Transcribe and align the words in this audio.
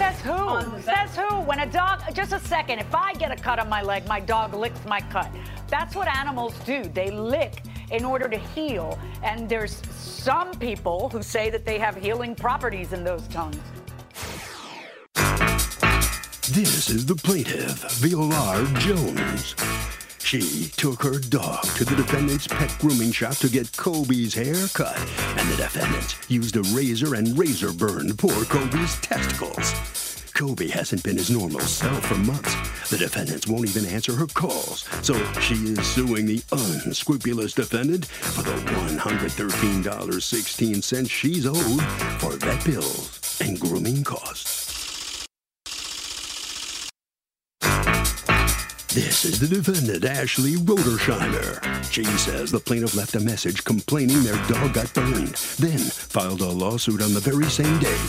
Says 0.00 0.20
who? 0.22 0.80
Says 0.80 1.14
who? 1.14 1.40
When 1.42 1.58
a 1.60 1.66
dog, 1.66 2.00
just 2.14 2.32
a 2.32 2.38
second, 2.38 2.78
if 2.78 2.94
I 2.94 3.12
get 3.12 3.30
a 3.30 3.36
cut 3.36 3.58
on 3.58 3.68
my 3.68 3.82
leg, 3.82 4.08
my 4.08 4.18
dog 4.18 4.54
licks 4.54 4.82
my 4.86 5.02
cut. 5.02 5.30
That's 5.68 5.94
what 5.94 6.08
animals 6.08 6.54
do. 6.64 6.84
They 6.84 7.10
lick 7.10 7.64
in 7.90 8.06
order 8.06 8.26
to 8.26 8.38
heal. 8.38 8.98
And 9.22 9.46
there's 9.46 9.82
some 9.90 10.52
people 10.52 11.10
who 11.10 11.22
say 11.22 11.50
that 11.50 11.66
they 11.66 11.78
have 11.78 11.96
healing 11.96 12.34
properties 12.34 12.94
in 12.94 13.04
those 13.04 13.28
tongues. 13.28 13.58
This 16.48 16.88
is 16.88 17.04
the 17.04 17.14
plaintiff, 17.14 17.82
Viola 18.00 18.66
Jones. 18.78 19.54
She 20.30 20.70
took 20.76 21.02
her 21.02 21.18
dog 21.18 21.64
to 21.74 21.84
the 21.84 21.96
defendant's 21.96 22.46
pet 22.46 22.72
grooming 22.78 23.10
shop 23.10 23.34
to 23.38 23.48
get 23.48 23.72
Cobi's 23.72 24.32
hair 24.32 24.68
cut, 24.74 24.96
and 25.36 25.48
the 25.48 25.56
defendant 25.56 26.18
used 26.28 26.54
a 26.54 26.62
razor 26.72 27.16
and 27.16 27.36
razor 27.36 27.72
burned 27.72 28.16
poor 28.16 28.44
Cobi's 28.44 28.94
testicles. 29.00 29.72
Cobi 30.32 30.70
hasn't 30.70 31.02
been 31.02 31.16
his 31.16 31.30
normal 31.30 31.58
self 31.58 32.06
for 32.06 32.14
months. 32.14 32.54
The 32.90 32.98
defendants 32.98 33.48
won't 33.48 33.68
even 33.68 33.84
answer 33.86 34.14
her 34.14 34.28
calls, 34.28 34.88
so 35.02 35.14
she 35.40 35.54
is 35.54 35.84
suing 35.84 36.26
the 36.26 36.40
unscrupulous 36.52 37.52
defendant 37.52 38.06
for 38.06 38.42
the 38.42 38.52
$113.16 38.52 41.10
she's 41.10 41.44
owed 41.44 41.82
for 42.20 42.36
vet 42.36 42.64
bills 42.64 43.40
and 43.40 43.58
grooming 43.58 44.04
costs. 44.04 44.69
This 48.92 49.24
is 49.24 49.38
the 49.38 49.46
defendant, 49.46 50.04
Ashley 50.04 50.56
Rodersheimer. 50.56 51.92
She 51.92 52.02
says 52.02 52.50
the 52.50 52.58
plaintiff 52.58 52.96
left 52.96 53.14
a 53.14 53.20
message 53.20 53.62
complaining 53.62 54.24
their 54.24 54.34
dog 54.48 54.74
got 54.74 54.92
burned, 54.92 55.36
then 55.60 55.78
filed 55.78 56.40
a 56.40 56.48
lawsuit 56.48 57.00
on 57.00 57.14
the 57.14 57.20
very 57.20 57.44
same 57.44 57.78
day. 57.78 58.00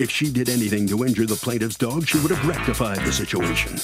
If 0.00 0.10
she 0.10 0.32
did 0.32 0.48
anything 0.48 0.88
to 0.88 1.04
injure 1.04 1.26
the 1.26 1.36
plaintiff's 1.36 1.76
dog, 1.76 2.08
she 2.08 2.18
would 2.18 2.32
have 2.32 2.44
rectified 2.44 2.98
the 3.04 3.12
situation, 3.12 3.78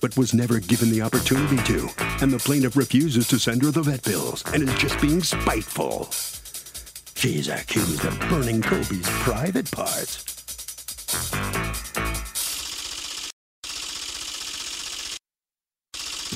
but 0.00 0.16
was 0.16 0.32
never 0.32 0.60
given 0.60 0.88
the 0.90 1.02
opportunity 1.02 1.60
to, 1.64 1.88
and 2.22 2.32
the 2.32 2.38
plaintiff 2.38 2.76
refuses 2.76 3.26
to 3.26 3.40
send 3.40 3.64
her 3.64 3.72
the 3.72 3.82
vet 3.82 4.04
bills 4.04 4.44
and 4.54 4.62
is 4.62 4.74
just 4.76 5.00
being 5.00 5.20
spiteful. 5.20 6.12
She's 7.16 7.48
accused 7.48 8.04
of 8.04 8.20
burning 8.30 8.62
Cobi's 8.62 9.08
private 9.08 9.68
parts. 9.72 10.37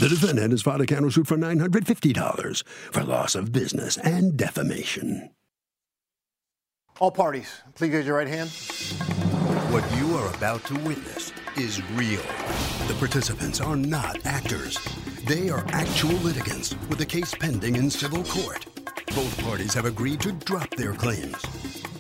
The 0.02 0.08
defendant 0.08 0.50
has 0.50 0.62
filed 0.62 0.80
a 0.80 0.84
countersuit 0.86 1.28
for 1.28 1.36
$950 1.36 2.66
for 2.66 3.04
loss 3.04 3.36
of 3.36 3.52
business 3.52 3.96
and 3.98 4.36
defamation. 4.36 5.30
All 6.98 7.12
parties, 7.12 7.62
please 7.76 7.92
raise 7.92 8.06
your 8.06 8.16
right 8.16 8.26
hand. 8.26 8.50
What 9.70 9.84
you 9.96 10.16
are 10.16 10.34
about 10.34 10.64
to 10.64 10.74
witness 10.80 11.32
is 11.56 11.80
real. 11.92 12.20
The 12.88 12.96
participants 12.98 13.60
are 13.60 13.76
not 13.76 14.26
actors. 14.26 14.76
They 15.28 15.50
are 15.50 15.64
actual 15.68 16.14
litigants 16.14 16.74
with 16.88 17.00
a 17.00 17.06
case 17.06 17.32
pending 17.32 17.76
in 17.76 17.88
civil 17.88 18.24
court. 18.24 18.66
Both 19.14 19.40
parties 19.44 19.72
have 19.74 19.84
agreed 19.84 20.20
to 20.22 20.32
drop 20.32 20.70
their 20.70 20.94
claims 20.94 21.40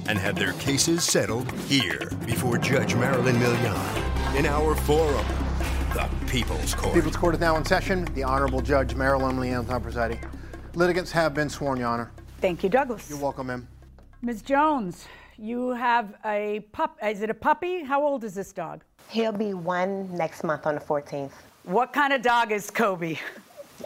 and 0.08 0.18
have 0.18 0.34
their 0.34 0.54
cases 0.54 1.04
settled 1.04 1.52
here 1.68 2.10
before 2.26 2.58
Judge 2.58 2.96
Marilyn 2.96 3.36
Milian 3.36 4.34
in 4.36 4.46
our 4.46 4.74
forum, 4.74 5.24
the 5.92 6.08
People's 6.26 6.74
Court. 6.74 6.94
People's 6.94 7.16
Court 7.16 7.34
is 7.34 7.40
now 7.40 7.56
in 7.56 7.64
session. 7.64 8.04
The 8.14 8.22
Honorable 8.22 8.62
Judge 8.62 8.94
Marilyn 8.94 9.36
Milian 9.36 9.82
presiding. 9.82 10.18
Litigants 10.74 11.10
have 11.12 11.34
been 11.34 11.50
sworn, 11.50 11.78
Your 11.78 11.88
Honor. 11.88 12.10
Thank 12.40 12.62
you, 12.62 12.70
Douglas. 12.70 13.10
You're 13.10 13.18
welcome, 13.18 13.48
ma'am. 13.48 13.68
Ms. 14.22 14.40
Jones, 14.42 15.06
you 15.36 15.70
have 15.70 16.14
a 16.24 16.60
pup. 16.72 16.96
Is 17.04 17.20
it 17.20 17.28
a 17.28 17.34
puppy? 17.34 17.84
How 17.84 18.02
old 18.02 18.24
is 18.24 18.34
this 18.34 18.52
dog? 18.52 18.82
He'll 19.08 19.32
be 19.32 19.52
one 19.52 20.14
next 20.16 20.44
month 20.44 20.66
on 20.66 20.74
the 20.74 20.80
14th. 20.80 21.32
What 21.64 21.92
kind 21.92 22.12
of 22.12 22.22
dog 22.22 22.52
is 22.52 22.70
Cobi? 22.70 23.20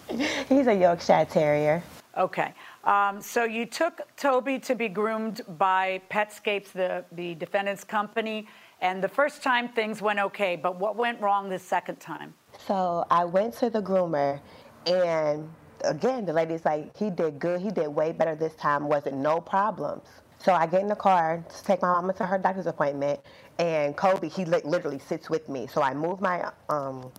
He's 0.48 0.68
a 0.68 0.74
Yorkshire 0.74 1.26
Terrier. 1.28 1.82
Okay. 2.16 2.54
Um, 2.84 3.20
so 3.20 3.44
you 3.44 3.66
took 3.66 4.00
Toby 4.16 4.60
to 4.60 4.74
be 4.74 4.88
groomed 4.88 5.40
by 5.58 6.00
Petscapes, 6.08 6.70
the, 6.72 7.04
the 7.12 7.34
defendant's 7.34 7.82
company, 7.82 8.46
and 8.86 9.02
the 9.02 9.08
first 9.08 9.42
time 9.42 9.68
things 9.68 10.00
went 10.00 10.20
okay, 10.20 10.54
but 10.54 10.78
what 10.78 10.94
went 10.94 11.20
wrong 11.20 11.48
the 11.48 11.58
second 11.58 11.98
time? 11.98 12.32
So 12.68 13.04
I 13.10 13.24
went 13.24 13.54
to 13.54 13.68
the 13.68 13.82
groomer, 13.82 14.40
and 14.86 15.50
again, 15.84 16.24
the 16.24 16.32
lady's 16.32 16.64
like, 16.64 16.96
he 16.96 17.10
did 17.10 17.40
good, 17.40 17.60
he 17.60 17.70
did 17.70 17.88
way 17.88 18.12
better 18.12 18.36
this 18.36 18.54
time, 18.54 18.86
wasn't 18.86 19.16
no 19.16 19.40
problems. 19.40 20.06
So 20.38 20.52
I 20.52 20.66
get 20.66 20.82
in 20.82 20.88
the 20.88 20.94
car 20.94 21.44
to 21.48 21.64
take 21.64 21.82
my 21.82 21.88
mama 21.88 22.12
to 22.14 22.26
her 22.26 22.38
doctor's 22.38 22.66
appointment, 22.66 23.18
and 23.58 23.96
Cobi, 23.96 24.28
he 24.28 24.44
li- 24.44 24.60
literally 24.64 25.00
sits 25.00 25.28
with 25.28 25.48
me. 25.48 25.66
So 25.66 25.82
I 25.82 25.92
move 25.92 26.20
my 26.20 26.48
um, 26.68 27.10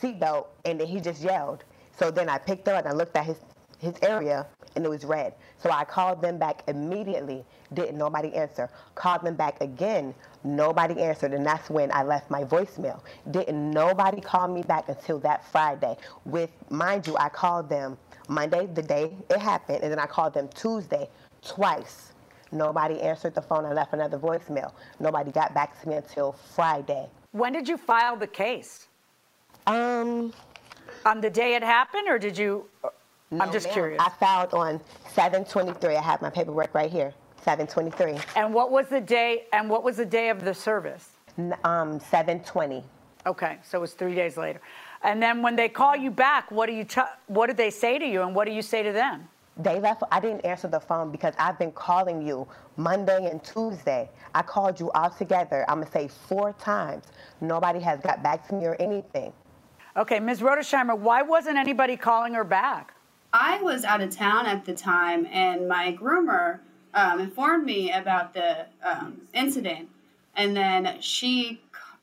seatbelt, 0.00 0.46
and 0.64 0.80
then 0.80 0.88
he 0.88 0.98
just 0.98 1.22
yelled. 1.22 1.62
So 1.96 2.10
then 2.10 2.28
I 2.28 2.38
picked 2.38 2.66
up 2.66 2.84
and 2.84 2.88
I 2.88 2.92
looked 2.92 3.14
at 3.16 3.24
his, 3.24 3.36
his 3.78 3.94
area, 4.02 4.46
and 4.74 4.84
it 4.84 4.88
was 4.88 5.04
red. 5.04 5.34
So 5.62 5.70
I 5.70 5.84
called 5.84 6.22
them 6.22 6.38
back 6.38 6.64
immediately. 6.66 7.44
Didn't 7.74 7.98
nobody 7.98 8.34
answer. 8.34 8.68
Called 8.94 9.22
them 9.22 9.36
back 9.36 9.60
again. 9.60 10.14
Nobody 10.42 11.00
answered, 11.02 11.34
and 11.34 11.44
that's 11.44 11.68
when 11.68 11.92
I 11.92 12.02
left 12.02 12.30
my 12.30 12.44
voicemail. 12.44 13.00
Didn't 13.30 13.70
nobody 13.70 14.20
call 14.20 14.48
me 14.48 14.62
back 14.62 14.88
until 14.88 15.18
that 15.20 15.44
Friday. 15.52 15.96
With 16.24 16.50
mind 16.70 17.06
you, 17.06 17.16
I 17.18 17.28
called 17.28 17.68
them 17.68 17.98
Monday, 18.28 18.66
the 18.66 18.82
day 18.82 19.12
it 19.28 19.38
happened, 19.38 19.80
and 19.82 19.92
then 19.92 19.98
I 19.98 20.06
called 20.06 20.32
them 20.34 20.48
Tuesday 20.54 21.08
twice. 21.42 22.12
Nobody 22.52 23.00
answered 23.00 23.34
the 23.34 23.42
phone. 23.42 23.64
I 23.64 23.72
left 23.72 23.92
another 23.92 24.18
voicemail. 24.18 24.72
Nobody 24.98 25.30
got 25.30 25.54
back 25.54 25.80
to 25.82 25.88
me 25.88 25.96
until 25.96 26.32
Friday. 26.32 27.06
When 27.32 27.52
did 27.52 27.68
you 27.68 27.76
file 27.76 28.16
the 28.16 28.26
case? 28.26 28.88
Um, 29.66 30.32
On 31.04 31.20
the 31.20 31.30
day 31.30 31.54
it 31.54 31.62
happened, 31.62 32.08
or 32.08 32.18
did 32.18 32.36
you? 32.36 32.64
I'm 33.38 33.52
just 33.52 33.70
curious. 33.70 34.02
I 34.04 34.08
filed 34.08 34.52
on 34.54 34.80
723. 35.12 35.94
I 35.96 36.02
have 36.02 36.20
my 36.20 36.30
paperwork 36.30 36.74
right 36.74 36.90
here. 36.90 37.14
723. 37.44 38.18
And 38.36 38.52
what 38.52 38.70
was 38.70 38.86
the 38.88 39.00
day? 39.00 39.46
And 39.52 39.68
what 39.68 39.82
was 39.82 39.96
the 39.96 40.06
day 40.06 40.28
of 40.28 40.44
the 40.44 40.54
service? 40.54 41.10
Um, 41.64 42.00
720. 42.00 42.84
Okay, 43.26 43.58
so 43.62 43.78
it 43.78 43.80
was 43.80 43.92
three 43.92 44.14
days 44.14 44.36
later. 44.36 44.60
And 45.02 45.22
then 45.22 45.42
when 45.42 45.56
they 45.56 45.68
call 45.68 45.96
you 45.96 46.10
back, 46.10 46.50
what 46.50 46.66
do 46.66 46.72
you? 46.72 46.84
T- 46.84 47.00
what 47.26 47.46
did 47.46 47.56
they 47.56 47.70
say 47.70 47.98
to 47.98 48.06
you, 48.06 48.22
and 48.22 48.34
what 48.34 48.46
do 48.46 48.52
you 48.52 48.62
say 48.62 48.82
to 48.82 48.92
them? 48.92 49.28
They 49.56 49.78
left. 49.78 50.02
I 50.10 50.20
didn't 50.20 50.44
answer 50.44 50.68
the 50.68 50.80
phone 50.80 51.10
because 51.10 51.34
I've 51.38 51.58
been 51.58 51.72
calling 51.72 52.26
you 52.26 52.46
Monday 52.76 53.28
and 53.30 53.42
Tuesday. 53.42 54.08
I 54.34 54.42
called 54.42 54.80
you 54.80 54.90
all 54.92 55.10
together. 55.10 55.64
I'm 55.68 55.80
gonna 55.80 55.90
say 55.90 56.08
four 56.08 56.54
times. 56.54 57.04
Nobody 57.40 57.80
has 57.80 58.00
got 58.00 58.22
back 58.22 58.46
to 58.48 58.54
me 58.54 58.66
or 58.66 58.76
anything. 58.80 59.32
Okay, 59.96 60.20
Ms. 60.20 60.40
Rodersheimer, 60.40 60.96
why 60.96 61.22
wasn't 61.22 61.58
anybody 61.58 61.96
calling 61.96 62.32
her 62.34 62.44
back? 62.44 62.94
I 63.32 63.60
was 63.60 63.84
out 63.84 64.00
of 64.00 64.10
town 64.10 64.46
at 64.46 64.64
the 64.64 64.74
time, 64.74 65.26
and 65.26 65.68
my 65.68 65.92
groomer 65.92 66.60
um, 66.94 67.20
informed 67.20 67.64
me 67.64 67.92
about 67.92 68.34
the 68.34 68.66
um, 68.82 69.22
incident, 69.32 69.88
and 70.34 70.56
then 70.56 71.00
she 71.00 71.60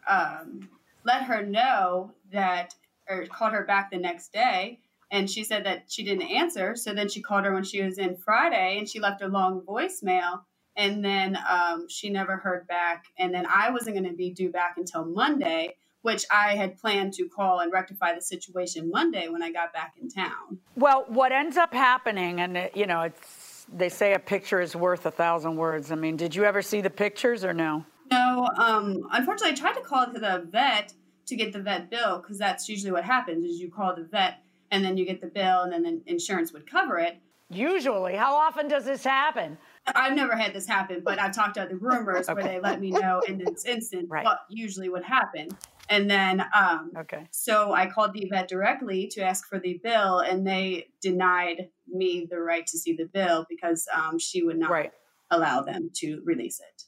um, 0.10 0.70
let 1.04 1.24
her 1.24 1.46
know 1.46 2.12
that, 2.32 2.76
or 3.10 3.26
called 3.26 3.54
her 3.54 3.64
back 3.64 3.92
the 3.92 3.98
next 3.98 4.34
day, 4.34 4.80
and 5.12 5.30
she 5.30 5.44
said 5.44 5.66
that 5.66 5.86
she 5.88 6.04
didn't 6.04 6.30
answer. 6.30 6.76
So 6.76 6.94
then 6.94 7.10
she 7.10 7.22
called 7.22 7.46
her 7.46 7.54
when 7.54 7.64
she 7.64 7.82
was 7.82 7.98
in 7.98 8.16
Friday, 8.18 8.78
and 8.78 8.88
she 8.88 9.00
left 9.00 9.22
a 9.22 9.28
long 9.28 9.62
voicemail, 9.62 10.42
and 10.76 11.04
then 11.04 11.38
um, 11.50 11.88
she 11.90 12.10
never 12.10 12.38
heard 12.38 12.68
back. 12.68 13.06
And 13.18 13.34
then 13.34 13.46
I 13.46 13.72
wasn't 13.72 13.96
going 13.96 14.10
to 14.10 14.16
be 14.16 14.30
due 14.32 14.52
back 14.52 14.76
until 14.78 15.06
Monday. 15.06 15.76
Which 16.04 16.26
I 16.32 16.56
had 16.56 16.78
planned 16.78 17.14
to 17.16 17.28
call 17.28 17.60
and 17.60 17.74
rectify 17.74 18.14
the 18.14 18.22
situation 18.22 18.90
Monday 18.90 19.28
when 19.28 19.44
I 19.44 19.52
got 19.52 19.74
back 19.74 19.96
in 20.00 20.08
town. 20.08 20.60
Well, 20.76 21.04
what 21.10 21.34
ends 21.34 21.58
up 21.58 21.74
happening, 21.74 22.40
and 22.40 22.70
you 22.74 22.86
know, 22.86 23.02
it's 23.02 23.47
they 23.72 23.90
say 23.90 24.14
a 24.14 24.20
picture 24.20 24.60
is 24.62 24.76
worth 24.76 25.06
a 25.06 25.12
thousand 25.12 25.56
words. 25.58 25.92
I 25.92 25.96
mean, 25.96 26.16
did 26.18 26.36
you 26.36 26.44
ever 26.44 26.62
see 26.62 26.82
the 26.82 26.90
pictures 26.90 27.44
or 27.44 27.54
no? 27.54 27.86
No, 28.10 28.48
um, 28.58 29.02
unfortunately, 29.12 29.52
I 29.52 29.56
tried 29.56 29.74
to 29.74 29.82
call 29.82 30.06
to 30.06 30.20
the 30.20 30.48
vet 30.50 30.94
to 31.28 31.36
get 31.36 31.52
the 31.52 31.60
vet 31.62 31.90
bill 31.90 32.20
because 32.20 32.38
that's 32.38 32.70
usually 32.70 32.92
what 32.92 33.04
happens: 33.04 33.46
is 33.46 33.60
you 33.60 33.70
call 33.72 33.96
the 33.96 34.04
vet 34.04 34.44
and 34.72 34.84
then 34.84 34.98
you 34.98 35.06
get 35.06 35.22
the 35.22 35.28
bill, 35.28 35.64
and 35.64 35.72
then 35.74 35.84
the 35.84 36.02
insurance 36.06 36.52
would 36.54 36.70
cover 36.70 36.98
it. 36.98 37.18
Usually, 37.50 38.16
how 38.16 38.36
often 38.36 38.68
does 38.68 38.84
this 38.84 39.04
happen? 39.04 39.58
I've 39.96 40.16
never 40.16 40.36
had 40.36 40.54
this 40.54 40.68
happen, 40.68 41.02
but 41.06 41.20
I've 41.20 41.34
talked 41.34 41.54
to 41.56 41.62
other 41.62 41.78
groomers 41.78 42.34
where 42.34 42.44
they 42.44 42.60
let 42.60 42.82
me 42.82 42.92
know 42.92 43.22
in 43.26 43.38
this 43.38 43.64
instant 43.66 44.10
Right. 44.10 44.26
what 44.26 44.40
usually 44.50 44.90
would 44.90 45.06
happen. 45.06 45.48
And 45.90 46.10
then, 46.10 46.44
um, 46.54 46.92
Okay. 46.98 47.26
so 47.32 47.72
I 47.72 47.86
called 47.90 48.12
the 48.14 48.28
vet 48.30 48.50
directly 48.50 49.08
to 49.14 49.22
ask 49.22 49.48
for 49.48 49.60
the 49.60 49.80
bill, 49.82 50.20
and 50.20 50.46
they 50.46 50.90
denied 51.02 51.70
me 51.90 52.28
the 52.30 52.40
right 52.40 52.66
to 52.68 52.78
see 52.78 52.94
the 52.94 53.06
bill 53.06 53.46
because 53.50 53.88
um, 53.96 54.18
she 54.20 54.44
would 54.44 54.58
not 54.58 54.70
Right. 54.70 54.92
allow 55.32 55.62
them 55.62 55.90
to 55.96 56.22
release 56.26 56.60
it. 56.60 56.84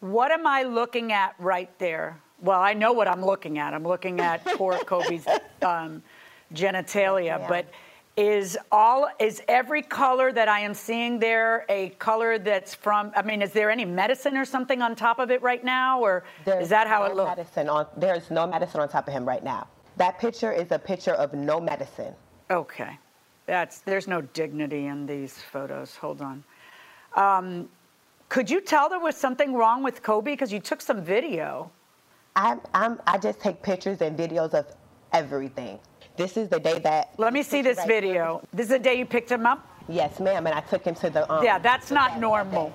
What 0.00 0.30
am 0.30 0.46
I 0.46 0.62
looking 0.62 1.12
at 1.12 1.34
right 1.38 1.76
there? 1.78 2.20
Well, 2.40 2.60
I 2.60 2.72
know 2.72 2.92
what 2.92 3.08
I'm 3.08 3.24
looking 3.24 3.58
at. 3.58 3.74
I'm 3.74 3.82
looking 3.86 4.20
at 4.20 4.44
poor 4.44 4.78
Cobi's 4.86 5.26
um, 5.62 6.02
genitalia, 6.54 7.38
Yeah. 7.38 7.48
but 7.48 7.66
is 8.16 8.58
all 8.72 9.08
is 9.20 9.40
every 9.46 9.80
color 9.82 10.32
that 10.32 10.48
I 10.48 10.60
am 10.60 10.74
seeing 10.74 11.20
there 11.20 11.64
a 11.68 11.90
color 12.00 12.36
that's 12.38 12.74
from? 12.74 13.12
I 13.14 13.22
mean, 13.22 13.42
is 13.42 13.52
there 13.52 13.70
any 13.70 13.84
medicine 13.84 14.36
or 14.36 14.44
something 14.44 14.82
on 14.82 14.96
top 14.96 15.18
of 15.20 15.30
it 15.30 15.40
right 15.40 15.62
now, 15.62 16.00
or 16.00 16.24
There's 16.44 16.64
is 16.64 16.68
that 16.70 16.88
how 16.88 17.00
no 17.00 17.06
it 17.06 17.14
looks? 17.16 17.36
Medicine 17.36 17.68
on, 17.68 17.86
there's 17.96 18.28
no 18.30 18.46
medicine 18.46 18.80
on 18.80 18.88
top 18.88 19.06
of 19.06 19.12
him 19.14 19.24
right 19.24 19.42
now. 19.44 19.68
That 19.98 20.18
picture 20.18 20.52
is 20.52 20.70
a 20.72 20.78
picture 20.80 21.14
of 21.14 21.32
no 21.32 21.60
medicine. 21.60 22.12
Okay, 22.50 22.98
that's 23.48 23.80
there's 23.80 24.06
no 24.06 24.20
dignity 24.20 24.86
in 24.86 25.06
these 25.06 25.38
photos. 25.38 25.96
Hold 25.96 26.20
on. 26.20 26.44
Um, 27.16 27.68
could 28.28 28.48
you 28.48 28.60
tell 28.60 28.88
there 28.90 29.00
was 29.00 29.16
something 29.16 29.54
wrong 29.54 29.82
with 29.82 30.02
Cobi 30.02 30.32
because 30.32 30.52
you 30.52 30.60
took 30.60 30.80
some 30.82 31.02
video? 31.02 31.70
I'm, 32.36 32.60
I'm, 32.74 33.00
I 33.06 33.16
just 33.18 33.40
take 33.40 33.62
pictures 33.62 34.02
and 34.02 34.16
videos 34.16 34.52
of 34.52 34.66
everything. 35.12 35.80
This 36.16 36.36
is 36.36 36.48
the 36.50 36.60
day 36.60 36.78
that. 36.80 37.14
Let 37.16 37.32
me 37.32 37.42
see 37.42 37.62
this 37.62 37.78
Right 37.78 37.88
here. 37.90 38.00
video. 38.02 38.42
This 38.52 38.64
is 38.64 38.70
the 38.70 38.78
day 38.78 38.98
you 38.98 39.06
picked 39.06 39.30
him 39.32 39.46
up. 39.46 39.66
Yes, 39.88 40.20
ma'am, 40.20 40.46
and 40.46 40.54
I 40.54 40.60
took 40.60 40.84
him 40.84 40.94
to 40.96 41.08
the. 41.10 41.32
Um, 41.32 41.42
Yeah, 41.42 41.58
that's 41.58 41.90
not 41.90 42.12
vet 42.12 42.20
normal. 42.20 42.72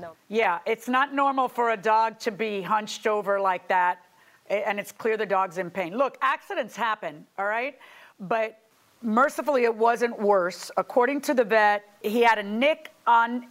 No. 0.00 0.12
Yeah, 0.28 0.58
it's 0.66 0.88
not 0.88 1.14
normal 1.14 1.48
for 1.48 1.70
a 1.70 1.76
dog 1.76 2.18
to 2.20 2.30
be 2.30 2.62
hunched 2.62 3.06
over 3.06 3.38
like 3.38 3.68
that, 3.68 4.04
and 4.48 4.80
it's 4.80 4.92
clear 4.92 5.16
the 5.18 5.26
dog's 5.26 5.58
in 5.58 5.70
pain. 5.70 5.96
Look, 5.96 6.16
accidents 6.22 6.74
happen, 6.76 7.26
all 7.38 7.46
right? 7.46 7.78
But 8.20 8.58
mercifully, 9.02 9.64
it 9.64 9.74
wasn't 9.74 10.18
worse. 10.18 10.70
According 10.76 11.20
to 11.22 11.34
the 11.34 11.44
vet, 11.44 11.84
he 12.02 12.22
had 12.22 12.38
a 12.38 12.42
nick 12.42 12.92
on 13.06 13.46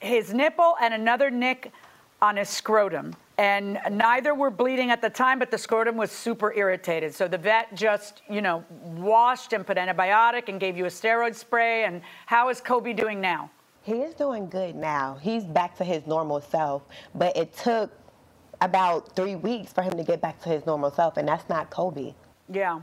his 0.00 0.32
nipple 0.34 0.76
and 0.80 0.94
another 0.94 1.30
nick 1.30 1.72
on 2.20 2.36
his 2.36 2.48
scrotum. 2.48 3.14
And 3.38 3.78
neither 3.90 4.34
were 4.34 4.50
bleeding 4.50 4.90
at 4.90 5.00
the 5.00 5.10
time, 5.10 5.38
but 5.38 5.50
the 5.50 5.58
scrotum 5.58 5.96
was 5.96 6.10
super 6.10 6.52
irritated. 6.52 7.14
So 7.14 7.26
the 7.26 7.38
vet 7.38 7.74
just, 7.74 8.22
you 8.30 8.40
know, 8.42 8.64
washed 8.82 9.52
and 9.52 9.66
put 9.66 9.76
antibiotic 9.78 10.48
and 10.48 10.60
gave 10.60 10.76
you 10.76 10.84
a 10.84 10.88
steroid 10.90 11.34
spray. 11.34 11.84
And 11.84 12.02
how 12.26 12.50
is 12.50 12.60
Cobi 12.60 12.92
doing 12.92 13.20
now? 13.20 13.50
He 13.82 13.94
is 13.94 14.14
doing 14.14 14.48
good 14.48 14.76
now. 14.76 15.18
He's 15.20 15.44
back 15.44 15.76
to 15.78 15.84
his 15.84 16.06
normal 16.06 16.40
self, 16.40 16.82
but 17.14 17.36
it 17.36 17.52
took 17.56 17.90
about 18.60 19.16
three 19.16 19.34
weeks 19.34 19.72
for 19.72 19.82
him 19.82 19.96
to 19.96 20.04
get 20.04 20.20
back 20.20 20.40
to 20.42 20.48
his 20.48 20.64
normal 20.66 20.92
self, 20.92 21.16
and 21.16 21.26
that's 21.26 21.48
not 21.48 21.68
Cobi. 21.70 22.14
Yeah. 22.48 22.80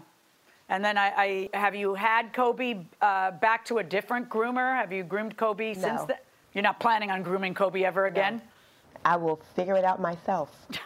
And 0.69 0.85
then 0.85 0.97
I, 0.97 1.49
I 1.53 1.57
have 1.57 1.75
you 1.75 1.95
had 1.95 2.31
Cobi 2.31 2.87
uh, 3.01 3.31
back 3.31 3.65
to 3.65 3.79
a 3.79 3.83
different 3.83 4.29
groomer? 4.29 4.75
Have 4.75 4.93
you 4.93 5.03
groomed 5.03 5.35
Cobi 5.35 5.73
since 5.73 6.03
then? 6.03 6.17
You're 6.53 6.63
not 6.63 6.79
planning 6.79 7.11
on 7.11 7.23
grooming 7.23 7.53
Cobi 7.53 7.85
ever 7.85 8.05
again? 8.05 8.41
I 9.03 9.15
will 9.15 9.39
figure 9.55 9.75
it 9.75 9.83
out 9.83 9.99
myself. 9.99 10.67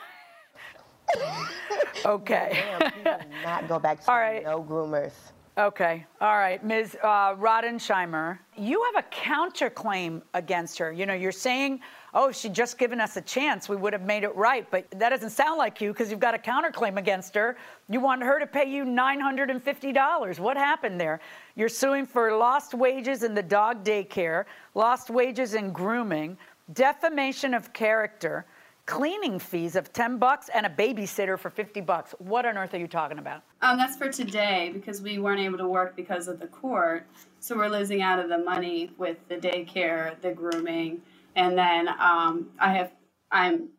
Okay. 2.05 2.63
He 2.95 3.03
not 3.43 3.67
go 3.67 3.79
back 3.79 4.03
to 4.03 4.11
All 4.11 4.17
right. 4.17 4.43
no 4.43 4.63
groomers. 4.63 5.13
Okay. 5.57 6.05
All 6.19 6.37
right. 6.37 6.63
Ms. 6.63 6.97
Uh, 7.01 7.35
Rodersheimer, 7.35 8.39
you 8.57 8.83
have 8.93 9.05
a 9.05 9.07
counterclaim 9.15 10.21
against 10.33 10.77
her. 10.79 10.91
You 10.91 11.05
know, 11.05 11.13
you're 11.13 11.31
saying, 11.31 11.79
oh, 12.13 12.29
if 12.29 12.35
she'd 12.35 12.53
just 12.53 12.77
given 12.77 13.01
us 13.01 13.17
a 13.17 13.21
chance, 13.21 13.67
we 13.67 13.75
would 13.75 13.93
have 13.93 14.03
made 14.03 14.23
it 14.23 14.35
right. 14.35 14.69
But 14.69 14.89
that 14.91 15.09
doesn't 15.09 15.31
sound 15.31 15.57
like 15.57 15.81
you 15.81 15.91
because 15.91 16.11
you've 16.11 16.19
got 16.19 16.35
a 16.35 16.37
counterclaim 16.37 16.97
against 16.97 17.33
her. 17.35 17.57
You 17.89 17.99
want 17.99 18.21
her 18.21 18.39
to 18.39 18.47
pay 18.47 18.69
you 18.69 18.85
$950. 18.85 20.39
What 20.39 20.57
happened 20.57 20.99
there? 20.99 21.19
You're 21.55 21.69
suing 21.69 22.05
for 22.05 22.35
lost 22.37 22.73
wages 22.73 23.23
in 23.23 23.33
the 23.33 23.43
dog 23.43 23.83
daycare, 23.83 24.45
lost 24.75 25.09
wages 25.09 25.55
in 25.55 25.71
grooming, 25.71 26.37
defamation 26.73 27.53
of 27.53 27.73
character, 27.73 28.45
cleaning 28.85 29.39
fees 29.39 29.75
of 29.75 29.91
10 29.93 30.17
bucks, 30.17 30.49
and 30.53 30.65
a 30.65 30.69
babysitter 30.69 31.39
for 31.39 31.49
50 31.49 31.81
bucks. 31.81 32.13
What 32.19 32.45
on 32.45 32.57
earth 32.57 32.73
are 32.73 32.79
you 32.79 32.87
talking 32.87 33.17
about? 33.17 33.41
Um, 33.61 33.77
that's 33.77 33.97
for 33.97 34.11
today 34.11 34.71
because 34.73 35.01
we 35.01 35.19
weren't 35.19 35.39
able 35.39 35.57
to 35.57 35.67
work 35.67 35.95
because 35.95 36.27
of 36.27 36.39
the 36.39 36.47
court. 36.47 37.07
So 37.39 37.55
we're 37.55 37.69
losing 37.69 38.01
out 38.01 38.19
of 38.19 38.29
the 38.29 38.37
money 38.37 38.91
with 38.97 39.17
the 39.29 39.35
daycare, 39.35 40.19
the 40.21 40.31
grooming, 40.31 41.01
and 41.35 41.57
then 41.57 41.87
um, 41.87 42.49
I 42.59 42.73
have 42.73 42.91
I'm 43.31 43.69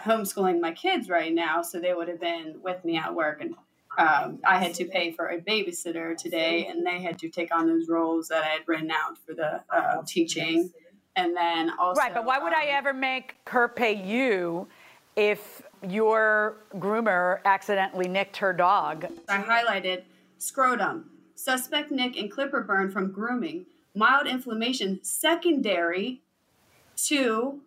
homeschooling 0.00 0.60
my 0.60 0.72
kids 0.72 1.08
right 1.08 1.32
now, 1.32 1.62
so 1.62 1.80
they 1.80 1.94
would 1.94 2.08
have 2.08 2.20
been 2.20 2.60
with 2.62 2.84
me 2.84 2.96
at 2.96 3.14
work, 3.14 3.40
and 3.40 3.54
um, 3.98 4.38
I 4.46 4.58
had 4.58 4.74
to 4.74 4.84
pay 4.86 5.12
for 5.12 5.28
a 5.28 5.38
babysitter 5.38 6.16
today, 6.16 6.66
and 6.66 6.86
they 6.86 7.00
had 7.00 7.18
to 7.20 7.28
take 7.28 7.54
on 7.54 7.66
those 7.66 7.88
roles 7.88 8.28
that 8.28 8.42
I 8.42 8.48
had 8.48 8.62
written 8.66 8.90
out 8.90 9.18
for 9.18 9.34
the 9.34 9.62
uh, 9.70 10.02
teaching, 10.06 10.70
and 11.16 11.36
then 11.36 11.70
also 11.78 12.00
Right, 12.00 12.14
but 12.14 12.24
why 12.24 12.38
would 12.38 12.52
I 12.52 12.68
um, 12.68 12.74
ever 12.76 12.92
make 12.92 13.36
her 13.48 13.68
pay 13.68 13.92
you 13.94 14.68
if 15.16 15.62
your 15.86 16.56
groomer 16.76 17.40
accidentally 17.44 18.08
nicked 18.08 18.38
her 18.38 18.52
dog? 18.52 19.06
I 19.28 19.42
highlighted 19.42 20.04
scrotum, 20.38 21.10
suspect 21.34 21.90
nick 21.90 22.16
and 22.16 22.30
clipper 22.30 22.62
burn 22.62 22.90
from 22.90 23.12
grooming, 23.12 23.66
mild 23.94 24.26
inflammation 24.26 25.00
secondary 25.02 26.22
to 26.96 27.60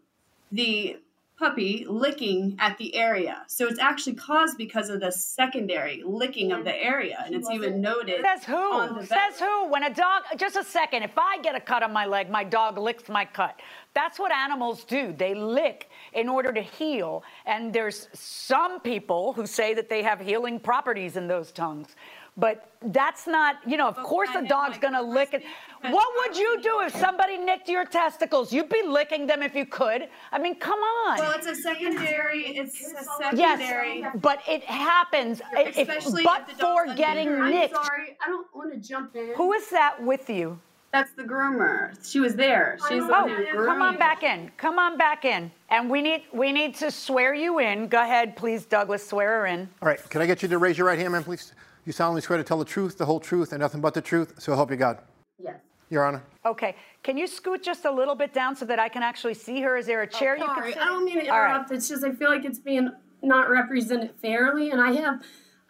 the 0.51 0.98
puppy 1.38 1.86
licking 1.88 2.56
at 2.60 2.77
the 2.77 2.95
area. 2.95 3.44
So 3.48 3.68
it's 3.68 3.80
actually 3.80 4.16
caused 4.16 4.57
because 4.57 4.89
of 4.89 5.01
the 5.01 5.12
secondary 5.12 6.01
licking 6.06 6.54
of 6.54 6.63
the 6.63 6.74
area, 6.74 7.22
and 7.25 7.36
it's 7.36 7.50
even 7.50 7.81
noted. 7.81 8.22
Says 8.24 8.45
who? 8.45 9.04
Says 9.06 9.39
who? 9.39 9.68
When 9.69 9.83
a 9.83 9.94
dog, 9.94 10.24
just 10.38 10.56
a 10.56 10.63
second, 10.63 11.04
if 11.04 11.18
I 11.18 11.39
get 11.42 11.56
a 11.56 11.60
cut 11.60 11.83
on 11.83 11.92
my 11.92 12.06
leg, 12.06 12.30
my 12.30 12.45
dog 12.45 12.77
licks 12.77 13.10
my 13.10 13.25
cut. 13.25 13.60
That's 13.94 14.18
what 14.18 14.31
animals 14.31 14.86
do. 14.86 15.13
They 15.18 15.33
lick 15.33 15.89
in 16.13 16.30
order 16.30 16.54
to 16.54 16.62
heal. 16.62 17.24
And 17.45 17.74
there's 17.74 18.07
some 18.13 18.80
people 18.80 19.33
who 19.33 19.45
say 19.45 19.74
that 19.74 19.89
they 19.89 20.04
have 20.04 20.22
healing 20.22 20.60
properties 20.60 21.18
in 21.18 21.27
those 21.27 21.51
tongues. 21.51 21.95
But 22.37 22.69
that's 22.81 23.27
not, 23.27 23.57
you 23.65 23.77
know, 23.77 23.87
of 23.87 23.95
course 23.95 24.29
I 24.33 24.41
a 24.41 24.47
dog's 24.47 24.77
gonna 24.77 25.01
lick 25.01 25.33
it. 25.33 25.43
What 25.81 26.07
would 26.17 26.37
you 26.37 26.59
do 26.61 26.81
if 26.81 26.93
somebody 26.95 27.37
nicked 27.37 27.69
your 27.69 27.85
testicles? 27.85 28.51
You'd 28.51 28.67
be 28.67 28.83
licking 28.85 29.25
them 29.25 29.41
if 29.41 29.55
you 29.55 29.65
could. 29.65 30.09
I 30.33 30.37
mean, 30.39 30.55
come 30.55 30.79
on. 30.79 31.17
Well, 31.19 31.31
it's 31.31 31.47
a 31.47 31.55
secondary. 31.55 32.41
It's 32.57 32.75
a 32.81 33.03
secondary. 33.03 33.37
Yes, 33.37 33.59
secondary. 33.59 34.19
but 34.19 34.39
it 34.49 34.63
happens. 34.65 35.41
Eh, 35.55 35.71
if- 35.75 35.87
but 35.87 35.97
if 35.97 36.03
the 36.03 36.23
dog's 36.23 36.59
for 36.59 36.81
under 36.81 36.95
getting 36.95 37.27
your- 37.29 37.43
I'm 37.43 37.51
nicked. 37.51 37.75
Sorry, 37.75 38.17
I 38.25 38.27
don't 38.27 38.53
want 38.53 38.73
to 38.73 38.79
jump 38.79 39.15
in. 39.15 39.33
Who 39.35 39.53
is 39.53 39.69
that 39.69 40.01
with 40.01 40.29
you? 40.29 40.59
That's 40.91 41.11
the 41.11 41.23
groomer. 41.23 41.93
She 42.09 42.19
was 42.19 42.35
there. 42.35 42.77
She's 42.89 43.05
the 43.05 43.17
Oh, 43.17 43.21
one 43.25 43.29
who 43.29 43.65
come 43.65 43.81
on 43.81 43.97
back 43.97 44.23
in. 44.23 44.51
Come 44.57 44.79
on 44.79 44.97
back 44.97 45.23
in. 45.25 45.51
And 45.69 45.89
we 45.89 46.01
need 46.01 46.23
we 46.33 46.51
need 46.51 46.75
to 46.75 46.91
swear 46.91 47.33
you 47.33 47.59
in. 47.59 47.88
Go 47.88 48.01
ahead, 48.01 48.35
please, 48.35 48.65
Douglas. 48.65 49.07
Swear 49.07 49.39
her 49.39 49.45
in. 49.45 49.69
All 49.81 49.88
right, 49.88 50.09
can 50.09 50.21
I 50.21 50.25
get 50.25 50.41
you 50.41 50.47
to 50.49 50.57
raise 50.57 50.77
your 50.77 50.88
right 50.88 50.99
hand, 50.99 51.11
man, 51.13 51.23
please? 51.23 51.53
You 51.85 51.91
solemnly 51.91 52.21
swear 52.21 52.37
to 52.37 52.43
tell 52.43 52.57
the 52.57 52.65
truth, 52.65 52.97
the 52.97 53.05
whole 53.05 53.19
truth, 53.19 53.53
and 53.53 53.61
nothing 53.61 53.79
but 53.79 53.93
the 53.93 54.01
truth, 54.01 54.33
so 54.39 54.55
help 54.55 54.71
you 54.71 54.77
God. 54.77 54.97
Yes. 55.37 55.59
Your 55.91 56.03
Honor. 56.03 56.23
Okay. 56.43 56.75
Can 57.03 57.15
you 57.15 57.27
scoot 57.27 57.61
just 57.61 57.85
a 57.85 57.91
little 57.91 58.15
bit 58.15 58.33
down 58.33 58.55
so 58.55 58.65
that 58.65 58.79
I 58.79 58.89
can 58.89 59.03
actually 59.03 59.35
see 59.35 59.61
her? 59.61 59.77
Is 59.77 59.85
there 59.85 60.01
a 60.01 60.07
oh, 60.11 60.17
chair 60.17 60.35
you 60.35 60.43
can 60.43 60.55
Sorry, 60.55 60.73
sit 60.73 60.81
I 60.81 60.85
don't 60.85 61.05
mean 61.05 61.23
to 61.23 61.29
All 61.29 61.39
right. 61.39 61.51
interrupt. 61.51 61.71
It's 61.71 61.87
just 61.87 62.03
I 62.03 62.11
feel 62.11 62.29
like 62.29 62.43
it's 62.43 62.57
being 62.57 62.89
not 63.21 63.51
represented 63.51 64.15
fairly, 64.19 64.71
and 64.71 64.81
I 64.81 64.93
have, 64.93 65.21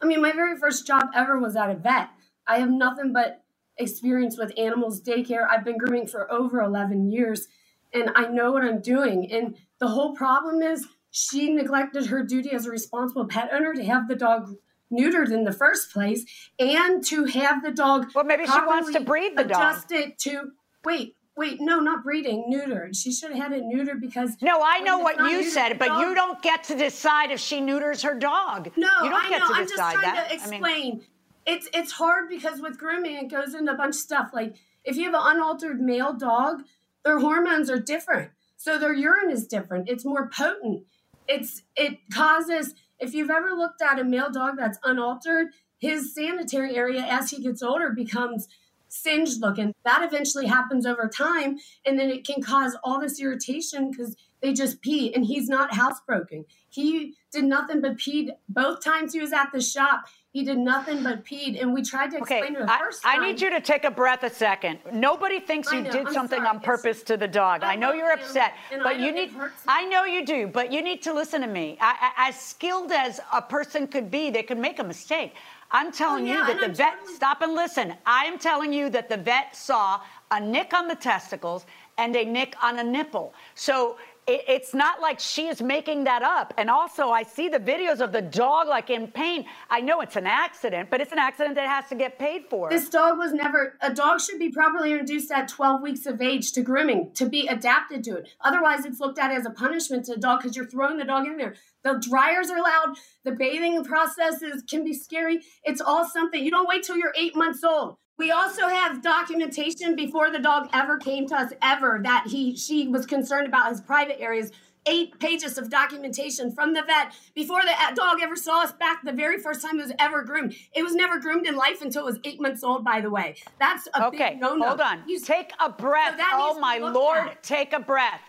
I 0.02 0.06
mean, 0.06 0.22
my 0.22 0.32
very 0.32 0.58
first 0.58 0.88
job 0.88 1.08
ever 1.14 1.38
was 1.38 1.58
at 1.58 1.70
a 1.70 1.76
vet. 1.76 2.10
I 2.48 2.60
have 2.60 2.70
nothing 2.70 3.12
but 3.12 3.44
experience 3.78 4.38
with 4.38 4.58
animals 4.58 5.02
daycare. 5.02 5.46
I've 5.50 5.66
been 5.66 5.78
grooming 5.78 6.08
for 6.08 6.32
over 6.32 6.62
11 6.62 7.12
years, 7.12 7.50
and 7.94 8.12
I 8.16 8.28
know 8.28 8.54
what 8.54 8.64
I'm 8.64 8.82
doing. 8.82 9.30
And 9.32 9.58
the 9.80 9.90
whole 9.90 10.16
problem 10.16 10.62
is 10.62 10.88
she 11.12 11.54
neglected 11.54 12.06
her 12.06 12.24
duty 12.24 12.52
as 12.52 12.66
a 12.66 12.72
responsible 12.72 13.26
pet 13.26 13.50
owner 13.52 13.74
to 13.74 13.84
have 13.84 14.08
the 14.08 14.16
dog 14.16 14.56
neutered 14.92 15.32
in 15.32 15.44
the 15.44 15.52
first 15.52 15.92
place 15.92 16.26
and 16.60 17.04
to 17.06 17.26
have 17.26 17.64
the 17.64 17.72
dog 17.72 18.12
Well, 18.14 18.24
maybe 18.24 18.46
she 18.46 18.52
wants 18.52 18.92
to 18.94 19.00
breed 19.00 19.36
the 19.38 19.44
dog. 19.44 19.52
adjusted 19.52 20.18
to 20.20 20.52
wait 20.84 21.16
wait 21.38 21.60
no 21.60 21.80
not 21.80 22.04
breeding 22.04 22.46
neutered. 22.52 22.96
She 22.96 23.12
should 23.12 23.32
have 23.32 23.52
had 23.52 23.52
it 23.52 23.64
neutered 23.64 24.00
because 24.00 24.38
No, 24.42 24.62
I 24.64 24.80
know 24.80 25.00
what 25.00 25.18
you 25.30 25.44
said, 25.44 25.78
but 25.80 26.00
you 26.00 26.16
don't 26.16 26.42
get 26.42 26.64
to 26.66 26.76
decide 26.78 27.32
if 27.32 27.40
she 27.40 27.60
neuters 27.62 28.04
her 28.04 28.18
dog. 28.18 28.72
no 28.78 28.88
you 29.04 29.10
don't 29.10 29.26
I 29.26 29.30
get 29.30 29.40
know. 29.40 29.48
to 29.48 29.54
I'm 29.54 29.64
just 29.64 29.74
decide 29.74 29.94
trying 29.96 30.16
that. 30.16 30.30
to 30.30 30.36
I 30.36 30.38
mean- 30.50 30.54
explain. 30.54 31.02
It's 31.48 31.70
it's 31.74 31.92
hard 31.92 32.30
because 32.30 32.60
with 32.62 32.78
grooming 32.80 33.16
it 33.18 33.28
goes 33.30 33.54
into 33.54 33.72
a 33.72 33.76
bunch 33.76 33.96
of 33.96 34.02
stuff. 34.02 34.30
Like 34.34 34.56
if 34.84 34.96
you 34.98 35.06
have 35.06 35.14
an 35.14 35.22
unaltered 35.36 35.80
male 35.82 36.14
dog 36.14 36.64
their 37.04 37.20
hormones 37.20 37.70
are 37.70 37.80
different. 37.80 38.32
So 38.58 38.80
their 38.80 38.94
urine 38.94 39.30
is 39.30 39.46
different. 39.46 39.88
It's 39.90 40.04
more 40.06 40.28
potent. 40.30 40.84
It's 41.28 41.62
it 41.76 42.00
causes 42.12 42.74
if 43.00 43.14
you've 43.14 43.30
ever 43.30 43.52
looked 43.52 43.82
at 43.82 44.00
a 44.00 44.04
male 44.04 44.32
dog 44.32 44.56
that's 44.58 44.80
unaltered 44.84 45.48
his 45.78 46.14
sanitary 46.14 46.76
area 46.76 47.02
as 47.02 47.30
he 47.30 47.42
gets 47.42 47.62
older 47.62 47.92
becomes 47.92 48.48
singed 48.88 49.42
looking 49.42 49.74
that 49.84 50.04
eventually 50.04 50.46
happens 50.46 50.86
over 50.86 51.10
time 51.10 51.58
and 51.86 52.00
then 52.00 52.10
it 52.10 52.26
can 52.26 52.42
cause 52.42 52.78
all 52.84 53.00
this 53.00 53.20
irritation 53.20 53.92
because 53.92 54.16
they 54.46 54.54
just 54.54 54.82
pee, 54.82 55.12
and 55.12 55.26
he's 55.26 55.50
not 55.50 55.72
housebroken. 55.72 56.46
He 56.70 57.16
did 57.32 57.46
nothing 57.46 57.82
but 57.82 57.98
pee 57.98 58.32
both 58.48 58.84
times 58.84 59.14
he 59.14 59.20
was 59.20 59.34
at 59.34 59.52
the 59.52 59.60
shop. 59.60 60.06
He 60.36 60.44
did 60.44 60.58
nothing 60.58 61.02
but 61.02 61.24
peed, 61.24 61.62
and 61.62 61.74
we 61.74 61.82
tried 61.82 62.12
to 62.12 62.18
explain 62.18 62.44
okay, 62.44 62.54
to 62.56 62.66
the 62.66 62.70
I, 62.70 62.78
first 62.78 63.02
time. 63.04 63.22
I 63.22 63.26
need 63.26 63.40
you 63.40 63.50
to 63.52 63.62
take 63.62 63.86
a 63.86 63.90
breath 63.90 64.22
a 64.24 64.30
second. 64.30 64.80
Nobody 64.92 65.40
thinks 65.40 65.70
I 65.70 65.78
you 65.78 65.84
know, 65.84 65.92
did 65.92 66.08
I'm 66.08 66.14
something 66.14 66.40
sorry. 66.40 66.50
on 66.50 66.60
purpose 66.60 67.04
to 67.04 67.16
the 67.16 67.26
dog. 67.26 67.64
I, 67.64 67.72
I 67.72 67.76
know 67.78 67.94
you're 67.94 68.12
him, 68.12 68.20
upset, 68.20 68.54
but 68.84 69.00
you 69.00 69.14
need. 69.14 69.34
I 69.66 69.86
know 69.86 70.04
you 70.04 70.26
do, 70.26 70.48
but 70.48 70.74
you 70.74 70.82
need 70.82 71.02
to 71.04 71.14
listen 71.14 71.40
to 71.40 71.48
me. 71.48 71.78
I, 71.80 72.12
as 72.18 72.38
skilled 72.38 72.92
as 72.92 73.22
a 73.32 73.42
person 73.42 73.88
could 73.88 74.12
be, 74.12 74.30
they 74.30 74.44
could 74.44 74.58
make 74.58 74.80
a 74.80 74.84
mistake. 74.84 75.36
I'm 75.72 75.90
telling 75.94 76.26
Oh, 76.26 76.34
yeah, 76.34 76.42
you 76.42 76.48
that 76.48 76.60
the 76.60 76.66
I'm 76.66 76.76
vet. 76.76 76.94
totally- 77.00 77.16
Stop 77.16 77.42
and 77.42 77.54
listen. 77.54 77.94
I 78.06 78.26
am 78.26 78.38
telling 78.38 78.74
you 78.74 78.90
that 78.90 79.08
the 79.08 79.16
vet 79.16 79.56
saw 79.56 80.02
a 80.32 80.40
nick 80.42 80.74
on 80.74 80.90
the 80.90 80.96
testicles 80.96 81.66
and 81.98 82.14
a 82.14 82.26
nick 82.26 82.56
on 82.62 82.80
a 82.80 82.84
nipple. 82.84 83.34
So 83.54 83.96
it, 84.28 84.44
it's 84.48 84.74
not 84.74 85.02
like 85.02 85.20
she 85.20 85.48
is 85.48 85.62
making 85.62 86.06
that 86.06 86.24
up. 86.24 86.54
And 86.58 86.70
also, 86.70 87.10
I 87.10 87.24
see 87.24 87.48
the 87.48 87.60
videos 87.60 88.00
of 88.00 88.12
the 88.12 88.22
dog 88.22 88.68
like 88.68 88.90
in 88.90 89.08
pain. 89.08 89.46
I 89.70 89.82
know 89.82 90.02
it's 90.02 90.16
an 90.16 90.26
accident, 90.26 90.90
but 90.90 91.02
it's 91.02 91.12
an 91.12 91.20
accident 91.20 91.56
that 91.56 91.68
has 91.68 91.88
to 91.90 91.96
get 91.96 92.18
paid 92.18 92.46
for. 92.50 92.70
This 92.70 92.90
dog 92.90 93.18
was 93.18 93.34
never, 93.34 93.78
a 93.82 93.94
dog 93.94 94.20
should 94.20 94.40
be 94.40 94.50
properly 94.50 94.92
introduced 94.92 95.32
at 95.32 95.48
12 95.48 95.82
weeks 95.82 96.06
of 96.06 96.22
age 96.22 96.52
to 96.54 96.62
grooming 96.62 97.12
to 97.16 97.30
be 97.30 97.48
adapted 97.48 98.04
to 98.06 98.18
it. 98.18 98.30
Otherwise, 98.42 98.86
it's 98.86 99.00
looked 99.00 99.20
at 99.20 99.32
as 99.32 99.46
a 99.46 99.52
punishment 99.52 100.06
to 100.06 100.16
the 100.16 100.20
dog 100.20 100.42
because 100.42 100.56
you're 100.56 100.66
throwing 100.66 100.98
the 100.98 101.06
dog 101.06 101.28
in 101.28 101.38
there. 101.38 101.56
The 101.84 102.04
dryers 102.10 102.50
are 102.50 102.62
loud, 102.62 102.96
the 103.24 103.32
bathing 103.32 103.84
process 103.84 104.42
is, 104.42 104.64
can 104.64 104.84
be 104.84 104.94
scary. 104.94 105.42
It's 105.64 105.82
all 105.82 106.08
something. 106.08 106.44
You 106.44 106.50
don't 106.50 106.68
wait 106.68 106.84
till 106.84 106.98
you're 106.98 107.14
eight 107.16 107.36
months 107.36 107.64
old. 107.64 107.98
We 108.18 108.32
also 108.32 108.68
have 108.68 109.02
documentation 109.02 109.96
before 109.96 110.30
the 110.32 110.40
dog 110.40 110.70
ever 110.74 110.98
came 110.98 111.28
to 111.28 111.36
us, 111.36 111.52
ever, 111.62 112.00
that 112.04 112.26
he 112.28 112.56
she 112.56 112.88
was 112.88 113.06
concerned 113.06 113.48
about 113.48 113.70
his 113.70 113.82
private 113.82 114.22
areas 114.22 114.52
eight 114.88 115.18
pages 115.20 115.58
of 115.58 115.68
documentation 115.72 116.52
from 116.52 116.72
the 116.72 116.84
vet 116.84 117.12
before 117.34 117.62
the 117.64 117.74
dog 117.96 118.18
ever 118.22 118.36
saw 118.36 118.62
us 118.62 118.72
back 118.74 119.04
the 119.04 119.12
very 119.12 119.40
first 119.40 119.64
time 119.64 119.80
it 119.80 119.84
was 119.84 119.92
ever 119.98 120.22
groomed. 120.24 120.56
It 120.76 120.84
was 120.84 120.94
never 120.94 121.20
groomed 121.20 121.48
in 121.48 121.56
life 121.56 121.82
until 121.82 122.04
it 122.04 122.06
was 122.06 122.20
eight 122.24 122.40
months 122.40 122.64
old, 122.64 122.86
by 122.86 123.02
the 123.02 123.10
way. 123.10 123.36
That's 123.60 123.88
a 123.96 124.06
Okay, 124.08 124.34
big 124.34 124.42
no-no. 124.42 124.68
hold 124.68 124.82
on. 124.82 125.02
You- 125.08 125.20
Take 125.20 125.54
a 125.60 125.70
breath. 125.72 126.20
So 126.20 126.24
oh 126.34 126.60
my 126.60 126.78
lord, 126.78 127.18
at. 127.30 127.42
take 127.42 127.74
a 127.74 127.80
breath. 127.80 128.22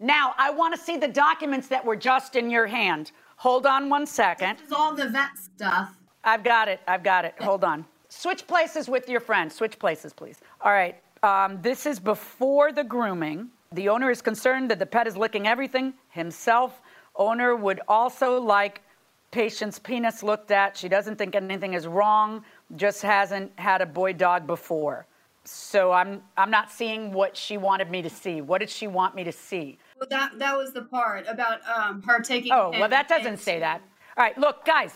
Now, 0.00 0.34
I 0.36 0.50
want 0.50 0.74
to 0.74 0.80
see 0.80 0.96
the 0.96 1.08
documents 1.08 1.68
that 1.68 1.84
were 1.84 1.96
just 1.96 2.34
in 2.34 2.50
your 2.50 2.66
hand. 2.66 3.12
Hold 3.36 3.66
on 3.66 3.88
one 3.88 4.04
second. 4.06 4.58
This 4.58 4.66
is 4.66 4.72
all 4.72 4.94
the 4.96 5.08
vet 5.08 5.30
stuff. 5.38 5.94
I've 6.24 6.44
got 6.44 6.68
it. 6.68 6.80
I've 6.86 7.02
got 7.02 7.24
it. 7.24 7.34
Hold 7.40 7.64
on. 7.64 7.84
Switch 8.08 8.46
places 8.46 8.88
with 8.88 9.08
your 9.08 9.20
friend. 9.20 9.52
Switch 9.52 9.78
places, 9.78 10.12
please. 10.12 10.40
All 10.60 10.72
right. 10.72 10.96
Um, 11.22 11.60
this 11.62 11.86
is 11.86 11.98
before 12.00 12.72
the 12.72 12.84
grooming. 12.84 13.48
The 13.72 13.88
owner 13.88 14.10
is 14.10 14.22
concerned 14.22 14.70
that 14.70 14.78
the 14.78 14.86
pet 14.86 15.06
is 15.06 15.16
licking 15.16 15.46
everything 15.46 15.94
himself. 16.10 16.80
Owner 17.16 17.54
would 17.54 17.80
also 17.88 18.40
like 18.40 18.82
patient's 19.30 19.78
penis 19.78 20.22
looked 20.22 20.50
at. 20.50 20.76
She 20.76 20.88
doesn't 20.88 21.16
think 21.16 21.34
anything 21.34 21.74
is 21.74 21.86
wrong, 21.86 22.44
just 22.76 23.02
hasn't 23.02 23.52
had 23.58 23.82
a 23.82 23.86
boy 23.86 24.12
dog 24.14 24.46
before. 24.46 25.06
So 25.44 25.92
I'm 25.92 26.22
I'm 26.36 26.50
not 26.50 26.70
seeing 26.70 27.12
what 27.12 27.36
she 27.36 27.56
wanted 27.56 27.90
me 27.90 28.02
to 28.02 28.10
see. 28.10 28.40
What 28.40 28.58
did 28.58 28.68
she 28.68 28.86
want 28.86 29.14
me 29.14 29.24
to 29.24 29.32
see? 29.32 29.78
Well, 29.98 30.08
that 30.10 30.38
that 30.38 30.56
was 30.56 30.72
the 30.72 30.82
part 30.82 31.26
about 31.26 31.60
um, 31.66 32.02
her 32.02 32.20
taking. 32.20 32.52
Oh, 32.52 32.70
well, 32.70 32.88
that 32.88 33.08
doesn't 33.08 33.38
say 33.38 33.58
that. 33.58 33.80
All 34.16 34.24
right, 34.24 34.36
look, 34.36 34.64
guys, 34.64 34.94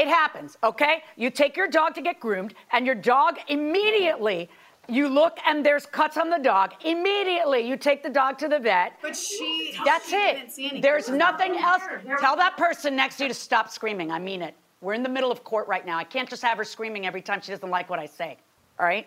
it 0.00 0.08
happens, 0.08 0.56
okay? 0.64 1.02
You 1.16 1.30
take 1.30 1.56
your 1.56 1.68
dog 1.68 1.94
to 1.94 2.02
get 2.02 2.20
groomed, 2.20 2.54
and 2.72 2.86
your 2.86 2.94
dog 2.94 3.38
immediately, 3.48 4.48
you 4.88 5.08
look 5.08 5.38
and 5.46 5.64
there's 5.64 5.84
cuts 5.86 6.16
on 6.16 6.30
the 6.30 6.38
dog. 6.38 6.72
Immediately, 6.84 7.60
you 7.68 7.76
take 7.76 8.02
the 8.02 8.08
dog 8.08 8.38
to 8.38 8.48
the 8.48 8.58
vet. 8.58 8.94
But 9.02 9.14
she. 9.14 9.76
That's 9.84 10.08
she 10.08 10.16
it. 10.16 10.82
There's 10.82 11.08
nothing 11.08 11.56
else. 11.56 11.82
Tell 12.18 12.34
that 12.36 12.56
person 12.56 12.96
next 12.96 13.18
to 13.18 13.24
you 13.24 13.28
to 13.28 13.34
stop 13.34 13.70
screaming. 13.70 14.10
I 14.10 14.18
mean 14.18 14.42
it. 14.42 14.54
We're 14.80 14.94
in 14.94 15.02
the 15.02 15.08
middle 15.08 15.30
of 15.30 15.44
court 15.44 15.68
right 15.68 15.84
now. 15.84 15.98
I 15.98 16.04
can't 16.04 16.28
just 16.28 16.42
have 16.42 16.56
her 16.56 16.64
screaming 16.64 17.06
every 17.06 17.20
time 17.20 17.40
she 17.42 17.52
doesn't 17.52 17.70
like 17.70 17.90
what 17.90 17.98
I 17.98 18.06
say. 18.06 18.38
All 18.78 18.86
right? 18.86 19.06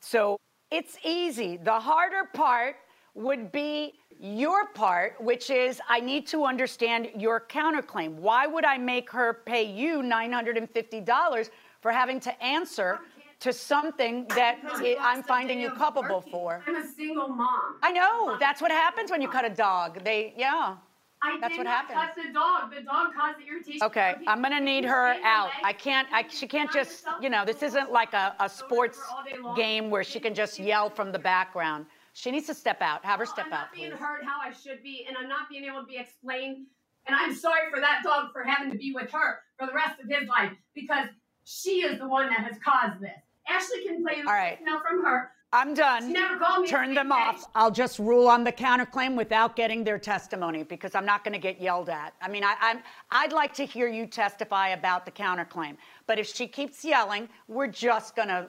So 0.00 0.38
it's 0.70 0.98
easy. 1.04 1.56
The 1.56 1.80
harder 1.80 2.28
part 2.34 2.76
would 3.14 3.50
be 3.50 3.94
your 4.20 4.66
part, 4.68 5.20
which 5.20 5.50
is 5.50 5.80
I 5.88 6.00
need 6.00 6.26
to 6.28 6.44
understand 6.44 7.10
your 7.16 7.40
counterclaim. 7.40 8.14
Why 8.14 8.46
would 8.46 8.64
I 8.64 8.78
make 8.78 9.10
her 9.10 9.42
pay 9.44 9.62
you 9.64 10.02
$950 10.02 11.50
for 11.80 11.90
having 11.92 12.20
to 12.20 12.42
answer 12.42 13.00
to 13.40 13.52
something 13.52 14.26
that 14.28 14.62
Because 14.62 14.80
i- 14.80 14.84
you 14.84 14.96
I'm 14.98 15.22
finding 15.22 15.60
you 15.60 15.70
culpable 15.70 16.16
working. 16.16 16.32
for? 16.32 16.62
I'm 16.66 16.76
a 16.76 16.86
single 16.86 17.28
mom. 17.28 17.78
I 17.82 17.92
know. 17.92 18.36
That's 18.38 18.62
what 18.62 18.70
happens 18.70 19.10
when 19.10 19.20
you 19.20 19.28
cut 19.28 19.44
a 19.44 19.50
dog. 19.50 20.02
They, 20.02 20.32
yeah. 20.36 20.76
I 21.22 21.38
That's 21.40 21.56
what 21.56 21.66
happens. 21.66 21.98
cut 21.98 22.14
the 22.14 22.32
dog. 22.32 22.74
The 22.74 22.82
dog 22.82 23.12
caused 23.14 23.38
the 23.38 23.46
irritation. 23.48 23.82
Okay, 23.82 24.14
I'm 24.26 24.42
gonna 24.42 24.60
need 24.60 24.84
her 24.84 25.16
out. 25.24 25.50
I 25.64 25.72
can't, 25.72 26.06
I, 26.12 26.26
she 26.28 26.46
can't 26.46 26.70
just, 26.72 27.04
you 27.20 27.30
know, 27.30 27.44
this 27.44 27.62
isn't 27.62 27.90
like 27.90 28.12
a, 28.12 28.34
a 28.38 28.48
sports 28.48 28.98
all 29.10 29.24
day 29.24 29.38
long. 29.38 29.56
game 29.56 29.90
where 29.90 30.04
she 30.04 30.20
can 30.20 30.34
just 30.34 30.58
yell 30.58 30.88
from 30.90 31.12
the 31.12 31.18
background. 31.18 31.86
She 32.16 32.30
needs 32.30 32.46
to 32.46 32.54
step 32.54 32.80
out. 32.80 33.04
Have 33.04 33.18
her 33.20 33.26
step 33.26 33.44
I'm 33.48 33.52
out, 33.52 33.66
being 33.74 33.90
please. 33.90 33.98
heard 33.98 34.24
how 34.24 34.40
I 34.42 34.50
should 34.50 34.82
be, 34.82 35.04
and 35.06 35.18
I'm 35.18 35.28
not 35.28 35.50
being 35.50 35.64
able 35.64 35.80
to 35.82 35.86
be 35.86 35.98
explained. 35.98 36.64
And 37.06 37.14
I'm 37.14 37.34
sorry 37.34 37.70
for 37.70 37.78
that 37.78 38.00
dog 38.02 38.32
for 38.32 38.42
having 38.42 38.72
to 38.72 38.78
be 38.78 38.92
with 38.94 39.10
her 39.10 39.40
for 39.58 39.66
the 39.66 39.74
rest 39.74 40.00
of 40.02 40.08
his 40.08 40.26
life 40.26 40.52
because 40.74 41.08
she 41.44 41.82
is 41.82 41.98
the 41.98 42.08
one 42.08 42.30
that 42.30 42.40
has 42.40 42.56
caused 42.64 43.02
this. 43.02 43.10
Ashley 43.46 43.84
can 43.84 44.02
play 44.02 44.22
the 44.22 44.28
All 44.28 44.34
right. 44.34 44.58
now 44.64 44.80
from 44.80 45.04
her. 45.04 45.30
I'm 45.52 45.74
She 45.74 45.82
done. 45.82 46.10
never 46.10 46.38
called 46.38 46.62
me. 46.62 46.68
Turn 46.68 46.94
them 46.94 47.12
off. 47.12 47.44
I'll 47.54 47.70
just 47.70 47.98
rule 47.98 48.28
on 48.28 48.44
the 48.44 48.50
counterclaim 48.52 49.14
without 49.14 49.54
getting 49.54 49.84
their 49.84 49.98
testimony 49.98 50.62
because 50.62 50.94
I'm 50.94 51.04
not 51.06 51.22
going 51.22 51.34
to 51.34 51.38
get 51.38 51.60
yelled 51.60 51.90
at. 51.90 52.14
I 52.22 52.28
mean, 52.28 52.44
I, 52.44 52.54
I'm, 52.62 52.78
I'd 53.10 53.32
like 53.34 53.52
to 53.54 53.66
hear 53.66 53.88
you 53.88 54.06
testify 54.06 54.68
about 54.68 55.04
the 55.04 55.12
counterclaim. 55.12 55.76
But 56.06 56.18
if 56.18 56.26
she 56.34 56.48
keeps 56.48 56.82
yelling, 56.82 57.28
we're 57.46 57.68
just 57.68 58.16
going 58.16 58.28
to 58.28 58.48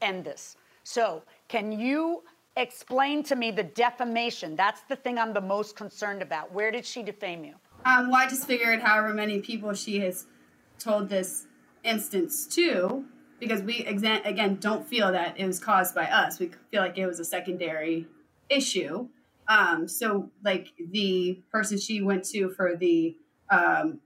end 0.00 0.24
this. 0.24 0.56
So, 0.84 1.22
can 1.48 1.70
you 1.70 2.24
explain 2.56 3.22
to 3.24 3.36
me 3.36 3.50
the 3.50 3.62
defamation? 3.64 4.56
That's 4.56 4.82
the 4.82 4.96
thing 4.96 5.18
I'm 5.18 5.32
the 5.32 5.40
most 5.40 5.76
concerned 5.76 6.22
about. 6.22 6.52
Where 6.52 6.70
did 6.70 6.86
she 6.86 7.02
defame 7.02 7.44
you? 7.44 7.54
Um, 7.84 8.10
well, 8.10 8.20
I 8.20 8.26
just 8.28 8.46
figured 8.46 8.80
however 8.80 9.12
many 9.12 9.40
people 9.40 9.72
she 9.74 10.00
has 10.00 10.26
told 10.78 11.08
this 11.08 11.46
instance 11.82 12.46
to, 12.46 13.04
because 13.40 13.62
we 13.62 13.84
again 13.84 14.56
don't 14.56 14.86
feel 14.86 15.12
that 15.12 15.38
it 15.38 15.46
was 15.46 15.58
caused 15.58 15.94
by 15.94 16.04
us. 16.04 16.38
We 16.38 16.50
feel 16.70 16.82
like 16.82 16.96
it 16.96 17.06
was 17.06 17.20
a 17.20 17.24
secondary 17.24 18.06
issue. 18.48 19.08
Um, 19.48 19.86
so 19.86 20.30
like 20.42 20.68
the 20.90 21.38
person 21.52 21.78
she 21.78 22.00
went 22.00 22.24
to 22.26 22.50
for 22.50 22.76
the 22.76 23.16
um, 23.50 24.00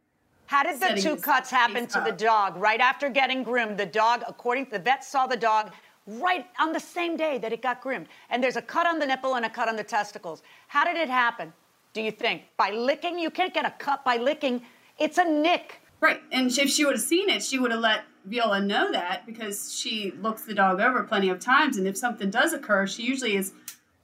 How 0.47 0.64
did 0.64 0.81
the 0.81 1.00
two 1.00 1.17
cuts 1.17 1.50
happen 1.50 1.87
to 1.87 2.02
the 2.05 2.11
dog? 2.11 2.57
Right 2.57 2.81
after 2.81 3.09
getting 3.09 3.45
groomed, 3.45 3.78
the 3.78 3.87
dog, 3.87 4.25
according 4.26 4.67
to 4.67 4.71
the 4.73 4.78
vet, 4.81 5.05
saw 5.05 5.28
the 5.28 5.37
dog 5.37 5.73
right 6.09 6.47
on 6.59 6.73
the 6.73 6.81
same 6.81 7.17
day 7.17 7.38
that 7.38 7.53
it 7.53 7.62
got 7.62 7.81
groomed. 7.81 8.07
And 8.31 8.43
there's 8.43 8.57
a 8.57 8.62
cut 8.62 8.87
on 8.87 8.99
the 8.99 9.07
nipple 9.07 9.35
and 9.37 9.45
a 9.45 9.50
cut 9.50 9.69
on 9.69 9.77
the 9.77 9.85
testicles. 9.85 10.43
How 10.69 10.85
did 10.85 10.97
it 10.97 11.09
happen, 11.09 11.53
do 11.93 12.00
you 12.00 12.11
think? 12.11 12.43
By 12.57 12.71
licking? 12.71 13.19
You 13.19 13.31
can't 13.31 13.53
get 13.53 13.65
a 13.67 13.71
cut 13.79 14.05
by 14.05 14.17
licking. 14.17 14.62
It's 14.99 15.19
a 15.19 15.25
nick. 15.25 15.81
Right. 16.00 16.21
And 16.33 16.50
if 16.57 16.71
she 16.71 16.85
would 16.85 16.95
have 16.95 17.03
seen 17.05 17.29
it, 17.29 17.43
she 17.43 17.59
would 17.59 17.71
have 17.73 17.81
let 17.81 18.03
Viola 18.25 18.61
know 18.61 18.91
that 18.93 19.27
because 19.27 19.75
she 19.75 20.12
looks 20.21 20.43
the 20.43 20.55
dog 20.55 20.81
over 20.81 21.03
plenty 21.03 21.29
of 21.29 21.41
times. 21.41 21.77
And 21.77 21.87
if 21.87 21.97
something 21.97 22.31
does 22.31 22.53
occur, 22.53 22.87
she 22.87 23.03
usually 23.03 23.37
is 23.37 23.53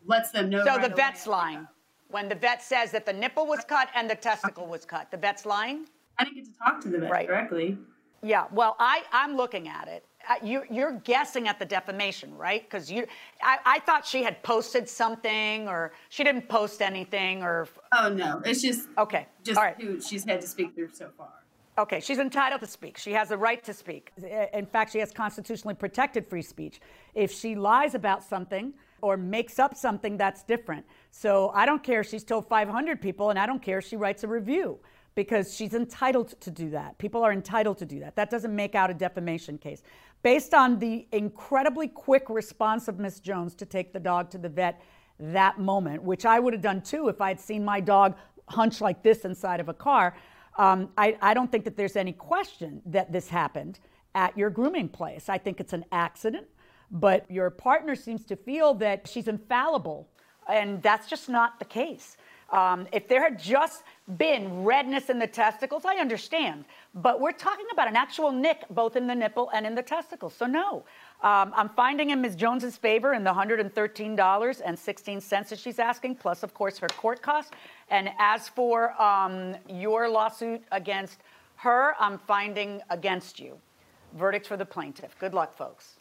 lets 0.07 0.31
them 0.31 0.51
know. 0.51 0.65
So 0.65 0.77
right 0.77 0.89
the 0.89 0.95
vet's 0.95 1.27
lying. 1.27 1.67
When 2.09 2.29
the 2.29 2.35
vet 2.35 2.63
says 2.63 2.91
that 2.93 3.07
the 3.07 3.13
nipple 3.13 3.47
was 3.47 3.65
cut 3.67 3.89
and 3.95 4.09
the 4.09 4.15
testicle 4.15 4.67
was 4.67 4.85
cut, 4.85 5.11
the 5.11 5.17
vet's 5.17 5.47
lying? 5.47 5.87
I 6.19 6.25
didn't 6.25 6.37
get 6.37 6.45
to 6.47 6.59
talk 6.59 6.81
to 6.83 6.89
the 6.89 6.99
vet 6.99 7.11
Right. 7.11 7.27
directly. 7.27 7.79
Yeah, 8.23 8.45
well, 8.53 8.77
I, 8.79 9.03
I'm 9.13 9.37
looking 9.37 9.69
at 9.69 9.89
it. 9.89 10.05
You, 10.43 10.63
you're 10.71 10.93
guessing 11.05 11.49
at 11.49 11.59
the 11.59 11.65
defamation, 11.65 12.35
right? 12.37 12.63
Because 12.63 12.91
you, 12.91 13.07
I, 13.43 13.59
I 13.65 13.79
thought 13.81 14.07
she 14.07 14.23
had 14.23 14.43
posted 14.43 14.89
something, 14.89 15.69
or 15.69 15.93
she 16.09 16.25
didn't 16.25 16.49
post 16.49 16.81
anything, 16.83 17.43
or 17.43 17.69
Oh 17.93 18.09
no, 18.09 18.41
it's 18.45 18.63
just 18.63 18.89
okay, 18.99 19.27
just 19.43 19.59
all 19.59 19.65
right, 19.65 19.81
who 19.81 20.01
she's 20.01 20.25
had 20.25 20.41
to 20.41 20.47
speak 20.47 20.75
through 20.75 20.91
so 20.93 21.11
far. 21.19 21.33
okay. 21.79 22.01
She's 22.01 22.19
entitled 22.19 22.61
to 22.61 22.67
speak. 22.67 22.97
She 22.99 23.13
has 23.13 23.29
the 23.31 23.37
right 23.39 23.63
to 23.65 23.73
speak. 23.75 24.13
In 24.53 24.67
fact, 24.67 24.93
she 24.93 24.99
has 25.01 25.11
constitutionally 25.13 25.75
protected 25.75 26.27
free 26.27 26.43
speech. 26.43 26.81
If 27.15 27.31
she 27.33 27.55
lies 27.57 27.95
about 27.95 28.23
something 28.23 28.73
or 29.03 29.17
makes 29.17 29.59
up 29.59 29.77
something, 29.77 30.17
that's 30.17 30.43
different. 30.45 30.85
So 31.11 31.51
I 31.55 31.67
don't 31.67 31.83
care. 31.83 32.01
if 32.01 32.09
She's 32.09 32.25
told 32.25 32.49
500 32.49 33.01
people, 33.03 33.31
and 33.31 33.39
I 33.39 33.47
don't 33.47 33.61
care. 33.61 33.79
if 33.79 33.87
She 33.87 33.97
writes 33.97 34.25
a 34.25 34.29
review. 34.29 34.79
because 35.17 35.55
she's 35.55 35.75
entitled 35.75 36.31
to 36.41 36.51
do 36.51 36.71
that. 36.71 36.99
People 36.99 37.23
are 37.23 37.33
entitled 37.33 37.79
to 37.79 37.87
do 37.87 38.01
that. 38.01 38.17
That 38.17 38.31
doesn't 38.31 38.55
make 38.63 38.75
out 38.75 38.91
a 38.91 38.95
defamation 38.95 39.59
case. 39.59 39.81
Based 40.25 40.55
on 40.55 40.79
the 40.79 41.07
incredibly 41.13 41.87
quick 41.87 42.31
response 42.31 42.89
of 42.89 42.99
Miss 42.99 43.21
Jones 43.21 43.55
to 43.57 43.67
take 43.67 43.93
the 43.93 44.01
dog 44.01 44.31
to 44.31 44.39
the 44.39 44.49
vet 44.49 44.81
that 45.21 45.61
moment, 45.61 46.03
which 46.03 46.25
I 46.25 46.41
would 46.41 46.55
have 46.55 46.63
done 46.63 46.81
too 46.81 47.09
if 47.09 47.21
I 47.21 47.29
had 47.29 47.39
seen 47.39 47.63
my 47.63 47.79
dog 47.79 48.17
hunch 48.49 48.81
like 48.81 49.03
this 49.03 49.27
inside 49.27 49.61
of 49.61 49.69
a 49.69 49.75
car, 49.75 50.17
um, 50.57 50.89
I, 50.97 51.19
I 51.21 51.35
don't 51.35 51.53
think 51.53 51.65
that 51.65 51.77
there's 51.77 51.95
any 51.95 52.13
question 52.13 52.81
that 52.87 53.13
this 53.13 53.29
happened 53.29 53.81
at 54.15 54.37
your 54.37 54.49
grooming 54.49 54.89
place. 54.89 55.29
I 55.29 55.37
think 55.37 55.61
it's 55.61 55.75
an 55.75 55.85
accident, 55.93 56.47
but 56.91 57.31
your 57.31 57.51
partner 57.51 57.95
seems 57.95 58.25
to 58.25 58.37
feel 58.37 58.73
that 58.75 59.07
she's 59.07 59.29
infallible 59.29 60.09
And 60.49 60.83
that's 60.83 61.07
just 61.09 61.29
not 61.29 61.59
the 61.59 61.65
case. 61.65 62.17
Um, 62.55 62.87
if 62.93 63.09
there 63.09 63.21
had 63.21 63.39
just 63.39 63.83
been 64.17 64.63
redness 64.63 65.11
in 65.11 65.19
the 65.19 65.27
testicles, 65.27 65.85
I 65.85 65.97
understand. 65.97 66.65
But 66.95 67.21
we're 67.21 67.33
talking 67.33 67.67
about 67.73 67.89
an 67.89 67.97
actual 67.97 68.31
nick 68.31 68.63
both 68.71 68.95
in 68.95 69.09
the 69.09 69.15
nipple 69.15 69.51
and 69.53 69.67
in 69.67 69.75
the 69.75 69.83
testicles. 69.83 70.35
So, 70.35 70.47
no. 70.47 70.85
Um, 71.23 71.53
I'm 71.57 71.71
finding 71.71 72.11
in 72.11 72.21
Ms. 72.21 72.37
Jones's 72.37 72.77
favor 72.77 73.15
in 73.15 73.25
the 73.25 73.33
$113.16 73.33 75.49
that 75.49 75.59
she's 75.59 75.81
asking, 75.81 76.15
plus, 76.15 76.45
of 76.45 76.55
course, 76.55 76.79
her 76.79 76.87
court 76.89 77.23
costs. 77.23 77.51
And 77.91 78.11
as 78.21 78.49
for 78.49 78.93
um, 79.03 79.57
your 79.69 80.09
lawsuit 80.09 80.63
against 80.71 81.19
her, 81.57 81.97
I'm 81.99 82.19
finding 82.19 82.81
against 82.91 83.41
you. 83.41 83.59
Verdict 84.13 84.47
for 84.47 84.57
the 84.57 84.67
plaintiff. 84.67 85.19
Good 85.19 85.35
luck, 85.35 85.57
folks. 85.57 85.97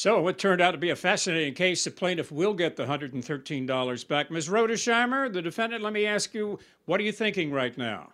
So 0.00 0.26
it 0.28 0.38
turned 0.38 0.62
out 0.62 0.70
to 0.70 0.78
be 0.78 0.88
a 0.88 0.96
fascinating 0.96 1.52
case. 1.52 1.84
The 1.84 1.90
plaintiff 1.90 2.32
will 2.32 2.54
get 2.54 2.74
the 2.74 2.86
$113 2.86 4.08
back. 4.08 4.30
Ms. 4.30 4.48
Rodersheimer, 4.48 5.30
the 5.30 5.42
defendant, 5.42 5.82
let 5.82 5.92
me 5.92 6.06
ask 6.06 6.32
you, 6.32 6.58
what 6.86 7.00
are 7.00 7.02
you 7.02 7.12
thinking 7.12 7.52
right 7.52 7.76
now? 7.76 8.08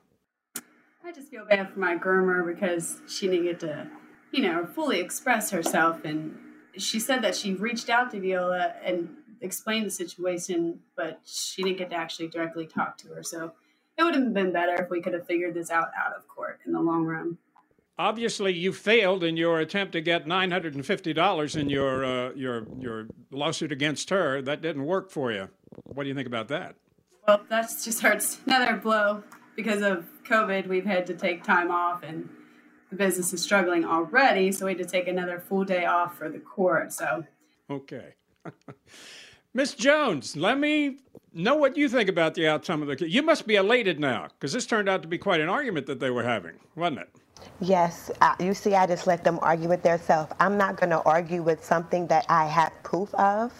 I 1.04 1.12
just 1.14 1.28
feel 1.28 1.44
bad 1.44 1.72
for 1.72 1.78
my 1.78 1.94
groomer 1.94 2.44
because 2.44 2.96
she 3.06 3.28
didn't 3.28 3.44
get 3.44 3.60
to, 3.60 3.88
you 4.32 4.42
know, 4.42 4.66
fully 4.66 4.98
express 4.98 5.52
herself. 5.52 6.04
And 6.04 6.36
she 6.76 6.98
said 6.98 7.22
that 7.22 7.36
she 7.36 7.54
reached 7.54 7.88
out 7.88 8.10
to 8.10 8.18
Viola 8.18 8.74
and 8.82 9.08
explained 9.40 9.86
the 9.86 9.90
situation, 9.92 10.80
but 10.96 11.20
she 11.24 11.62
didn't 11.62 11.78
get 11.78 11.90
to 11.90 11.96
actually 11.96 12.26
directly 12.26 12.66
talk 12.66 12.98
to 12.98 13.08
her. 13.10 13.22
So 13.22 13.52
it 13.96 14.02
would 14.02 14.16
have 14.16 14.34
been 14.34 14.50
better 14.50 14.74
if 14.74 14.90
we 14.90 15.00
could 15.00 15.12
have 15.12 15.28
figured 15.28 15.54
this 15.54 15.70
out 15.70 15.90
out 15.96 16.16
of 16.16 16.26
court 16.26 16.58
in 16.66 16.72
the 16.72 16.80
long 16.80 17.04
run. 17.04 17.38
Obviously, 17.98 18.52
you 18.52 18.72
failed 18.72 19.24
in 19.24 19.38
your 19.38 19.58
attempt 19.58 19.92
to 19.92 20.02
get 20.02 20.26
nine 20.26 20.50
hundred 20.50 20.74
and 20.74 20.84
fifty 20.84 21.14
dollars 21.14 21.56
in 21.56 21.70
your 21.70 22.04
uh, 22.04 22.32
your 22.34 22.66
your 22.78 23.06
lawsuit 23.30 23.72
against 23.72 24.10
her. 24.10 24.42
That 24.42 24.60
didn't 24.60 24.84
work 24.84 25.10
for 25.10 25.32
you. 25.32 25.48
What 25.84 26.02
do 26.02 26.08
you 26.10 26.14
think 26.14 26.26
about 26.26 26.48
that? 26.48 26.76
Well, 27.26 27.40
that 27.48 27.70
just 27.82 28.02
hurts 28.02 28.38
another 28.46 28.76
blow 28.76 29.22
because 29.54 29.80
of 29.80 30.06
COVID. 30.28 30.66
We've 30.66 30.84
had 30.84 31.06
to 31.06 31.14
take 31.14 31.42
time 31.42 31.70
off, 31.70 32.02
and 32.02 32.28
the 32.90 32.96
business 32.96 33.32
is 33.32 33.42
struggling 33.42 33.86
already. 33.86 34.52
So 34.52 34.66
we 34.66 34.72
had 34.72 34.78
to 34.78 34.84
take 34.84 35.08
another 35.08 35.40
full 35.40 35.64
day 35.64 35.86
off 35.86 36.18
for 36.18 36.28
the 36.28 36.38
court. 36.38 36.92
So 36.92 37.24
okay. 37.70 38.14
Miss 39.54 39.72
Jones, 39.72 40.36
let 40.36 40.58
me 40.58 40.98
know 41.32 41.56
what 41.56 41.78
you 41.78 41.88
think 41.88 42.10
about 42.10 42.34
the 42.34 42.46
outcome 42.46 42.82
of 42.82 42.88
the 42.88 42.96
case. 42.96 43.10
You 43.10 43.22
must 43.22 43.46
be 43.46 43.54
elated 43.54 43.98
now 43.98 44.28
because 44.28 44.52
this 44.52 44.66
turned 44.66 44.86
out 44.86 45.00
to 45.00 45.08
be 45.08 45.16
quite 45.16 45.40
an 45.40 45.48
argument 45.48 45.86
that 45.86 45.98
they 45.98 46.10
were 46.10 46.24
having, 46.24 46.56
wasn't 46.74 46.98
it? 46.98 47.08
Yes, 47.60 48.10
you 48.38 48.52
see, 48.52 48.74
I 48.74 48.86
just 48.86 49.06
let 49.06 49.24
them 49.24 49.38
argue 49.40 49.68
with 49.68 49.82
themselves. 49.82 50.30
I'm 50.38 50.58
not 50.58 50.78
going 50.78 50.90
to 50.90 51.00
argue 51.02 51.42
with 51.42 51.64
something 51.64 52.06
that 52.08 52.26
I 52.28 52.46
have 52.46 52.72
proof 52.82 53.14
of. 53.14 53.52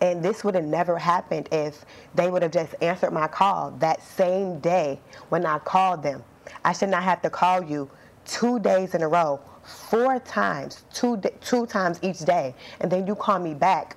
And 0.00 0.22
this 0.22 0.42
would 0.42 0.54
have 0.54 0.64
never 0.64 0.98
happened 0.98 1.48
if 1.52 1.84
they 2.14 2.28
would 2.28 2.42
have 2.42 2.50
just 2.50 2.74
answered 2.82 3.12
my 3.12 3.28
call 3.28 3.70
that 3.78 4.02
same 4.02 4.58
day 4.58 4.98
when 5.28 5.46
I 5.46 5.58
called 5.58 6.02
them. 6.02 6.24
I 6.64 6.72
should 6.72 6.88
not 6.88 7.04
have 7.04 7.22
to 7.22 7.30
call 7.30 7.62
you 7.62 7.88
two 8.24 8.58
days 8.58 8.94
in 8.94 9.02
a 9.02 9.08
row, 9.08 9.40
four 9.62 10.18
times, 10.20 10.84
two, 10.92 11.20
two 11.40 11.66
times 11.66 11.98
each 12.02 12.18
day, 12.20 12.54
and 12.80 12.90
then 12.90 13.06
you 13.06 13.14
call 13.14 13.38
me 13.38 13.54
back 13.54 13.96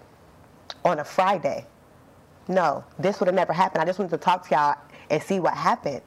on 0.85 0.99
a 0.99 1.03
Friday. 1.03 1.65
No, 2.47 2.83
this 2.97 3.19
would 3.19 3.27
have 3.27 3.35
never 3.35 3.53
happened. 3.53 3.81
I 3.81 3.85
just 3.85 3.99
wanted 3.99 4.11
to 4.11 4.17
talk 4.17 4.47
to 4.47 4.55
y'all 4.55 4.75
and 5.09 5.21
see 5.21 5.39
what 5.39 5.53
happened. 5.55 6.01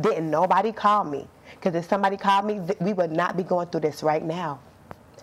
Didn't 0.00 0.30
nobody 0.30 0.72
call 0.72 1.04
me? 1.04 1.26
Because 1.54 1.74
if 1.74 1.88
somebody 1.88 2.16
called 2.16 2.46
me, 2.46 2.60
we 2.80 2.92
would 2.92 3.12
not 3.12 3.36
be 3.36 3.42
going 3.42 3.68
through 3.68 3.80
this 3.82 4.02
right 4.02 4.22
now. 4.22 4.60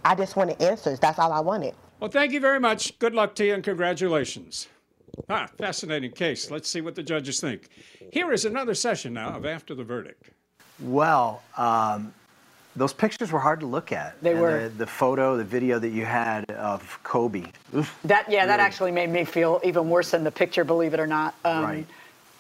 I 0.04 0.16
just 0.16 0.36
wanted 0.36 0.62
answers. 0.62 1.00
That's 1.00 1.20
all 1.20 1.32
I 1.32 1.40
wanted. 1.40 1.76
Well, 2.00 2.10
thank 2.10 2.32
you 2.32 2.40
very 2.40 2.60
much. 2.60 2.98
Good 3.00 3.14
luck 3.14 3.36
to 3.36 3.46
you 3.46 3.54
and 3.54 3.64
congratulations. 3.64 4.68
Ah, 5.30 5.48
fascinating 5.58 6.12
case. 6.12 6.50
Let's 6.50 6.70
see 6.70 6.82
what 6.82 6.96
the 6.96 7.04
judges 7.04 7.42
think. 7.42 7.68
Here 8.12 8.32
is 8.32 8.46
another 8.46 8.74
session 8.74 9.14
now 9.14 9.30
of 9.36 9.46
After 9.46 9.76
the 9.76 9.84
Verdict. 9.84 10.30
Well, 10.80 11.42
um, 11.58 12.14
those 12.76 12.94
pictures 12.94 13.32
were 13.32 13.40
hard 13.40 13.60
to 13.60 13.66
look 13.66 13.92
at. 13.92 14.22
They 14.22 14.32
and 14.32 14.42
were. 14.42 14.64
The, 14.64 14.70
the, 14.70 14.88
photo, 14.88 15.36
the 15.36 15.44
video 15.44 15.80
that 15.80 15.90
you 15.90 16.06
had 16.06 16.50
of 16.52 17.00
Cobi. 17.04 17.52
Oof, 17.76 17.98
that 18.06 18.32
yeah, 18.32 18.46
that 18.46 18.62
actually 18.62 18.92
made 18.92 19.10
me 19.10 19.26
feel 19.26 19.60
even 19.64 19.90
worse 19.90 20.12
than 20.12 20.24
the 20.24 20.32
picture. 20.32 20.64
Believe 20.64 20.94
it 20.94 21.00
or 21.00 21.08
not. 21.08 21.36
Um, 21.44 21.64
right. 21.64 21.88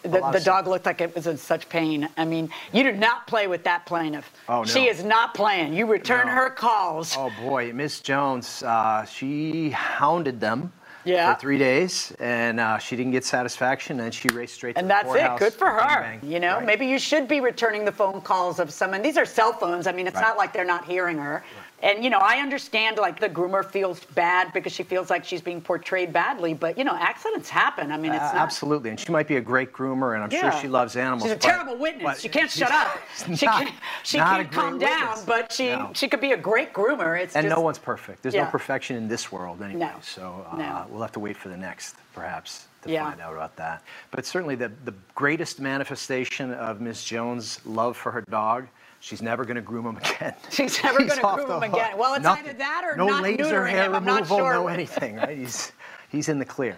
The, 0.04 0.30
the 0.32 0.42
dog 0.44 0.68
looked 0.68 0.86
like 0.86 1.02
it 1.02 1.14
was 1.14 1.28
in 1.28 1.38
such 1.38 1.68
pain. 1.68 2.08
I 2.16 2.24
mean, 2.24 2.50
you 2.72 2.84
do 2.84 2.94
not 2.94 3.28
play 3.28 3.48
with 3.48 3.66
that 3.66 3.86
plaintiff. 3.86 4.32
Oh, 4.48 4.60
no. 4.60 4.64
She 4.64 4.88
is 4.88 5.04
not 5.04 5.34
playing. 5.34 5.74
You 5.74 5.86
return 5.88 6.28
no. 6.28 6.34
her 6.34 6.50
calls. 6.50 7.16
Oh, 7.18 7.32
boy. 7.42 7.74
Miss 7.74 8.00
Jones, 8.00 8.64
uh, 8.64 9.06
she 9.06 9.72
hounded 9.72 10.40
them 10.40 10.72
yeah. 11.04 11.34
for 11.34 11.40
three 11.40 11.58
days, 11.58 12.14
and 12.20 12.60
uh, 12.60 12.78
she 12.78 12.96
didn't 12.96 13.12
get 13.12 13.24
satisfaction, 13.26 14.00
and 14.00 14.14
she 14.14 14.28
raced 14.30 14.56
straight 14.56 14.74
to 14.76 14.80
and 14.80 14.90
that's 14.90 15.14
it. 15.14 15.30
Good 15.38 15.54
for 15.54 15.68
her. 15.68 16.02
Bang, 16.02 16.20
bang. 16.20 16.32
You 16.32 16.40
know, 16.40 16.58
right. 16.58 16.66
maybe 16.66 16.86
you 16.86 17.00
should 17.00 17.28
be 17.28 17.42
returning 17.42 17.86
the 17.86 17.92
phone 17.92 18.22
calls 18.22 18.60
of 18.60 18.72
someone. 18.72 19.02
These 19.02 19.18
are 19.18 19.26
cell 19.26 19.54
phones. 19.54 19.88
I 19.88 19.92
mean, 19.92 20.08
it's 20.08 20.16
right. 20.16 20.22
not 20.22 20.38
like 20.38 20.54
they're 20.54 20.66
not 20.66 20.86
hearing 20.86 21.18
her. 21.18 21.44
Right. 21.56 21.64
And 21.82 22.04
you 22.04 22.10
know, 22.10 22.20
I 22.20 22.38
understand 22.38 22.98
like 22.98 23.20
the 23.20 23.30
groomer 23.30 23.64
feels 23.64 24.04
bad 24.04 24.52
because 24.54 24.74
she 24.74 24.84
feels 24.84 25.10
like 25.10 25.24
she's 25.24 25.42
being 25.42 25.62
portrayed 25.62 26.12
badly, 26.12 26.54
but 26.54 26.78
you 26.78 26.84
know, 26.84 26.96
accidents 26.96 27.50
happen. 27.50 27.92
I 27.92 27.98
mean, 27.98 28.12
it's 28.12 28.22
uh, 28.22 28.34
not... 28.34 28.36
absolutely, 28.36 28.90
and 28.90 29.00
she 29.00 29.12
might 29.12 29.28
be 29.28 29.38
a 29.38 29.42
great 29.42 29.72
groomer, 29.72 30.16
and 30.16 30.24
I'm 30.24 30.32
yeah. 30.32 30.52
sure 30.52 30.62
she 30.62 30.68
loves 30.68 30.98
animals. 30.98 31.24
She's 31.24 31.32
a 31.32 31.36
but, 31.36 31.42
terrible 31.42 31.78
witness. 31.78 32.20
She 32.20 32.30
can't 32.30 32.52
shut 32.52 32.72
up. 32.72 32.98
She 33.36 33.46
can't. 33.46 33.72
She 34.04 34.18
can't 34.18 34.52
calm 34.52 34.74
witness. 34.74 34.90
down, 34.90 35.26
but 35.26 35.52
she 35.52 35.70
no. 35.70 35.92
she 35.94 36.08
could 36.08 36.20
be 36.22 36.32
a 36.32 36.38
great 36.38 36.74
groomer. 36.74 37.22
It's 37.22 37.36
and 37.36 37.46
just, 37.46 37.56
no 37.56 37.62
one's 37.62 37.78
perfect. 37.78 38.24
There's 38.24 38.34
yeah. 38.34 38.46
no 38.46 38.50
perfection 38.50 38.96
in 38.96 39.08
this 39.08 39.32
world 39.32 39.62
anyway. 39.62 39.80
No. 39.80 39.92
So 40.02 40.46
uh, 40.52 40.58
no. 40.58 40.88
We'll 40.90 41.02
have 41.02 41.12
to 41.14 41.20
wait 41.20 41.38
for 41.38 41.50
the 41.50 41.58
next, 41.58 41.96
perhaps, 42.14 42.68
to 42.84 42.92
yeah. 42.92 43.10
find 43.10 43.22
out 43.22 43.34
about 43.34 43.56
that. 43.58 43.84
But 44.12 44.26
certainly, 44.26 44.56
the 44.56 44.72
the 44.86 44.94
greatest 45.16 45.60
manifestation 45.60 46.54
of 46.54 46.82
Miss 46.82 47.04
Jones' 47.04 47.60
love 47.66 47.96
for 47.96 48.12
her 48.12 48.22
dog 48.30 48.68
She's 49.02 49.22
never 49.22 49.46
going 49.46 49.56
to 49.56 49.62
groom 49.62 49.86
him 49.86 49.98
again. 49.98 50.34
She's 50.52 50.84
never 50.84 51.00
going 51.00 51.10
to 51.10 51.22
groom 51.22 51.52
him 51.52 51.64
again. 51.64 51.98
Well, 51.98 52.16
it's 52.16 52.24
Nothing. 52.24 52.46
either 52.46 52.58
that 52.58 52.84
or 52.84 52.98
no 52.98 53.08
not 53.08 53.24
laser 53.24 53.66
hair 53.66 53.86
him. 53.86 53.94
removal, 53.94 54.38
sure. 54.38 54.54
no 54.54 54.68
anything. 54.68 55.16
Right? 55.16 55.38
He's 55.38 55.72
he's 56.10 56.30
in 56.30 56.38
the 56.38 56.46
clear. 56.46 56.78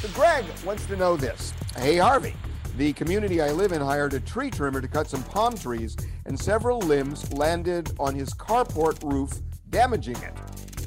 So 0.00 0.08
Greg 0.08 0.44
wants 0.64 0.84
to 0.86 0.96
know 0.96 1.16
this. 1.16 1.52
Hey 1.76 1.98
Harvey, 1.98 2.34
the 2.76 2.92
community 2.92 3.40
I 3.40 3.52
live 3.52 3.72
in 3.72 3.80
hired 3.80 4.14
a 4.14 4.20
tree 4.20 4.50
trimmer 4.50 4.80
to 4.80 4.88
cut 4.88 5.08
some 5.08 5.22
palm 5.24 5.56
trees, 5.56 5.96
and 6.26 6.38
several 6.38 6.80
limbs 6.80 7.32
landed 7.32 7.92
on 8.00 8.14
his 8.14 8.30
carport 8.30 9.00
roof, 9.04 9.32
damaging 9.70 10.16
it. 10.16 10.34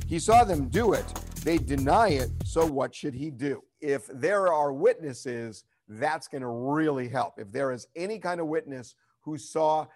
He 0.05 0.19
saw 0.19 0.43
them 0.43 0.67
do 0.67 0.93
it. 0.93 1.05
They 1.47 1.57
deny 1.57 2.09
it. 2.09 2.29
So 2.43 2.65
what 2.65 2.93
should 2.93 3.13
he 3.13 3.29
do? 3.29 3.63
If 3.79 4.05
there 4.07 4.51
are 4.51 4.73
witnesses, 4.73 5.63
that's 5.87 6.27
going 6.27 6.41
to 6.41 6.49
really 6.49 7.07
help. 7.07 7.39
If 7.39 7.53
there 7.53 7.71
is 7.71 7.87
any 7.95 8.19
kind 8.19 8.41
of 8.41 8.47
witness 8.47 8.95
who 9.21 9.37
saw 9.37 9.87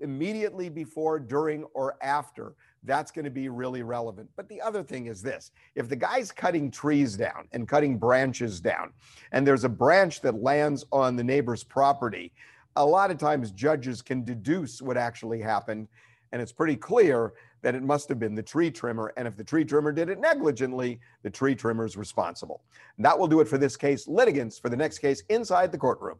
immediately 0.00 0.68
before, 0.68 1.18
during, 1.18 1.64
or 1.74 1.96
after. 2.02 2.54
That's 2.84 3.10
going 3.10 3.24
to 3.24 3.32
be 3.32 3.48
really 3.48 3.82
relevant. 3.82 4.30
But 4.36 4.48
the 4.48 4.60
other 4.60 4.84
thing 4.84 5.06
is 5.06 5.20
this 5.22 5.50
if 5.74 5.88
the 5.88 5.96
guy's 5.96 6.30
cutting 6.30 6.70
trees 6.70 7.16
down 7.16 7.48
and 7.50 7.66
cutting 7.66 7.98
branches 7.98 8.60
down, 8.60 8.92
and 9.32 9.44
there's 9.44 9.64
a 9.64 9.68
branch 9.68 10.20
that 10.20 10.40
lands 10.40 10.84
on 10.92 11.16
the 11.16 11.24
neighbor's 11.24 11.64
property, 11.64 12.32
a 12.76 12.86
lot 12.86 13.10
of 13.10 13.18
times 13.18 13.50
judges 13.50 14.02
can 14.02 14.22
deduce 14.22 14.80
what 14.80 14.96
actually 14.96 15.40
happened. 15.40 15.88
And 16.30 16.40
it's 16.40 16.52
pretty 16.52 16.76
clear 16.76 17.32
that 17.62 17.74
it 17.74 17.82
must 17.82 18.08
have 18.08 18.18
been 18.18 18.34
the 18.34 18.42
tree 18.42 18.70
trimmer. 18.70 19.12
And 19.16 19.26
if 19.26 19.36
the 19.36 19.44
tree 19.44 19.64
trimmer 19.64 19.92
did 19.92 20.08
it 20.08 20.18
negligently, 20.18 21.00
the 21.22 21.30
tree 21.30 21.54
trimmer 21.54 21.84
is 21.84 21.96
responsible. 21.96 22.62
And 22.96 23.04
that 23.04 23.18
will 23.18 23.28
do 23.28 23.40
it 23.40 23.48
for 23.48 23.58
this 23.58 23.76
case. 23.76 24.06
Litigants 24.06 24.58
for 24.58 24.68
the 24.68 24.76
next 24.76 24.98
case 24.98 25.22
inside 25.28 25.72
the 25.72 25.78
courtroom. 25.78 26.18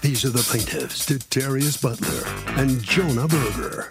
These 0.00 0.24
are 0.24 0.30
the 0.30 0.46
plaintiffs, 0.48 1.06
Detarius 1.06 1.82
Butler 1.82 2.22
and 2.60 2.80
Jonah 2.82 3.26
Berger. 3.26 3.90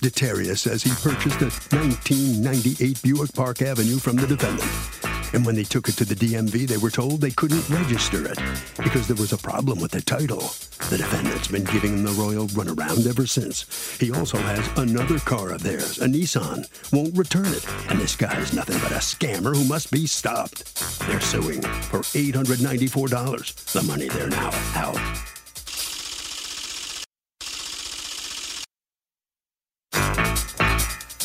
Detarius 0.00 0.58
says 0.58 0.82
he 0.82 0.90
purchased 0.90 1.40
a 1.40 1.50
1998 1.74 3.02
Buick 3.02 3.32
Park 3.34 3.62
Avenue 3.62 3.98
from 3.98 4.16
the 4.16 4.26
defendant. 4.26 5.07
And 5.32 5.44
when 5.44 5.54
they 5.54 5.64
took 5.64 5.88
it 5.88 5.96
to 5.96 6.04
the 6.04 6.14
DMV, 6.14 6.66
they 6.66 6.76
were 6.76 6.90
told 6.90 7.20
they 7.20 7.30
couldn't 7.30 7.68
register 7.68 8.26
it 8.26 8.38
because 8.82 9.06
there 9.06 9.16
was 9.16 9.32
a 9.32 9.38
problem 9.38 9.80
with 9.80 9.90
the 9.90 10.00
title. 10.00 10.40
The 10.90 10.96
defendant's 10.98 11.48
been 11.48 11.64
giving 11.64 11.98
him 11.98 12.04
the 12.04 12.12
royal 12.12 12.46
runaround 12.48 13.06
ever 13.06 13.26
since. 13.26 13.98
He 13.98 14.10
also 14.10 14.38
has 14.38 14.66
another 14.78 15.18
car 15.18 15.50
of 15.50 15.62
theirs, 15.62 15.98
a 15.98 16.06
Nissan, 16.06 16.66
won't 16.92 17.16
return 17.16 17.46
it. 17.46 17.66
And 17.90 18.00
this 18.00 18.16
guy 18.16 18.38
is 18.40 18.54
nothing 18.54 18.78
but 18.78 18.92
a 18.92 18.96
scammer 18.96 19.54
who 19.54 19.64
must 19.64 19.90
be 19.90 20.06
stopped. 20.06 20.74
They're 21.06 21.20
suing 21.20 21.62
for 21.62 22.00
$894. 22.00 23.72
The 23.72 23.82
money 23.82 24.08
they're 24.08 24.28
now 24.28 24.50
out. 24.74 25.27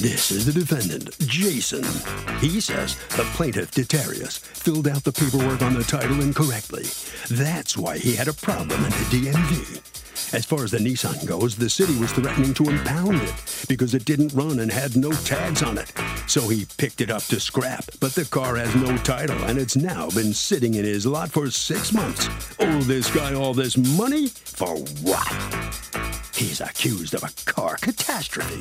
This 0.04 0.32
is 0.32 0.46
the 0.46 0.52
defendant, 0.52 1.18
Jason. 1.20 1.82
He 2.42 2.60
says 2.60 2.98
the 3.16 3.24
plaintiff, 3.36 3.72
Detarius, 3.72 4.38
filled 4.38 4.89
out 4.89 5.06
the 5.06 5.13
paperwork 5.13 5.62
on 5.62 5.76
the 5.76 5.84
title 5.86 6.20
incorrectly. 6.20 6.84
That's 7.32 7.78
why 7.78 7.98
he 7.98 8.13
had 8.13 8.28
a 8.28 8.34
problem 8.34 8.84
at 8.84 8.92
the 8.92 9.06
DMV. 9.06 10.36
As 10.36 10.46
far 10.46 10.66
as 10.66 10.72
the 10.72 10.80
Nissan 10.80 11.26
goes, 11.26 11.56
the 11.56 11.70
city 11.70 11.98
was 12.00 12.12
threatening 12.12 12.54
to 12.56 12.70
impound 12.70 13.22
it 13.22 13.66
because 13.70 13.94
it 13.94 14.04
didn't 14.04 14.34
run 14.34 14.60
and 14.60 14.70
had 14.70 14.98
no 14.98 15.13
tags 15.13 15.63
on 15.63 15.78
it. 15.78 15.94
So 16.28 16.50
he 16.50 16.66
picked 16.78 17.00
it 17.00 17.10
up 17.10 17.24
to 17.28 17.39
scrap, 17.39 17.86
but 18.02 18.13
the 18.13 18.26
car 18.26 18.58
has 18.58 18.76
no 18.76 18.98
title 18.98 19.42
and 19.46 19.58
it's 19.58 19.78
now 19.78 20.10
been 20.10 20.34
sitting 20.34 20.74
in 20.74 20.84
his 20.84 21.06
lot 21.06 21.32
for 21.32 21.50
six 21.50 21.94
months. 21.94 22.28
Owe 22.60 22.80
this 22.82 23.10
guy 23.16 23.36
all 23.36 23.54
this 23.54 23.78
money? 23.78 24.28
For 24.28 24.76
what? 25.02 25.32
He's 26.36 26.60
accused 26.60 27.13
of 27.13 27.24
a 27.24 27.32
car 27.50 27.78
catastrophe. 27.78 28.60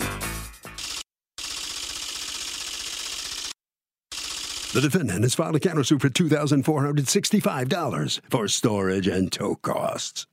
The 4.73 4.81
defendant 4.81 5.23
has 5.23 5.35
filed 5.35 5.55
a 5.55 5.61
countersuit 5.61 6.01
for 6.01 6.09
$2,465 6.09 8.21
for 8.31 8.49
storage 8.49 9.07
and 9.07 9.31
tow 9.31 9.57
costs. 9.57 10.27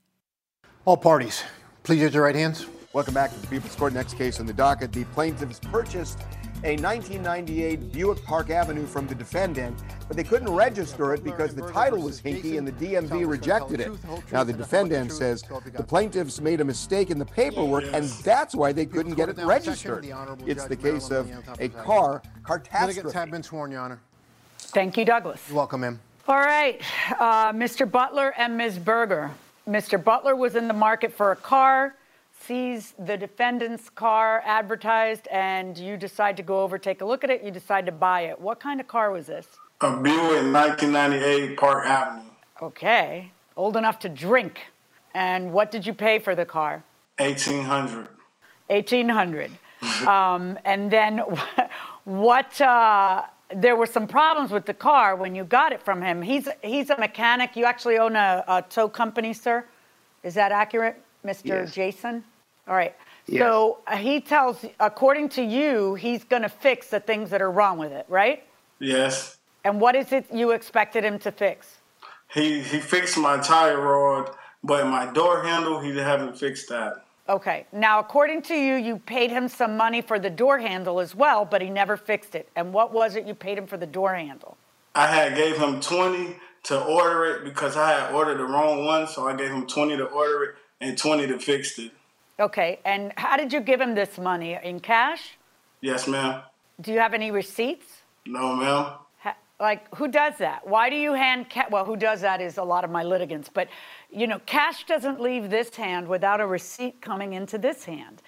All 0.86 0.96
parties, 0.96 1.42
please 1.82 2.00
use 2.00 2.14
your 2.14 2.24
right 2.24 2.34
hands. 2.34 2.64
Welcome 2.94 3.12
back 3.12 3.34
to 3.34 3.38
the 3.38 3.46
People's 3.48 3.76
Court. 3.76 3.92
Next 3.92 4.14
case 4.14 4.40
on 4.40 4.46
the 4.46 4.54
docket. 4.54 4.94
The 4.94 5.04
plaintiffs 5.04 5.58
purchased 5.58 6.20
a 6.64 6.76
1998 6.76 7.92
Buick 7.92 8.24
Park 8.24 8.48
Avenue 8.48 8.86
from 8.86 9.06
the 9.06 9.14
defendant, 9.14 9.78
but 10.08 10.16
they 10.16 10.24
couldn't 10.24 10.50
register 10.50 11.12
it 11.12 11.22
because 11.22 11.54
the 11.54 11.70
title 11.70 12.00
was 12.00 12.18
hinky 12.18 12.56
and 12.56 12.66
the 12.66 12.72
DMV 12.72 13.28
rejected 13.28 13.80
it. 13.80 13.92
Now, 14.32 14.42
the 14.42 14.54
defendant 14.54 15.12
says 15.12 15.42
the 15.42 15.82
plaintiffs 15.82 16.40
made 16.40 16.62
a 16.62 16.64
mistake 16.64 17.10
in 17.10 17.18
the 17.18 17.26
paperwork 17.26 17.84
and 17.92 18.06
that's 18.24 18.54
why 18.54 18.72
they 18.72 18.86
couldn't 18.86 19.16
get 19.16 19.28
it 19.28 19.36
registered. 19.36 20.06
It's 20.46 20.64
the 20.64 20.76
case 20.76 21.10
of 21.10 21.30
a 21.60 21.68
car 21.68 22.22
catastrophe. 22.46 22.86
Litigants 22.86 23.12
have 23.12 23.30
been 23.30 23.42
sworn, 23.42 23.70
Your 23.70 23.82
Honor. 23.82 24.00
Thank 24.70 24.96
you, 24.96 25.04
Douglas. 25.04 25.40
You're 25.48 25.56
welcome, 25.56 25.80
ma'am. 25.80 26.00
All 26.28 26.38
right, 26.38 26.80
uh, 27.18 27.52
Mr. 27.52 27.90
Butler 27.90 28.32
and 28.36 28.56
Ms. 28.56 28.78
Berger. 28.78 29.32
Mr. 29.68 30.02
Butler 30.02 30.36
was 30.36 30.54
in 30.54 30.68
the 30.68 30.74
market 30.74 31.12
for 31.12 31.32
a 31.32 31.36
car, 31.36 31.96
sees 32.40 32.94
the 32.98 33.16
defendant's 33.16 33.90
car 33.90 34.42
advertised, 34.44 35.26
and 35.28 35.76
you 35.76 35.96
decide 35.96 36.36
to 36.36 36.42
go 36.42 36.60
over, 36.60 36.78
take 36.78 37.00
a 37.00 37.04
look 37.04 37.24
at 37.24 37.30
it. 37.30 37.42
You 37.42 37.50
decide 37.50 37.84
to 37.86 37.92
buy 37.92 38.22
it. 38.22 38.40
What 38.40 38.60
kind 38.60 38.80
of 38.80 38.86
car 38.86 39.10
was 39.10 39.26
this? 39.26 39.46
A 39.80 39.96
Buick 39.96 40.52
1998 40.52 41.56
Park 41.56 41.86
Avenue, 41.86 42.30
Okay, 42.62 43.32
old 43.56 43.76
enough 43.76 43.98
to 44.00 44.08
drink. 44.08 44.60
And 45.14 45.52
what 45.52 45.70
did 45.70 45.84
you 45.84 45.94
pay 45.94 46.18
for 46.20 46.34
the 46.34 46.44
car? 46.44 46.84
1800. 47.18 48.06
1800 48.68 49.50
um, 50.06 50.58
and 50.64 50.90
then 50.90 51.22
what 52.04 52.60
uh, 52.60 53.22
there 53.54 53.74
were 53.76 53.86
some 53.86 54.06
problems 54.06 54.50
with 54.50 54.64
the 54.66 54.74
car 54.74 55.16
when 55.16 55.34
you 55.34 55.44
got 55.44 55.72
it 55.72 55.82
from 55.82 56.00
him 56.02 56.22
he's 56.22 56.48
he's 56.62 56.90
a 56.90 56.98
mechanic 56.98 57.56
you 57.56 57.64
actually 57.64 57.98
own 57.98 58.14
a, 58.16 58.44
a 58.48 58.62
tow 58.62 58.88
company 58.88 59.32
sir 59.32 59.64
is 60.22 60.34
that 60.34 60.52
accurate 60.52 60.96
mr 61.24 61.44
Yes. 61.46 61.74
jason 61.74 62.24
all 62.68 62.74
right 62.74 62.94
Yes. 63.26 63.40
so 63.42 63.78
uh, 63.86 63.96
he 63.96 64.20
tells 64.20 64.64
according 64.80 65.28
to 65.30 65.42
you 65.42 65.94
he's 65.94 66.24
going 66.24 66.42
to 66.42 66.48
fix 66.48 66.88
the 66.88 67.00
things 67.00 67.30
that 67.30 67.42
are 67.42 67.50
wrong 67.50 67.78
with 67.78 67.92
it 67.92 68.06
right 68.08 68.44
Yes. 68.78 69.38
and 69.64 69.80
what 69.80 69.94
is 69.96 70.12
it 70.12 70.26
you 70.32 70.52
expected 70.52 71.04
him 71.04 71.18
to 71.20 71.30
fix 71.32 71.78
He 72.32 72.60
he 72.62 72.78
fixed 72.78 73.18
my 73.18 73.36
tire 73.38 73.80
rod, 73.80 74.30
but 74.62 74.86
my 74.86 75.04
door 75.12 75.42
handle 75.42 75.80
he 75.80 75.90
haven't 75.98 76.38
fixed 76.38 76.68
that. 76.68 76.92
Okay. 77.30 77.64
Now, 77.72 78.00
according 78.00 78.42
to 78.42 78.54
you, 78.56 78.74
you 78.74 78.98
paid 78.98 79.30
him 79.30 79.46
some 79.46 79.76
money 79.76 80.02
for 80.02 80.18
the 80.18 80.28
door 80.28 80.58
handle 80.58 80.98
as 80.98 81.14
well, 81.14 81.44
but 81.44 81.62
he 81.62 81.70
never 81.70 81.96
fixed 81.96 82.34
it. 82.34 82.48
And 82.56 82.72
what 82.72 82.92
was 82.92 83.14
it 83.14 83.24
you 83.24 83.34
paid 83.34 83.56
him 83.56 83.68
for 83.68 83.76
the 83.76 83.86
door 83.86 84.14
handle? 84.16 84.56
I 84.96 85.06
had 85.06 85.36
gave 85.36 85.56
him 85.56 85.80
20 85.80 86.34
to 86.64 86.84
order 86.84 87.26
it 87.26 87.44
because 87.44 87.76
I 87.76 87.92
had 87.92 88.12
ordered 88.12 88.38
the 88.38 88.44
wrong 88.44 88.84
one, 88.84 89.06
so 89.06 89.28
I 89.28 89.36
gave 89.36 89.52
him 89.52 89.68
20 89.68 89.96
to 89.98 90.06
order 90.06 90.42
it 90.42 90.56
and 90.80 90.98
20 90.98 91.28
to 91.28 91.38
fix 91.38 91.78
it. 91.78 91.92
Okay. 92.40 92.80
And 92.84 93.12
how 93.16 93.36
did 93.36 93.52
you 93.52 93.60
give 93.60 93.80
him 93.80 93.94
this 93.94 94.18
money? 94.18 94.58
In 94.60 94.80
cash? 94.80 95.38
Yes, 95.80 96.08
ma'am. 96.08 96.42
Do 96.80 96.92
you 96.92 96.98
have 96.98 97.14
any 97.14 97.30
receipts? 97.30 97.86
No, 98.26 98.56
ma'am. 98.56 98.94
Like, 99.60 99.94
who 99.94 100.08
does 100.08 100.38
that? 100.38 100.66
Why 100.66 100.88
do 100.88 100.96
you 100.96 101.12
hand 101.12 101.50
cash? 101.50 101.68
Well, 101.70 101.84
who 101.84 101.94
does 101.94 102.22
that 102.22 102.40
is 102.40 102.56
a 102.56 102.64
lot 102.64 102.82
of 102.82 102.90
my 102.90 103.02
litigants. 103.02 103.50
But, 103.52 103.68
you 104.12 104.26
know, 104.26 104.40
cash 104.46 104.84
doesn't 104.86 105.20
leave 105.20 105.50
this 105.50 105.74
hand 105.74 106.06
without 106.08 106.40
a 106.40 106.46
receipt 106.46 107.00
coming 107.00 107.34
into 107.34 107.58
this 107.58 107.84
hand. 107.84 108.22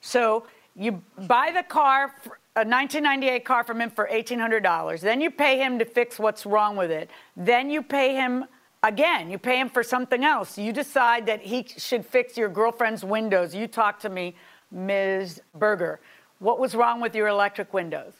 So 0.00 0.46
you 0.74 1.02
buy 1.26 1.50
the 1.54 1.62
car, 1.62 2.14
a 2.54 2.64
1998 2.64 3.44
car 3.44 3.64
from 3.64 3.80
him 3.80 3.90
for 3.90 4.08
$1,800. 4.12 5.00
Then 5.00 5.20
you 5.20 5.30
pay 5.30 5.58
him 5.58 5.78
to 5.78 5.84
fix 5.84 6.18
what's 6.18 6.46
wrong 6.46 6.76
with 6.76 6.90
it. 6.90 7.10
Then 7.36 7.70
you 7.70 7.82
pay 7.82 8.14
him 8.14 8.44
again. 8.82 9.30
You 9.30 9.38
pay 9.38 9.58
him 9.58 9.68
for 9.68 9.82
something 9.82 10.24
else. 10.24 10.56
You 10.58 10.72
decide 10.72 11.26
that 11.26 11.42
he 11.42 11.66
should 11.76 12.04
fix 12.04 12.36
your 12.36 12.48
girlfriend's 12.48 13.04
windows. 13.04 13.54
You 13.54 13.66
talk 13.66 13.98
to 14.00 14.08
me, 14.08 14.34
Ms. 14.70 15.42
Berger. 15.54 16.00
What 16.38 16.58
was 16.58 16.74
wrong 16.74 17.00
with 17.00 17.14
your 17.14 17.28
electric 17.28 17.72
windows? 17.72 18.12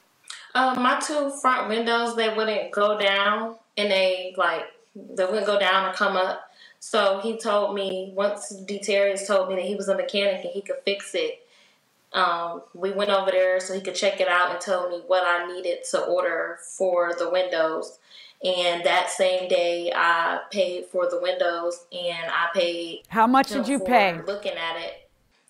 Um, 0.55 0.83
my 0.83 0.99
two 1.01 1.31
front 1.43 1.69
windows 1.69 2.17
they 2.17 2.33
wouldn't 2.35 2.73
go 2.73 2.99
down, 2.99 3.57
and 3.77 3.91
they 3.91 4.35
like 4.39 4.63
they 4.95 5.25
wouldn't 5.25 5.45
go 5.47 5.59
down 5.59 5.91
or 5.91 5.93
come 5.93 6.17
up. 6.17 6.51
So 6.89 7.19
he 7.19 7.37
told 7.37 7.75
me 7.75 8.13
once 8.15 8.53
Detarius 8.65 9.27
told 9.27 9.49
me 9.49 9.57
that 9.57 9.65
he 9.65 9.75
was 9.75 9.89
a 9.89 9.97
mechanic 9.97 10.45
and 10.45 10.55
he 10.55 10.63
could 10.63 10.77
fix 10.85 11.17
it. 11.17 11.45
Um, 12.13 12.63
we 12.75 12.93
went 12.93 13.11
over 13.11 13.33
there 13.33 13.59
so 13.59 13.75
he 13.75 13.81
could 13.81 13.97
check 13.97 14.21
it 14.21 14.29
out 14.29 14.53
and 14.53 14.61
tell 14.61 14.89
me 14.89 15.03
what 15.09 15.25
I 15.27 15.53
needed 15.53 15.79
to 15.91 16.05
order 16.05 16.61
for 16.77 17.13
the 17.13 17.29
windows. 17.29 17.99
And 18.45 18.85
that 18.85 19.11
same 19.11 19.49
day, 19.49 19.93
I 19.93 20.43
paid 20.53 20.87
for 20.87 21.11
the 21.11 21.21
windows, 21.21 21.87
and 21.91 22.31
I 22.31 22.51
paid. 22.55 23.03
How 23.09 23.27
much 23.27 23.49
did 23.49 23.67
you 23.67 23.81
pay? 23.81 24.21
Looking 24.25 24.53
at 24.53 24.77
it, 24.77 25.09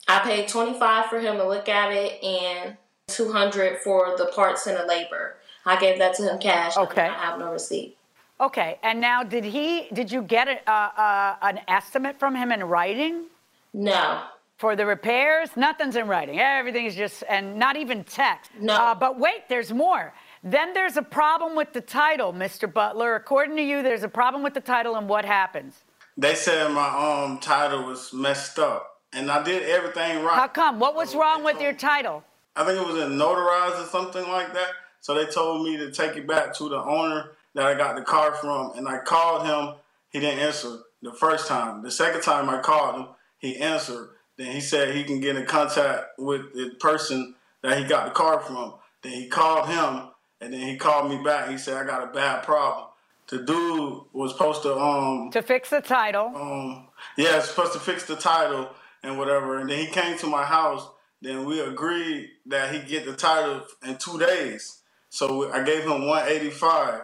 I 0.08 0.20
paid 0.20 0.48
twenty 0.48 0.78
five 0.78 1.06
for 1.10 1.20
him 1.20 1.36
to 1.36 1.46
look 1.46 1.68
at 1.68 1.92
it, 1.92 2.24
and 2.24 2.78
two 3.08 3.30
hundred 3.30 3.80
for 3.80 4.16
the 4.16 4.26
parts 4.34 4.66
and 4.66 4.78
the 4.78 4.86
labor. 4.86 5.36
I 5.66 5.78
gave 5.78 5.98
that 5.98 6.14
to 6.14 6.22
him 6.22 6.38
cash. 6.38 6.78
Okay. 6.78 7.02
I 7.02 7.12
have 7.12 7.38
no 7.38 7.52
receipt. 7.52 7.98
Okay, 8.40 8.78
and 8.82 9.00
now 9.00 9.22
did 9.22 9.44
he? 9.44 9.88
Did 9.94 10.12
you 10.12 10.20
get 10.22 10.46
a, 10.48 10.70
uh, 10.70 10.90
uh, 10.96 11.36
an 11.42 11.60
estimate 11.68 12.18
from 12.18 12.34
him 12.34 12.52
in 12.52 12.62
writing 12.64 13.24
No. 13.72 14.24
for 14.58 14.76
the 14.76 14.84
repairs? 14.84 15.50
Nothing's 15.56 15.96
in 15.96 16.06
writing. 16.06 16.38
Everything's 16.38 16.94
just 16.94 17.24
and 17.30 17.56
not 17.56 17.76
even 17.76 18.04
text. 18.04 18.50
No. 18.60 18.74
Uh, 18.74 18.94
but 18.94 19.18
wait, 19.18 19.48
there's 19.48 19.72
more. 19.72 20.12
Then 20.44 20.74
there's 20.74 20.98
a 20.98 21.02
problem 21.02 21.56
with 21.56 21.72
the 21.72 21.80
title, 21.80 22.32
Mr. 22.34 22.70
Butler. 22.70 23.14
According 23.14 23.56
to 23.56 23.62
you, 23.62 23.82
there's 23.82 24.02
a 24.02 24.08
problem 24.08 24.42
with 24.42 24.52
the 24.52 24.60
title, 24.60 24.96
and 24.96 25.08
what 25.08 25.24
happens? 25.24 25.84
They 26.18 26.34
said 26.34 26.70
my 26.72 26.88
um 26.88 27.38
title 27.38 27.84
was 27.84 28.12
messed 28.12 28.58
up, 28.58 29.00
and 29.14 29.30
I 29.30 29.42
did 29.42 29.62
everything 29.62 30.22
right. 30.22 30.36
How 30.36 30.48
come? 30.48 30.78
What 30.78 30.94
was 30.94 31.14
wrong 31.14 31.42
with 31.42 31.58
your 31.60 31.72
title? 31.72 32.22
I 32.54 32.64
think 32.64 32.78
it 32.78 32.86
was 32.86 33.02
in 33.02 33.12
notarized 33.18 33.82
or 33.82 33.86
something 33.88 34.28
like 34.28 34.52
that. 34.52 34.68
So 35.00 35.14
they 35.14 35.24
told 35.26 35.64
me 35.64 35.76
to 35.78 35.90
take 35.90 36.16
it 36.16 36.26
back 36.26 36.54
to 36.56 36.68
the 36.68 36.78
owner 36.82 37.32
that 37.56 37.66
I 37.66 37.74
got 37.74 37.96
the 37.96 38.02
car 38.02 38.34
from, 38.34 38.72
and 38.76 38.86
I 38.88 38.98
called 38.98 39.46
him. 39.46 39.74
He 40.10 40.20
didn't 40.20 40.40
answer 40.40 40.78
the 41.02 41.12
first 41.12 41.48
time. 41.48 41.82
The 41.82 41.90
second 41.90 42.20
time 42.22 42.48
I 42.48 42.60
called 42.60 42.96
him, 43.00 43.08
he 43.38 43.56
answered. 43.58 44.10
Then 44.38 44.52
he 44.52 44.60
said 44.60 44.94
he 44.94 45.02
can 45.04 45.20
get 45.20 45.36
in 45.36 45.46
contact 45.46 46.18
with 46.18 46.52
the 46.54 46.70
person 46.78 47.34
that 47.62 47.78
he 47.78 47.84
got 47.84 48.04
the 48.06 48.12
car 48.12 48.38
from. 48.40 48.74
Then 49.02 49.12
he 49.12 49.28
called 49.28 49.68
him, 49.68 50.10
and 50.40 50.52
then 50.52 50.60
he 50.60 50.76
called 50.76 51.10
me 51.10 51.22
back. 51.24 51.48
He 51.50 51.58
said 51.58 51.76
I 51.78 51.86
got 51.86 52.04
a 52.04 52.12
bad 52.12 52.44
problem. 52.44 52.88
The 53.28 53.38
dude 53.38 54.02
was 54.12 54.32
supposed 54.32 54.62
to 54.62 54.76
um 54.78 55.30
To 55.32 55.42
fix 55.42 55.70
the 55.70 55.80
title. 55.80 56.26
um 56.36 56.88
yeah, 57.16 57.40
supposed 57.40 57.72
to 57.72 57.80
fix 57.80 58.04
the 58.04 58.14
title 58.16 58.68
and 59.02 59.18
whatever. 59.18 59.58
And 59.58 59.68
then 59.70 59.78
he 59.78 59.86
came 59.86 60.16
to 60.18 60.26
my 60.26 60.44
house. 60.44 60.86
Then 61.22 61.44
we 61.46 61.60
agreed 61.60 62.28
that 62.46 62.72
he 62.74 62.80
get 62.80 63.06
the 63.06 63.16
title 63.16 63.62
in 63.86 63.96
two 63.96 64.18
days. 64.18 64.80
So 65.08 65.50
I 65.50 65.62
gave 65.64 65.82
him 65.84 66.06
185. 66.06 67.00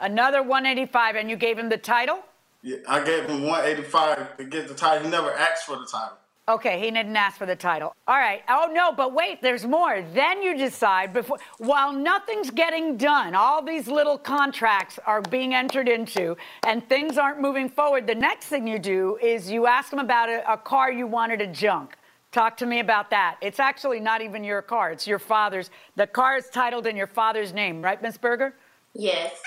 Another 0.00 0.42
185, 0.42 1.16
and 1.16 1.30
you 1.30 1.36
gave 1.36 1.58
him 1.58 1.68
the 1.68 1.76
title? 1.76 2.20
Yeah, 2.62 2.78
I 2.88 3.02
gave 3.04 3.24
him 3.24 3.42
185 3.42 4.36
to 4.38 4.44
get 4.44 4.68
the 4.68 4.74
title. 4.74 5.04
He 5.04 5.10
never 5.10 5.32
asked 5.32 5.64
for 5.64 5.76
the 5.76 5.86
title. 5.86 6.16
Okay, 6.48 6.80
he 6.80 6.90
didn't 6.90 7.16
ask 7.16 7.38
for 7.38 7.46
the 7.46 7.54
title. 7.54 7.94
All 8.08 8.16
right. 8.16 8.42
Oh 8.48 8.68
no, 8.72 8.90
but 8.90 9.12
wait, 9.12 9.40
there's 9.40 9.64
more. 9.64 10.02
Then 10.14 10.42
you 10.42 10.56
decide 10.56 11.12
before 11.12 11.38
while 11.58 11.92
nothing's 11.92 12.50
getting 12.50 12.96
done, 12.96 13.36
all 13.36 13.62
these 13.62 13.86
little 13.86 14.18
contracts 14.18 14.98
are 15.06 15.22
being 15.22 15.54
entered 15.54 15.88
into 15.88 16.36
and 16.66 16.86
things 16.88 17.18
aren't 17.18 17.40
moving 17.40 17.68
forward. 17.68 18.08
The 18.08 18.16
next 18.16 18.46
thing 18.46 18.66
you 18.66 18.80
do 18.80 19.16
is 19.22 19.48
you 19.48 19.66
ask 19.68 19.90
them 19.90 20.00
about 20.00 20.28
a, 20.28 20.52
a 20.52 20.56
car 20.56 20.90
you 20.90 21.06
wanted 21.06 21.38
to 21.38 21.46
junk. 21.46 21.96
Talk 22.32 22.56
to 22.56 22.66
me 22.66 22.80
about 22.80 23.10
that. 23.10 23.36
It's 23.40 23.60
actually 23.60 24.00
not 24.00 24.20
even 24.20 24.42
your 24.42 24.62
car, 24.62 24.90
it's 24.90 25.06
your 25.06 25.20
father's. 25.20 25.70
The 25.94 26.08
car 26.08 26.36
is 26.36 26.48
titled 26.48 26.86
in 26.86 26.96
your 26.96 27.06
father's 27.06 27.52
name, 27.52 27.80
right, 27.80 28.02
Miss 28.02 28.18
Berger? 28.18 28.56
Yes. 28.92 29.40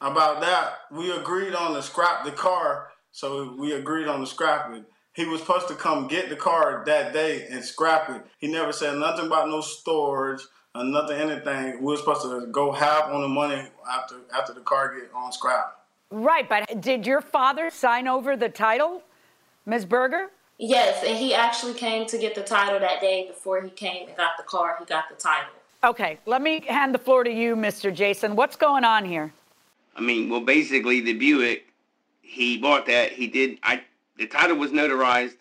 About 0.00 0.40
that, 0.40 0.74
we 0.92 1.10
agreed 1.10 1.54
on 1.54 1.74
to 1.74 1.82
scrap 1.82 2.24
the 2.24 2.30
car. 2.30 2.88
So 3.10 3.54
we 3.58 3.72
agreed 3.72 4.06
on 4.06 4.20
the 4.20 4.76
it. 4.76 4.84
He 5.12 5.24
was 5.24 5.40
supposed 5.40 5.66
to 5.68 5.74
come 5.74 6.06
get 6.06 6.28
the 6.28 6.36
car 6.36 6.84
that 6.86 7.12
day 7.12 7.48
and 7.50 7.64
scrap 7.64 8.08
it. 8.10 8.22
He 8.38 8.46
never 8.46 8.72
said 8.72 8.96
nothing 8.98 9.26
about 9.26 9.48
no 9.48 9.60
storage 9.60 10.40
or 10.74 10.84
nothing, 10.84 11.16
anything. 11.16 11.78
We 11.78 11.92
were 11.92 11.96
supposed 11.96 12.22
to 12.22 12.46
go 12.52 12.70
half 12.70 13.06
on 13.06 13.22
the 13.22 13.28
money 13.28 13.66
after 13.90 14.16
after 14.32 14.52
the 14.52 14.60
car 14.60 14.94
get 14.94 15.10
on 15.12 15.32
scrap. 15.32 15.78
Right, 16.10 16.48
but 16.48 16.80
did 16.80 17.06
your 17.06 17.20
father 17.20 17.70
sign 17.70 18.06
over 18.06 18.36
the 18.36 18.48
title, 18.48 19.02
Ms. 19.66 19.84
Berger? 19.84 20.30
Yes, 20.58 21.02
and 21.04 21.16
he 21.16 21.34
actually 21.34 21.74
came 21.74 22.06
to 22.06 22.18
get 22.18 22.34
the 22.34 22.42
title 22.42 22.78
that 22.78 23.00
day 23.00 23.26
before 23.26 23.60
he 23.60 23.70
came 23.70 24.08
and 24.08 24.16
got 24.16 24.36
the 24.36 24.44
car. 24.44 24.76
He 24.78 24.84
got 24.84 25.08
the 25.08 25.16
title. 25.16 25.50
Okay, 25.82 26.18
let 26.26 26.42
me 26.42 26.60
hand 26.66 26.94
the 26.94 26.98
floor 26.98 27.24
to 27.24 27.30
you, 27.30 27.56
Mr. 27.56 27.92
Jason. 27.92 28.36
What's 28.36 28.56
going 28.56 28.84
on 28.84 29.04
here? 29.04 29.32
I 29.98 30.00
mean, 30.00 30.30
well, 30.30 30.40
basically, 30.40 31.00
the 31.00 31.14
Buick, 31.14 31.66
he 32.22 32.56
bought 32.56 32.86
that. 32.86 33.12
He 33.12 33.26
did. 33.26 33.58
I 33.62 33.82
the 34.16 34.26
title 34.26 34.56
was 34.56 34.70
notarized. 34.70 35.34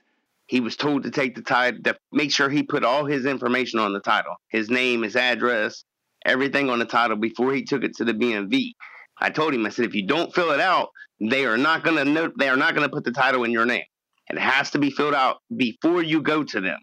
He 0.48 0.62
was 0.62 0.76
told 0.76 1.04
to 1.04 1.12
take 1.12 1.36
the 1.36 1.42
title, 1.42 1.82
to 1.84 1.98
make 2.12 2.32
sure 2.32 2.50
he 2.50 2.64
put 2.64 2.84
all 2.84 3.06
his 3.06 3.26
information 3.26 3.80
on 3.80 3.94
the 3.94 4.00
title, 4.00 4.36
his 4.48 4.70
name, 4.70 5.04
his 5.04 5.16
address, 5.16 5.84
everything 6.26 6.70
on 6.70 6.80
the 6.80 6.86
title 6.86 7.18
before 7.18 7.54
he 7.54 7.64
took 7.64 7.84
it 7.84 7.96
to 7.98 8.06
the 8.06 8.14
BMV. 8.14 8.72
I 9.20 9.30
told 9.30 9.54
him, 9.54 9.66
I 9.66 9.70
said, 9.70 9.86
if 9.86 9.94
you 9.94 10.08
don't 10.08 10.34
fill 10.34 10.52
it 10.52 10.62
out, 10.62 10.90
they 11.20 11.46
are 11.46 11.58
not 11.58 11.84
gonna 11.84 12.06
know, 12.06 12.32
they 12.40 12.48
are 12.48 12.56
not 12.56 12.76
gonna 12.76 12.90
put 12.90 13.04
the 13.04 13.12
title 13.12 13.44
in 13.44 13.52
your 13.52 13.66
name. 13.66 13.84
It 14.30 14.40
has 14.40 14.72
to 14.72 14.80
be 14.80 14.90
filled 14.90 15.14
out 15.14 15.38
before 15.56 16.02
you 16.02 16.22
go 16.22 16.44
to 16.44 16.62
them. 16.62 16.80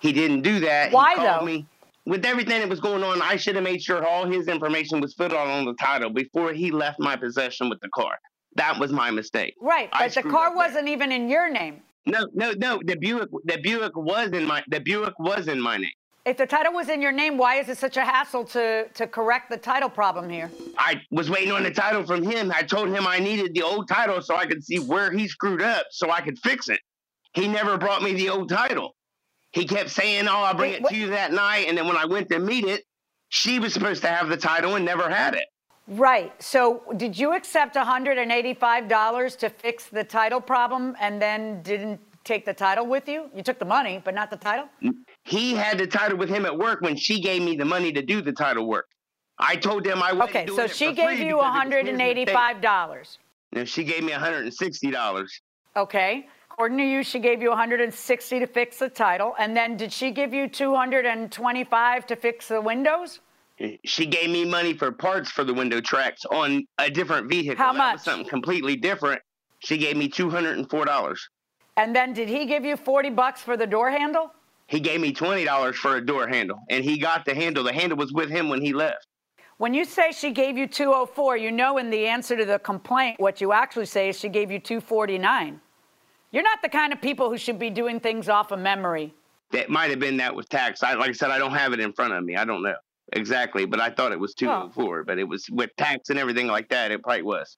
He 0.00 0.12
didn't 0.12 0.42
do 0.42 0.60
that. 0.60 0.92
Why 0.92 1.14
though? 1.16 1.44
Me. 1.44 1.66
With 2.06 2.24
everything 2.24 2.60
that 2.60 2.68
was 2.68 2.78
going 2.78 3.02
on, 3.02 3.20
I 3.20 3.34
should 3.34 3.56
have 3.56 3.64
made 3.64 3.82
sure 3.82 4.06
all 4.06 4.26
his 4.26 4.46
information 4.46 5.00
was 5.00 5.14
filled 5.14 5.32
out 5.32 5.48
on 5.48 5.64
the 5.64 5.74
title 5.74 6.08
before 6.08 6.52
he 6.52 6.70
left 6.70 7.00
my 7.00 7.16
possession 7.16 7.68
with 7.68 7.80
the 7.80 7.88
car. 7.88 8.16
That 8.54 8.78
was 8.78 8.92
my 8.92 9.10
mistake. 9.10 9.54
Right, 9.60 9.90
but 9.90 10.14
the 10.14 10.22
car 10.22 10.54
wasn't 10.54 10.88
even 10.88 11.10
in 11.10 11.28
your 11.28 11.50
name. 11.50 11.82
No, 12.06 12.28
no, 12.32 12.52
no. 12.52 12.80
The 12.84 12.96
Buick, 12.96 13.28
the 13.44 13.58
Buick 13.60 13.96
was 13.96 14.30
in 14.30 14.46
my, 14.46 14.62
the 14.68 14.78
Buick 14.78 15.18
was 15.18 15.48
in 15.48 15.60
my 15.60 15.78
name. 15.78 15.90
If 16.24 16.36
the 16.36 16.46
title 16.46 16.72
was 16.72 16.88
in 16.88 17.02
your 17.02 17.12
name, 17.12 17.38
why 17.38 17.56
is 17.56 17.68
it 17.68 17.78
such 17.78 17.96
a 17.96 18.04
hassle 18.04 18.44
to, 18.46 18.88
to 18.94 19.06
correct 19.06 19.50
the 19.50 19.56
title 19.56 19.88
problem 19.88 20.30
here? 20.30 20.50
I 20.78 21.00
was 21.10 21.28
waiting 21.28 21.52
on 21.52 21.64
the 21.64 21.70
title 21.70 22.04
from 22.04 22.22
him. 22.22 22.52
I 22.52 22.62
told 22.62 22.88
him 22.88 23.06
I 23.06 23.18
needed 23.18 23.54
the 23.54 23.62
old 23.62 23.88
title 23.88 24.22
so 24.22 24.36
I 24.36 24.46
could 24.46 24.64
see 24.64 24.78
where 24.78 25.10
he 25.10 25.28
screwed 25.28 25.62
up 25.62 25.86
so 25.90 26.10
I 26.10 26.20
could 26.20 26.38
fix 26.38 26.68
it. 26.68 26.80
He 27.34 27.46
never 27.46 27.76
brought 27.78 28.02
me 28.02 28.14
the 28.14 28.28
old 28.28 28.48
title. 28.48 28.95
He 29.52 29.64
kept 29.66 29.90
saying, 29.90 30.28
"Oh, 30.28 30.32
I'll 30.42 30.54
bring 30.54 30.70
Wait, 30.72 30.76
it 30.76 30.82
what- 30.82 30.90
to 30.92 30.96
you 30.98 31.08
that 31.08 31.32
night." 31.32 31.66
And 31.68 31.76
then 31.78 31.86
when 31.86 31.96
I 31.96 32.04
went 32.04 32.28
to 32.30 32.38
meet 32.38 32.64
it, 32.64 32.84
she 33.28 33.58
was 33.58 33.72
supposed 33.72 34.02
to 34.02 34.08
have 34.08 34.28
the 34.28 34.36
title 34.36 34.74
and 34.76 34.84
never 34.84 35.08
had 35.08 35.34
it. 35.34 35.46
Right. 35.88 36.32
So, 36.42 36.82
did 36.96 37.16
you 37.18 37.32
accept 37.34 37.76
$185 37.76 39.36
to 39.36 39.48
fix 39.50 39.86
the 39.86 40.02
title 40.04 40.40
problem 40.40 40.96
and 41.00 41.22
then 41.22 41.62
didn't 41.62 42.00
take 42.24 42.44
the 42.44 42.54
title 42.54 42.86
with 42.86 43.08
you? 43.08 43.30
You 43.34 43.42
took 43.42 43.58
the 43.60 43.64
money, 43.64 44.02
but 44.04 44.12
not 44.14 44.30
the 44.30 44.36
title? 44.36 44.68
He 45.24 45.54
had 45.54 45.78
the 45.78 45.86
title 45.86 46.18
with 46.18 46.28
him 46.28 46.44
at 46.44 46.56
work 46.56 46.80
when 46.80 46.96
she 46.96 47.20
gave 47.20 47.42
me 47.42 47.56
the 47.56 47.64
money 47.64 47.92
to 47.92 48.02
do 48.02 48.20
the 48.20 48.32
title 48.32 48.66
work. 48.66 48.86
I 49.38 49.54
told 49.56 49.86
him 49.86 50.02
I 50.02 50.12
wouldn't 50.12 50.30
Okay, 50.30 50.46
do 50.46 50.56
so 50.56 50.64
it 50.64 50.74
she 50.74 50.86
for 50.88 50.92
gave 50.94 51.18
you 51.20 51.36
because 51.36 51.54
it 51.62 51.74
was 51.74 51.86
his 51.88 51.98
mistake. 51.98 52.34
$185. 52.34 53.18
No, 53.52 53.64
she 53.64 53.84
gave 53.84 54.02
me 54.02 54.12
$160. 54.12 55.40
Okay. 55.76 56.26
According 56.56 56.78
to 56.78 56.84
you, 56.84 57.02
she 57.02 57.18
gave 57.18 57.42
you 57.42 57.50
160 57.50 58.38
to 58.40 58.46
fix 58.46 58.78
the 58.78 58.88
title, 58.88 59.34
and 59.38 59.54
then 59.54 59.76
did 59.76 59.92
she 59.92 60.10
give 60.10 60.32
you 60.32 60.48
225 60.48 62.06
to 62.06 62.16
fix 62.16 62.48
the 62.48 62.58
windows? 62.62 63.20
Eh, 63.58 63.76
she 63.84 64.06
gave 64.06 64.30
me 64.30 64.46
money 64.46 64.72
for 64.72 64.90
parts 64.90 65.30
for 65.30 65.44
the 65.44 65.52
window 65.52 65.82
tracks 65.82 66.24
on 66.24 66.64
a 66.78 66.88
different 66.88 67.28
vehicle. 67.28 67.62
How 67.62 67.72
That 67.74 67.78
much? 67.78 67.92
was 67.96 68.02
something 68.04 68.26
completely 68.26 68.74
different. 68.74 69.20
She 69.58 69.76
gave 69.76 69.98
me 69.98 70.08
two 70.08 70.30
hundred 70.30 70.56
and 70.56 70.66
four 70.70 70.86
dollars. 70.86 71.28
And 71.76 71.94
then 71.94 72.14
did 72.14 72.26
he 72.26 72.46
give 72.46 72.64
you 72.64 72.78
40 72.78 73.10
bucks 73.10 73.42
for 73.42 73.58
the 73.58 73.66
door 73.66 73.90
handle? 73.90 74.32
He 74.66 74.80
gave 74.80 74.98
me 75.02 75.12
twenty 75.12 75.44
dollars 75.44 75.76
for 75.76 75.96
a 75.96 76.06
door 76.06 76.26
handle, 76.26 76.58
and 76.70 76.82
he 76.82 76.96
got 76.96 77.26
the 77.26 77.34
handle. 77.34 77.64
The 77.64 77.72
handle 77.74 77.98
was 77.98 78.14
with 78.14 78.30
him 78.30 78.48
when 78.48 78.62
he 78.62 78.72
left. 78.72 79.06
When 79.58 79.74
you 79.74 79.84
say 79.84 80.10
she 80.10 80.30
gave 80.30 80.56
you 80.56 80.66
204, 80.66 81.36
you 81.36 81.52
know 81.52 81.76
in 81.76 81.90
the 81.90 82.06
answer 82.06 82.34
to 82.34 82.46
the 82.46 82.58
complaint, 82.58 83.20
what 83.20 83.42
you 83.42 83.52
actually 83.52 83.84
say 83.86 84.08
is 84.08 84.18
she 84.18 84.30
gave 84.30 84.50
you 84.50 84.58
249. 84.58 85.60
You're 86.30 86.42
not 86.42 86.60
the 86.62 86.68
kind 86.68 86.92
of 86.92 87.00
people 87.00 87.30
who 87.30 87.38
should 87.38 87.58
be 87.58 87.70
doing 87.70 88.00
things 88.00 88.28
off 88.28 88.50
of 88.50 88.58
memory. 88.58 89.14
That 89.52 89.70
might 89.70 89.90
have 89.90 90.00
been 90.00 90.16
that 90.18 90.34
with 90.34 90.48
tax. 90.48 90.82
I, 90.82 90.94
like 90.94 91.10
I 91.10 91.12
said, 91.12 91.30
I 91.30 91.38
don't 91.38 91.54
have 91.54 91.72
it 91.72 91.80
in 91.80 91.92
front 91.92 92.12
of 92.12 92.24
me. 92.24 92.36
I 92.36 92.44
don't 92.44 92.62
know 92.62 92.74
exactly, 93.12 93.64
but 93.64 93.80
I 93.80 93.90
thought 93.90 94.12
it 94.12 94.18
was 94.18 94.34
two 94.34 94.48
oh. 94.48 94.52
hundred 94.52 94.74
four. 94.74 95.04
But 95.04 95.18
it 95.18 95.24
was 95.24 95.48
with 95.50 95.70
tax 95.76 96.10
and 96.10 96.18
everything 96.18 96.48
like 96.48 96.68
that. 96.70 96.90
It 96.90 97.02
probably 97.02 97.22
was. 97.22 97.56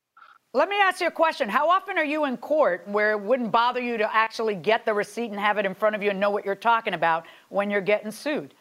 Let 0.54 0.68
me 0.68 0.76
ask 0.81 1.00
you 1.00 1.07
a 1.07 1.11
question. 1.11 1.48
How 1.48 1.68
often 1.68 1.98
are 1.98 2.04
you 2.04 2.24
in 2.24 2.38
court 2.38 2.87
where 2.88 3.11
it 3.12 3.20
wouldn't 3.20 3.52
bother 3.52 3.81
you 3.81 3.98
to 3.98 4.14
actually 4.14 4.54
get 4.54 4.85
the 4.87 4.94
receipt 4.94 5.31
and 5.31 5.38
have 5.38 5.59
it 5.59 5.66
in 5.66 5.74
front 5.74 5.94
of 5.94 6.02
you 6.02 6.11
and 6.11 6.18
know 6.18 6.31
what 6.31 6.44
you're 6.44 6.54
talking 6.54 6.94
about 6.94 7.26
when 7.50 7.70
you're 7.70 7.83
getting 7.83 8.11
sued? 8.11 8.54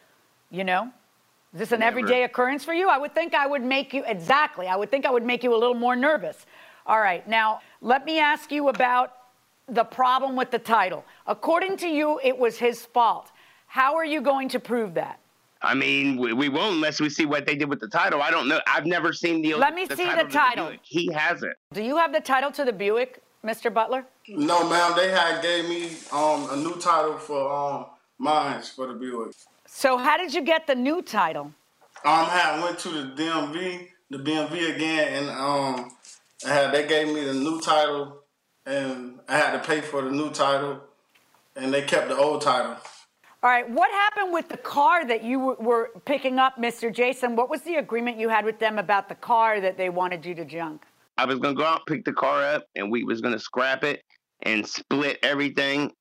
You 0.50 0.64
know? 0.64 0.92
Is 1.54 1.60
this 1.60 1.72
an 1.72 1.80
Never. 1.80 1.98
everyday 1.98 2.24
occurrence 2.24 2.62
for 2.62 2.74
you? 2.74 2.90
I 2.90 2.98
would 2.98 3.14
think 3.14 3.34
I 3.34 3.46
would 3.46 3.62
make 3.62 3.94
you, 3.94 4.04
exactly, 4.06 4.66
I 4.66 4.76
would 4.76 4.90
think 4.90 5.06
I 5.06 5.10
would 5.10 5.24
make 5.24 5.42
you 5.42 5.54
a 5.54 5.56
little 5.56 5.74
more 5.74 5.96
nervous. 5.96 6.44
All 6.86 7.00
right, 7.00 7.26
now 7.26 7.60
let 7.80 8.04
me 8.04 8.18
ask 8.20 8.52
you 8.52 8.68
about 8.68 9.12
the 9.68 9.84
problem 9.84 10.36
with 10.36 10.50
the 10.50 10.58
title. 10.58 11.04
According 11.26 11.76
to 11.78 11.88
you, 11.88 12.20
it 12.22 12.36
was 12.36 12.58
his 12.58 12.86
fault. 12.86 13.30
How 13.66 13.94
are 13.96 14.04
you 14.04 14.20
going 14.20 14.48
to 14.50 14.60
prove 14.60 14.94
that? 14.94 15.20
I 15.60 15.74
mean, 15.74 16.16
we, 16.16 16.32
we 16.32 16.48
won't 16.48 16.76
unless 16.76 17.00
we 17.00 17.10
see 17.10 17.26
what 17.26 17.44
they 17.44 17.56
did 17.56 17.68
with 17.68 17.80
the 17.80 17.88
title. 17.88 18.22
I 18.22 18.30
don't 18.30 18.48
know. 18.48 18.60
I've 18.66 18.86
never 18.86 19.12
seen 19.12 19.42
the. 19.42 19.54
Let 19.54 19.74
me 19.74 19.86
the 19.86 19.96
see 19.96 20.04
the 20.04 20.24
title. 20.24 20.66
Buick. 20.68 20.80
He 20.84 21.12
has 21.12 21.42
it. 21.42 21.56
Do 21.72 21.82
you 21.82 21.96
have 21.96 22.12
the 22.12 22.20
title 22.20 22.52
to 22.52 22.64
the 22.64 22.72
Buick, 22.72 23.20
Mr. 23.44 23.72
Butler? 23.72 24.06
No, 24.28 24.68
ma'am. 24.68 24.92
They 24.96 25.10
had 25.10 25.42
gave 25.42 25.68
me 25.68 25.90
um, 26.12 26.48
a 26.50 26.56
new 26.56 26.76
title 26.76 27.18
for 27.18 27.52
um, 27.52 27.86
mines 28.18 28.68
for 28.68 28.86
the 28.86 28.94
Buick. 28.94 29.34
So, 29.66 29.98
how 29.98 30.16
did 30.16 30.32
you 30.32 30.42
get 30.42 30.66
the 30.66 30.76
new 30.76 31.02
title? 31.02 31.52
Um, 32.04 32.26
I 32.30 32.60
went 32.62 32.78
to 32.80 32.90
the 32.90 33.22
DMV, 33.22 33.88
the 34.10 34.18
DMV 34.18 34.76
again, 34.76 35.12
and 35.14 35.30
um, 35.30 35.90
I 36.46 36.50
had 36.50 36.72
they 36.72 36.86
gave 36.86 37.08
me 37.08 37.24
the 37.24 37.34
new 37.34 37.60
title, 37.60 38.22
and 38.68 39.18
I 39.28 39.38
had 39.38 39.52
to 39.52 39.66
pay 39.66 39.80
for 39.80 40.02
the 40.02 40.10
new 40.10 40.30
title, 40.30 40.80
and 41.56 41.72
they 41.72 41.82
kept 41.82 42.08
the 42.08 42.16
old 42.16 42.42
title. 42.42 42.76
All 43.42 43.50
right, 43.50 43.68
what 43.68 43.90
happened 43.90 44.32
with 44.32 44.48
the 44.48 44.56
car 44.58 45.06
that 45.06 45.22
you 45.22 45.38
were- 45.38 45.54
were 45.54 45.90
picking 46.04 46.38
up, 46.38 46.56
Mr. 46.58 46.92
Jason? 46.92 47.34
What 47.34 47.48
was 47.48 47.62
the 47.62 47.76
agreement 47.76 48.18
you 48.18 48.28
had 48.28 48.44
with 48.44 48.58
them 48.58 48.78
about 48.78 49.08
the 49.08 49.14
car 49.14 49.60
that 49.60 49.78
they 49.78 49.88
wanted 49.88 50.26
you 50.26 50.34
to 50.34 50.44
junk? 50.44 50.82
I 51.16 51.24
was 51.24 51.38
gonna 51.38 51.54
go 51.54 51.64
out, 51.64 51.86
pick 51.86 52.04
the 52.04 52.12
car 52.12 52.42
up, 52.42 52.64
and 52.76 52.90
we 52.90 53.04
was 53.04 53.20
gonna 53.20 53.38
scrap 53.38 53.84
it 53.84 54.02
and 54.42 54.66
split 54.66 55.18
everything 55.22 55.92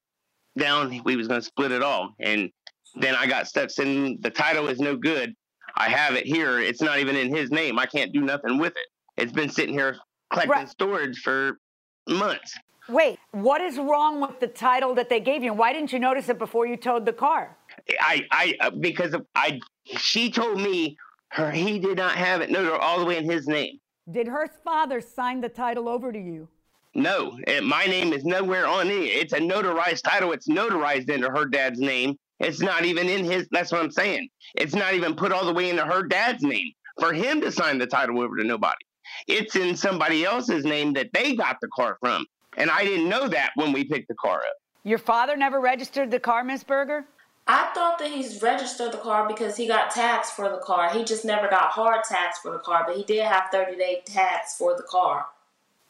down. 0.58 1.02
We 1.06 1.16
was 1.16 1.28
gonna 1.28 1.42
split 1.42 1.72
it 1.72 1.82
all, 1.82 2.16
and 2.20 2.52
then 2.96 3.16
I 3.16 3.28
got 3.28 3.48
stuck 3.48 3.70
saying 3.70 4.18
the 4.22 4.30
title 4.30 4.68
is 4.68 4.80
no 4.80 4.96
good. 4.98 5.36
I 5.76 5.90
have 5.90 6.16
it 6.16 6.26
here. 6.26 6.60
It's 6.60 6.82
not 6.82 7.00
even 7.00 7.16
in 7.16 7.34
his 7.34 7.52
name. 7.52 7.80
I 7.80 7.86
can't 7.86 8.12
do 8.12 8.22
nothing 8.22 8.58
with 8.58 8.74
it. 8.76 8.88
It's 9.16 9.32
been 9.32 9.50
sitting 9.50 9.76
here 9.76 9.98
collecting 10.32 10.68
storage 10.68 11.20
for 11.20 11.60
months. 12.08 12.54
Wait, 12.90 13.20
what 13.32 13.60
is 13.60 13.78
wrong 13.78 14.22
with 14.22 14.40
the 14.40 14.48
title 14.48 14.96
that 14.96 15.10
they 15.10 15.20
gave 15.20 15.44
you? 15.44 15.54
Why 15.54 15.74
didn't 15.74 15.92
you 15.92 16.00
notice 16.00 16.30
it 16.30 16.40
before 16.40 16.66
you 16.66 16.78
towed 16.78 17.06
the 17.06 17.14
car? 17.14 17.58
I, 18.00 18.26
I, 18.32 18.56
uh, 18.62 18.70
because 18.70 19.14
of, 19.14 19.26
I, 19.36 19.60
she 19.86 20.32
told 20.32 20.62
me 20.62 20.98
her 21.30 21.52
he 21.52 21.80
did 21.80 21.98
not 21.98 22.16
have 22.16 22.42
it. 22.42 22.50
No, 22.50 22.76
all 22.78 23.00
the 23.00 23.06
way 23.06 23.18
in 23.18 23.30
his 23.30 23.48
name. 23.48 23.80
Did 24.10 24.28
her 24.28 24.50
father 24.64 25.02
sign 25.02 25.42
the 25.42 25.50
title 25.50 25.90
over 25.90 26.14
to 26.14 26.20
you? 26.20 26.48
No, 26.96 27.38
eh, 27.46 27.60
my 27.60 27.86
name 27.86 28.14
is 28.14 28.24
nowhere 28.24 28.66
on 28.66 28.88
it. 28.88 28.94
It's 28.94 29.34
a 29.34 29.40
notarized 29.40 30.04
title. 30.04 30.32
It's 30.32 30.48
notarized 30.48 31.10
into 31.10 31.30
her 31.30 31.46
dad's 31.46 31.80
name. 31.80 32.18
It's 32.40 32.62
not 32.62 32.86
even 32.86 33.10
in 33.10 33.26
his. 33.26 33.48
That's 33.52 33.72
what 33.72 33.82
I'm 33.82 33.92
saying. 33.92 34.30
It's 34.56 34.74
not 34.74 34.94
even 34.94 35.16
put 35.16 35.32
all 35.32 35.46
the 35.46 35.54
way 35.54 35.70
into 35.70 35.84
her 35.84 36.04
dad's 36.04 36.42
name 36.42 36.72
for 37.00 37.14
him 37.14 37.42
to 37.42 37.52
sign 37.52 37.78
the 37.78 37.86
title 37.86 38.22
over 38.22 38.38
to 38.38 38.44
nobody. 38.44 38.87
It's 39.28 39.56
in 39.56 39.76
somebody 39.76 40.26
else's 40.26 40.66
name 40.66 40.94
that 40.94 41.12
they 41.14 41.36
got 41.36 41.58
the 41.62 41.68
car 41.70 41.98
from, 42.00 42.26
and 42.58 42.70
I 42.70 42.84
didn't 42.84 43.10
know 43.10 43.28
that 43.28 43.52
when 43.56 43.72
we 43.72 43.84
picked 43.84 44.08
the 44.08 44.16
car 44.16 44.38
up. 44.40 44.56
Your 44.84 45.00
father 45.00 45.36
never 45.36 45.60
registered 45.60 46.12
the 46.12 46.20
car, 46.20 46.44
Miss 46.44 46.64
Berger? 46.64 47.06
I 47.48 47.72
thought 47.74 47.98
that 48.00 48.12
he's 48.12 48.42
registered 48.42 48.92
the 48.92 48.98
car 48.98 49.28
because 49.28 49.56
he 49.56 49.68
got 49.68 49.92
tax 49.92 50.30
for 50.32 50.50
the 50.50 50.58
car. 50.58 50.94
He 50.94 51.06
just 51.06 51.24
never 51.24 51.48
got 51.48 51.72
hard 51.72 52.04
tax 52.04 52.40
for 52.40 52.52
the 52.52 52.60
car, 52.60 52.84
but 52.86 52.98
he 52.98 53.04
did 53.04 53.24
have 53.24 53.46
30 53.52 53.78
day 53.78 54.02
tax 54.06 54.58
for 54.58 54.76
the 54.76 54.84
car. 54.84 55.26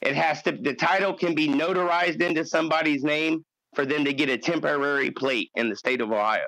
It 0.01 0.15
has 0.15 0.43
to. 0.43 0.51
The 0.51 0.75
title 0.75 1.13
can 1.13 1.33
be 1.33 1.47
notarized 1.47 2.21
into 2.21 2.45
somebody's 2.45 3.03
name 3.03 3.43
for 3.73 3.85
them 3.85 4.05
to 4.05 4.13
get 4.13 4.29
a 4.29 4.37
temporary 4.37 5.09
plate 5.09 5.49
in 5.55 5.69
the 5.69 5.75
state 5.75 6.01
of 6.01 6.11
Ohio. 6.11 6.45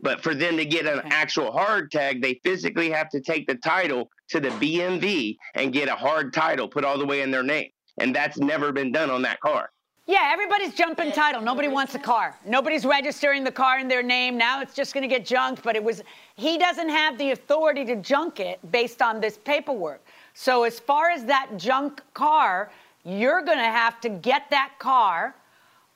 But 0.00 0.22
for 0.22 0.34
them 0.34 0.56
to 0.56 0.64
get 0.64 0.86
an 0.86 1.00
actual 1.04 1.52
hard 1.52 1.90
tag, 1.90 2.22
they 2.22 2.40
physically 2.42 2.90
have 2.90 3.10
to 3.10 3.20
take 3.20 3.46
the 3.46 3.56
title 3.56 4.10
to 4.28 4.40
the 4.40 4.48
BMV 4.50 5.36
and 5.54 5.72
get 5.72 5.88
a 5.88 5.94
hard 5.94 6.32
title 6.32 6.68
put 6.68 6.84
all 6.84 6.98
the 6.98 7.06
way 7.06 7.22
in 7.22 7.30
their 7.30 7.42
name. 7.42 7.70
And 7.98 8.14
that's 8.14 8.38
never 8.38 8.72
been 8.72 8.92
done 8.92 9.10
on 9.10 9.22
that 9.22 9.40
car. 9.40 9.70
Yeah, 10.08 10.28
everybody's 10.30 10.72
jumping 10.72 11.10
title. 11.10 11.40
Nobody 11.40 11.66
wants 11.66 11.96
a 11.96 11.98
car. 11.98 12.38
Nobody's 12.46 12.84
registering 12.84 13.42
the 13.42 13.50
car 13.50 13.80
in 13.80 13.88
their 13.88 14.04
name. 14.04 14.38
Now 14.38 14.60
it's 14.60 14.72
just 14.72 14.94
going 14.94 15.02
to 15.02 15.12
get 15.12 15.26
junked, 15.26 15.64
but 15.64 15.74
it 15.74 15.82
was 15.82 16.00
he 16.36 16.58
doesn't 16.58 16.88
have 16.88 17.18
the 17.18 17.32
authority 17.32 17.84
to 17.86 17.96
junk 17.96 18.38
it 18.38 18.60
based 18.70 19.02
on 19.02 19.20
this 19.20 19.36
paperwork. 19.36 20.00
So 20.34 20.62
as 20.62 20.78
far 20.78 21.10
as 21.10 21.24
that 21.24 21.50
junk 21.56 22.02
car, 22.14 22.70
you're 23.04 23.42
going 23.42 23.58
to 23.58 23.64
have 23.64 24.00
to 24.02 24.08
get 24.08 24.48
that 24.50 24.74
car 24.78 25.34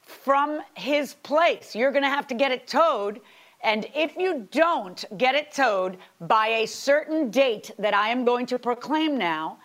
from 0.01 0.61
his 0.75 1.15
place. 1.23 1.77
You're 1.77 1.93
going 1.93 2.03
to 2.03 2.09
have 2.09 2.27
to 2.29 2.35
get 2.35 2.51
it 2.51 2.67
towed. 2.67 3.21
And 3.63 3.87
if 3.95 4.17
you 4.17 4.49
don't 4.51 5.05
get 5.19 5.35
it 5.35 5.53
towed 5.53 5.99
by 6.23 6.47
a 6.49 6.67
certain 6.67 7.31
date 7.31 7.71
that 7.79 7.95
I 7.95 8.09
am 8.09 8.25
going 8.25 8.47
to 8.47 8.59
proclaim 8.59 9.19
now, 9.19 9.59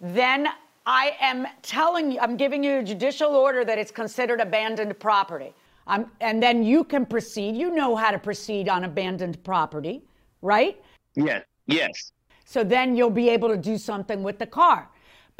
then 0.00 0.48
I 0.86 1.16
am 1.20 1.46
telling 1.62 2.12
you, 2.12 2.18
I'm 2.20 2.36
giving 2.36 2.64
you 2.64 2.78
a 2.78 2.82
judicial 2.82 3.34
order 3.36 3.64
that 3.64 3.78
it's 3.78 3.90
considered 3.90 4.40
abandoned 4.40 4.98
property. 4.98 5.54
I'm, 5.86 6.10
and 6.20 6.42
then 6.42 6.62
you 6.62 6.84
can 6.84 7.04
proceed. 7.04 7.56
You 7.56 7.74
know 7.74 7.94
how 7.94 8.10
to 8.10 8.18
proceed 8.18 8.68
on 8.68 8.84
abandoned 8.84 9.42
property, 9.44 10.02
right? 10.40 10.82
Yes. 11.14 11.44
Yes. 11.66 12.12
So 12.44 12.64
then 12.64 12.96
you'll 12.96 13.10
be 13.10 13.28
able 13.28 13.48
to 13.48 13.56
do 13.56 13.78
something 13.78 14.22
with 14.22 14.38
the 14.38 14.46
car. 14.46 14.88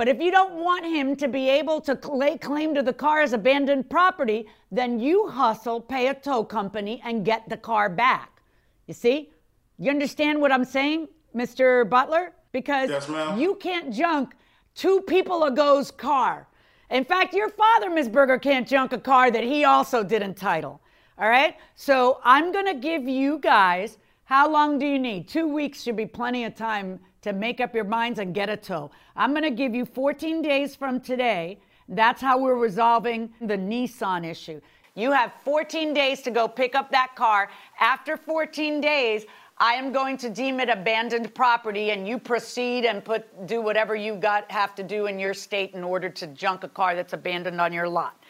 But 0.03 0.09
if 0.09 0.21
you 0.21 0.33
don't 0.33 0.55
want 0.55 0.85
him 0.85 1.15
to 1.15 1.29
be 1.29 1.49
able 1.49 1.81
to 1.83 1.97
lay 2.13 2.37
claim 2.37 2.75
to 2.75 2.83
the 2.83 2.93
car 2.93 3.21
as 3.21 3.35
abandoned 3.35 3.89
property, 3.89 4.49
then 4.73 4.99
you 4.99 5.29
hustle, 5.29 5.81
pay 5.81 6.09
a 6.09 6.15
tow 6.15 6.43
company, 6.43 7.01
and 7.05 7.25
get 7.25 7.49
the 7.49 7.57
car 7.57 7.89
back. 7.89 8.43
You 8.89 8.95
see? 8.95 9.31
You 9.79 9.93
understand 9.93 10.41
what 10.41 10.51
I'm 10.51 10.65
saying, 10.65 11.07
Mr. 11.37 11.89
Butler? 11.89 12.33
Because 12.51 12.91
Yes, 12.91 13.09
ma'am. 13.09 13.39
you 13.39 13.55
can't 13.55 13.95
junk 13.95 14.35
two 14.75 15.03
people 15.03 15.45
ago's 15.45 15.93
car. 15.93 16.49
In 16.91 17.05
fact, 17.05 17.33
your 17.33 17.49
father, 17.49 17.89
Ms. 17.89 18.09
Berger, 18.09 18.41
can't 18.41 18.67
junk 18.67 18.93
a 18.93 18.99
car 18.99 19.31
that 19.31 19.45
he 19.45 19.65
also 19.65 20.03
didn't 20.03 20.35
title. 20.35 20.81
All 21.17 21.29
right? 21.29 21.57
So 21.77 22.19
I'm 22.25 22.51
going 22.51 22.67
to 22.67 22.75
give 22.75 23.07
you 23.07 23.39
guys 23.39 23.99
how 24.25 24.51
long 24.51 24.81
do 24.81 24.87
you 24.87 24.99
need? 24.99 25.29
Two 25.29 25.47
weeks 25.47 25.81
should 25.81 25.95
be 25.97 26.07
plenty 26.07 26.43
of 26.43 26.57
time 26.57 26.99
to 27.23 27.33
make 27.33 27.61
up 27.61 27.75
your 27.75 27.85
minds 27.85 28.19
and 28.19 28.35
get 28.35 28.49
a 28.49 28.57
tow. 28.57 28.91
I'm 29.17 29.31
going 29.31 29.43
to 29.43 29.51
give 29.51 29.75
you 29.75 29.85
14 29.85 30.43
days 30.43 30.77
from 30.77 31.01
today. 31.01 31.59
That's 31.89 32.21
how 32.21 32.39
we're 32.39 32.57
resolving 32.57 33.33
the 33.41 33.57
Nissan 33.57 34.25
issue. 34.25 34.61
You 34.95 35.13
have 35.13 35.33
14 35.45 35.95
days 35.95 36.21
to 36.23 36.31
go 36.31 36.47
pick 36.47 36.75
up 36.75 36.91
that 36.91 37.15
car. 37.17 37.49
After 37.81 38.17
14 38.17 38.81
days, 38.81 39.25
I 39.59 39.75
am 39.75 39.93
going 39.93 40.17
to 40.19 40.29
deem 40.29 40.61
it 40.61 40.69
abandoned 40.69 41.35
property 41.35 41.91
and 41.91 42.07
you 42.07 42.19
proceed 42.19 42.85
and 42.85 43.05
put 43.05 43.47
do 43.47 43.63
whatever 43.63 43.95
you 43.95 44.17
got 44.17 44.51
have 44.51 44.75
to 44.75 44.83
do 44.83 45.07
in 45.07 45.19
your 45.19 45.35
state 45.35 45.73
in 45.75 45.85
order 45.85 46.09
to 46.11 46.27
junk 46.29 46.65
a 46.65 46.69
car 46.69 46.95
that's 46.95 47.13
abandoned 47.13 47.61
on 47.61 47.73
your 47.73 47.89
lot. 47.89 48.22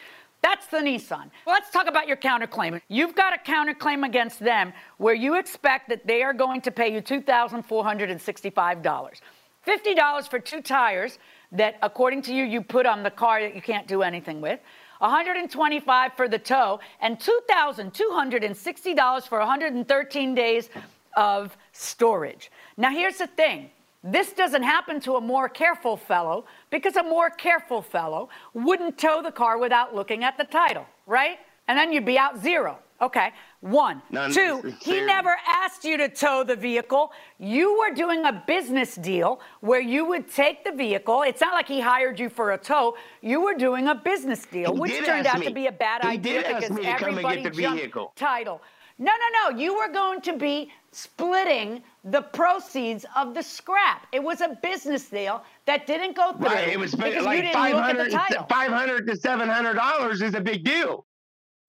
That's 0.43 0.67
the 0.67 0.77
Nissan. 0.79 1.31
Let's 1.47 1.71
talk 1.71 1.87
about 1.87 2.07
your 2.07 2.17
counterclaim. 2.17 2.79
You've 2.89 3.15
got 3.15 3.33
a 3.33 3.37
counterclaim 3.37 4.05
against 4.05 4.39
them 4.39 4.73
where 4.97 5.15
you 5.15 5.35
expect 5.35 5.87
that 5.87 6.05
they 6.05 6.21
are 6.21 6.33
going 6.33 6.59
to 6.61 6.69
pay 6.69 6.93
you 6.93 7.01
$2,465. 7.01 9.21
$50 9.65 10.27
for 10.27 10.39
two 10.39 10.61
tires 10.61 11.17
that, 11.53 11.77
according 11.81 12.23
to 12.23 12.33
you, 12.33 12.43
you 12.43 12.61
put 12.61 12.85
on 12.85 13.03
the 13.03 13.09
car 13.09 13.39
that 13.41 13.55
you 13.55 13.61
can't 13.61 13.87
do 13.87 14.01
anything 14.01 14.41
with. 14.41 14.59
125 14.99 16.11
for 16.13 16.27
the 16.27 16.39
tow 16.39 16.81
and 16.99 17.17
$2,260 17.19 19.27
for 19.27 19.39
113 19.39 20.35
days 20.35 20.69
of 21.15 21.55
storage. 21.71 22.51
Now, 22.75 22.91
here's 22.91 23.17
the 23.17 23.27
thing 23.27 23.69
this 24.03 24.33
doesn't 24.33 24.63
happen 24.63 24.99
to 25.01 25.15
a 25.15 25.21
more 25.21 25.47
careful 25.47 25.95
fellow 25.97 26.45
because 26.69 26.95
a 26.97 27.03
more 27.03 27.29
careful 27.29 27.81
fellow 27.81 28.29
wouldn't 28.53 28.97
tow 28.97 29.21
the 29.21 29.31
car 29.31 29.57
without 29.57 29.95
looking 29.95 30.23
at 30.23 30.37
the 30.37 30.43
title, 30.43 30.85
right? 31.07 31.37
And 31.67 31.77
then 31.77 31.93
you'd 31.93 32.05
be 32.05 32.17
out 32.17 32.37
zero. 32.41 32.79
Okay, 33.01 33.31
one. 33.59 34.01
None 34.11 34.31
Two, 34.31 34.73
he 34.81 35.01
never 35.01 35.35
asked 35.45 35.83
you 35.83 35.97
to 35.97 36.07
tow 36.07 36.43
the 36.45 36.55
vehicle. 36.55 37.11
You 37.37 37.77
were 37.79 37.93
doing 37.93 38.23
a 38.25 38.43
business 38.47 38.95
deal 38.95 39.41
where 39.59 39.81
you 39.81 40.05
would 40.05 40.29
take 40.31 40.63
the 40.63 40.71
vehicle. 40.71 41.23
It's 41.23 41.41
not 41.41 41.53
like 41.53 41.67
he 41.67 41.81
hired 41.81 42.17
you 42.19 42.29
for 42.29 42.51
a 42.51 42.57
tow. 42.57 42.95
You 43.21 43.41
were 43.41 43.55
doing 43.55 43.87
a 43.89 43.95
business 43.95 44.45
deal, 44.45 44.73
He 44.73 44.79
which 44.79 45.05
turned 45.05 45.27
out 45.27 45.39
me. 45.39 45.47
to 45.47 45.53
be 45.53 45.67
a 45.67 45.71
bad 45.71 46.03
He 46.03 46.09
idea 46.09 46.43
because 46.47 46.69
me 46.69 46.83
to 46.83 46.97
come 46.97 47.09
and 47.09 47.17
get 47.17 47.25
everybody 47.25 47.43
the 47.43 47.49
jumped 47.49 47.79
vehicle. 47.81 48.13
title. 48.15 48.61
No, 48.99 49.11
no, 49.11 49.51
no. 49.51 49.57
You 49.59 49.75
were 49.75 49.89
going 49.91 50.21
to 50.21 50.37
be 50.37 50.71
splitting 50.91 51.83
the 52.03 52.21
proceeds 52.21 53.05
of 53.15 53.33
the 53.33 53.41
scrap. 53.41 54.07
It 54.11 54.21
was 54.21 54.41
a 54.41 54.57
business 54.61 55.09
deal 55.09 55.43
that 55.65 55.87
didn't 55.87 56.15
go 56.15 56.33
through. 56.33 56.47
Right. 56.47 56.67
It 56.67 56.79
was 56.79 56.97
like 56.97 57.13
didn't 57.13 57.53
five 57.53 57.75
look 57.75 57.85
at 57.85 57.97
the 57.97 58.09
title. 58.09 58.45
five 58.49 58.71
hundred 58.71 59.07
to 59.07 59.15
seven 59.15 59.47
hundred 59.49 59.75
dollars 59.75 60.21
is 60.21 60.35
a 60.35 60.41
big 60.41 60.63
deal. 60.65 61.05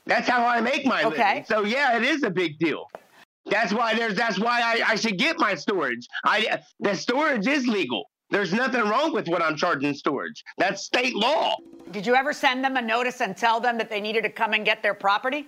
That's 0.07 0.29
how 0.29 0.45
I 0.45 0.61
make 0.61 0.85
my 0.85 1.05
Okay. 1.05 1.29
living. 1.29 1.45
So 1.47 1.65
yeah, 1.65 1.97
it 1.97 2.03
is 2.03 2.25
a 2.25 2.31
big 2.31 2.59
deal. 2.59 2.87
That's 3.47 3.73
why 3.73 3.95
there's. 3.95 4.17
That's 4.17 4.39
why 4.41 4.61
I, 4.61 4.93
I 4.93 4.95
should 4.97 5.19
get 5.19 5.39
my 5.39 5.55
storage. 5.55 6.07
I 6.25 6.61
the 6.81 6.95
storage 6.95 7.47
is 7.47 7.67
legal. 7.67 8.11
There's 8.31 8.53
nothing 8.53 8.83
wrong 8.83 9.13
with 9.13 9.29
what 9.29 9.43
I'm 9.43 9.55
charging 9.55 9.95
storage. 9.95 10.43
That's 10.59 10.83
state 10.83 11.15
law. 11.15 11.55
Did 11.93 12.07
you 12.07 12.15
ever 12.17 12.33
send 12.33 12.65
them 12.65 12.77
a 12.77 12.83
notice 12.83 13.21
and 13.21 13.37
tell 13.37 13.61
them 13.61 13.79
that 13.79 13.89
they 13.91 14.01
needed 14.01 14.23
to 14.23 14.31
come 14.31 14.55
and 14.55 14.65
get 14.65 14.83
their 14.83 14.95
property? 14.95 15.47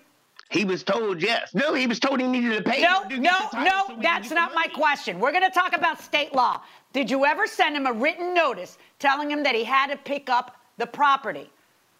He 0.50 0.64
was 0.64 0.82
told 0.84 1.22
yes. 1.22 1.54
No, 1.54 1.74
he 1.74 1.86
was 1.86 1.98
told 1.98 2.20
he 2.20 2.26
needed 2.26 2.64
to 2.64 2.70
pay. 2.70 2.80
No, 2.80 3.02
no, 3.08 3.16
no, 3.52 3.84
so 3.88 3.98
that's 4.00 4.30
not 4.30 4.54
my 4.54 4.66
question. 4.74 5.18
We're 5.18 5.32
going 5.32 5.42
to 5.42 5.50
talk 5.50 5.74
about 5.76 6.00
state 6.00 6.34
law. 6.34 6.60
Did 6.92 7.10
you 7.10 7.24
ever 7.24 7.46
send 7.46 7.76
him 7.76 7.86
a 7.86 7.92
written 7.92 8.32
notice 8.32 8.78
telling 8.98 9.30
him 9.30 9.42
that 9.42 9.54
he 9.54 9.64
had 9.64 9.88
to 9.88 9.96
pick 9.96 10.30
up 10.30 10.56
the 10.78 10.86
property, 10.86 11.50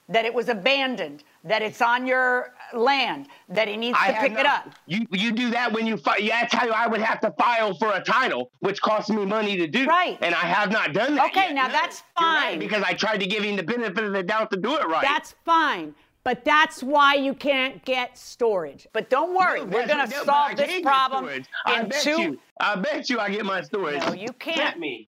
that 0.09 0.25
it 0.25 0.33
was 0.33 0.49
abandoned, 0.49 1.25
that 1.43 1.61
it's 1.61 1.83
on 1.83 2.07
your 2.07 2.55
land, 2.73 3.27
that 3.49 3.67
he 3.67 3.77
needs 3.77 3.99
I 4.01 4.13
to 4.13 4.21
pick 4.21 4.33
it 4.39 4.47
up? 4.47 4.71
You 4.87 5.07
you 5.11 5.33
do 5.33 5.51
that 5.51 5.73
when 5.73 5.85
you 5.87 5.97
file. 5.97 6.21
Yeah, 6.21 6.43
that's 6.43 6.55
how 6.55 6.69
I 6.71 6.87
would 6.87 7.01
have 7.01 7.21
to 7.23 7.33
file 7.33 7.75
for 7.75 7.95
a 7.95 8.03
title, 8.03 8.51
which 8.61 8.81
costs 8.81 9.11
me 9.11 9.25
money 9.27 9.57
to 9.57 9.67
do. 9.67 9.87
Right. 9.87 10.19
And 10.23 10.35
I 10.35 10.39
have 10.39 10.71
not 10.71 10.93
done 10.93 11.17
that. 11.17 11.31
Okay, 11.31 11.47
yet. 11.47 11.55
now 11.55 11.67
No, 11.67 11.73
that's 11.73 12.05
you're 12.21 12.29
right, 12.29 12.51
fine. 12.51 12.59
because 12.61 12.83
I 12.85 12.93
tried 12.93 13.19
to 13.19 13.27
give 13.27 13.43
him 13.43 13.57
the 13.57 13.63
benefit 13.65 14.05
of 14.05 14.13
the 14.13 14.23
doubt 14.23 14.51
to 14.53 14.57
do 14.57 14.77
it 14.77 14.87
right. 14.87 15.03
That's 15.03 15.35
fine. 15.45 15.95
But 16.27 16.45
that's 16.45 16.83
why 16.83 17.15
you 17.15 17.35
can't 17.35 17.85
get 17.85 18.19
storage. 18.19 18.89
But 18.93 19.09
don't 19.11 19.33
worry, 19.33 19.61
No, 19.61 19.67
we're 19.67 19.87
going 19.87 20.09
to 20.11 20.13
solve 20.25 20.57
this 20.57 20.81
problem 20.81 21.27
storage. 21.27 21.47
I 21.65 21.81
in 21.83 21.89
bet 21.89 22.03
two. 22.03 22.21
you. 22.21 22.41
I 22.59 22.75
bet 22.75 23.09
you 23.09 23.21
I 23.21 23.31
get 23.31 23.45
my 23.45 23.63
storage. 23.63 24.01
No, 24.01 24.13
you 24.13 24.33
can't. 24.33 24.57
Bet 24.57 24.81
me. 24.81 25.09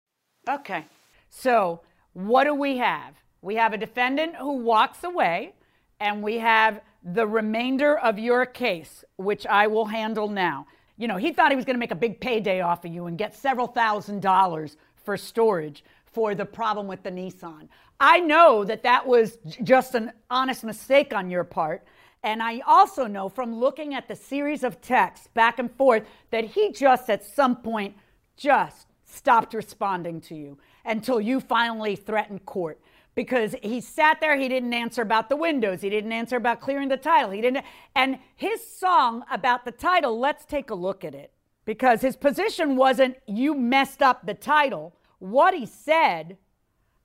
Okay. 0.48 0.86
So, 1.28 1.82
what 2.14 2.44
do 2.44 2.54
we 2.54 2.78
have? 2.78 3.12
We 3.42 3.56
have 3.56 3.74
a 3.74 3.76
defendant 3.76 4.36
who 4.36 4.56
walks 4.62 5.04
away, 5.04 5.52
and 6.00 6.22
we 6.22 6.38
have 6.38 6.80
the 7.04 7.26
remainder 7.26 7.98
of 7.98 8.18
your 8.18 8.46
case, 8.46 9.04
which 9.16 9.46
I 9.46 9.66
will 9.66 9.84
handle 9.84 10.28
now. 10.28 10.66
You 10.96 11.08
know, 11.08 11.18
he 11.18 11.30
thought 11.30 11.50
he 11.50 11.56
was 11.56 11.66
going 11.66 11.76
to 11.76 11.80
make 11.80 11.90
a 11.90 11.94
big 11.94 12.20
payday 12.20 12.62
off 12.62 12.86
of 12.86 12.90
you 12.94 13.04
and 13.04 13.18
get 13.18 13.34
several 13.34 13.66
thousand 13.66 14.22
dollars 14.22 14.78
for 15.04 15.18
storage 15.18 15.84
for 16.06 16.34
the 16.34 16.46
problem 16.46 16.86
with 16.86 17.02
the 17.02 17.10
Nissan. 17.10 17.68
I 18.04 18.18
know 18.18 18.64
that 18.64 18.82
that 18.82 19.06
was 19.06 19.38
just 19.62 19.94
an 19.94 20.10
honest 20.28 20.64
mistake 20.64 21.14
on 21.14 21.30
your 21.30 21.44
part. 21.44 21.84
And 22.24 22.42
I 22.42 22.60
also 22.66 23.06
know 23.06 23.28
from 23.28 23.54
looking 23.54 23.94
at 23.94 24.08
the 24.08 24.16
series 24.16 24.64
of 24.64 24.80
texts 24.80 25.28
back 25.34 25.60
and 25.60 25.70
forth 25.70 26.02
that 26.30 26.42
he 26.42 26.72
just 26.72 27.08
at 27.08 27.24
some 27.24 27.54
point 27.54 27.94
just 28.36 28.88
stopped 29.04 29.54
responding 29.54 30.20
to 30.22 30.34
you 30.34 30.58
until 30.84 31.20
you 31.20 31.38
finally 31.38 31.94
threatened 31.94 32.44
court. 32.44 32.80
Because 33.14 33.54
he 33.62 33.80
sat 33.80 34.20
there 34.20 34.36
he 34.36 34.48
didn't 34.48 34.74
answer 34.74 35.02
about 35.02 35.28
the 35.28 35.36
windows 35.36 35.80
he 35.80 35.88
didn't 35.90 36.10
answer 36.10 36.34
about 36.34 36.60
clearing 36.60 36.88
the 36.88 36.96
title 36.96 37.30
he 37.30 37.40
didn't 37.40 37.64
and 37.94 38.18
his 38.34 38.66
song 38.66 39.22
about 39.30 39.64
the 39.64 39.70
title 39.70 40.18
let's 40.18 40.44
take 40.44 40.70
a 40.70 40.74
look 40.74 41.04
at 41.04 41.14
it. 41.14 41.30
Because 41.66 42.00
his 42.00 42.16
position 42.16 42.74
wasn't 42.74 43.16
you 43.28 43.54
messed 43.54 44.02
up 44.02 44.26
the 44.26 44.34
title. 44.34 44.96
What 45.20 45.54
he 45.54 45.66
said 45.66 46.36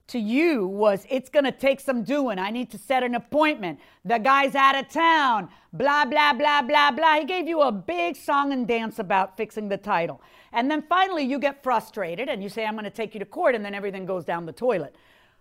to 0.08 0.18
you 0.18 0.66
was 0.66 1.06
it's 1.08 1.28
going 1.28 1.44
to 1.44 1.52
take 1.52 1.80
some 1.80 2.02
doing. 2.02 2.38
I 2.38 2.50
need 2.50 2.70
to 2.70 2.78
set 2.78 3.02
an 3.02 3.14
appointment. 3.14 3.78
The 4.04 4.18
guy's 4.18 4.54
out 4.54 4.74
of 4.76 4.88
town. 4.88 5.48
Blah, 5.72 6.06
blah, 6.06 6.32
blah, 6.32 6.62
blah, 6.62 6.90
blah. 6.90 7.14
He 7.20 7.24
gave 7.24 7.46
you 7.46 7.60
a 7.60 7.70
big 7.70 8.16
song 8.16 8.52
and 8.52 8.66
dance 8.66 8.98
about 8.98 9.36
fixing 9.36 9.68
the 9.68 9.76
title. 9.76 10.20
And 10.52 10.70
then 10.70 10.82
finally 10.88 11.24
you 11.24 11.38
get 11.38 11.62
frustrated 11.62 12.28
and 12.28 12.42
you 12.42 12.48
say, 12.48 12.64
I'm 12.64 12.72
going 12.72 12.84
to 12.84 12.90
take 12.90 13.14
you 13.14 13.20
to 13.20 13.26
court, 13.26 13.54
and 13.54 13.64
then 13.64 13.74
everything 13.74 14.06
goes 14.06 14.24
down 14.24 14.46
the 14.46 14.52
toilet. 14.52 14.96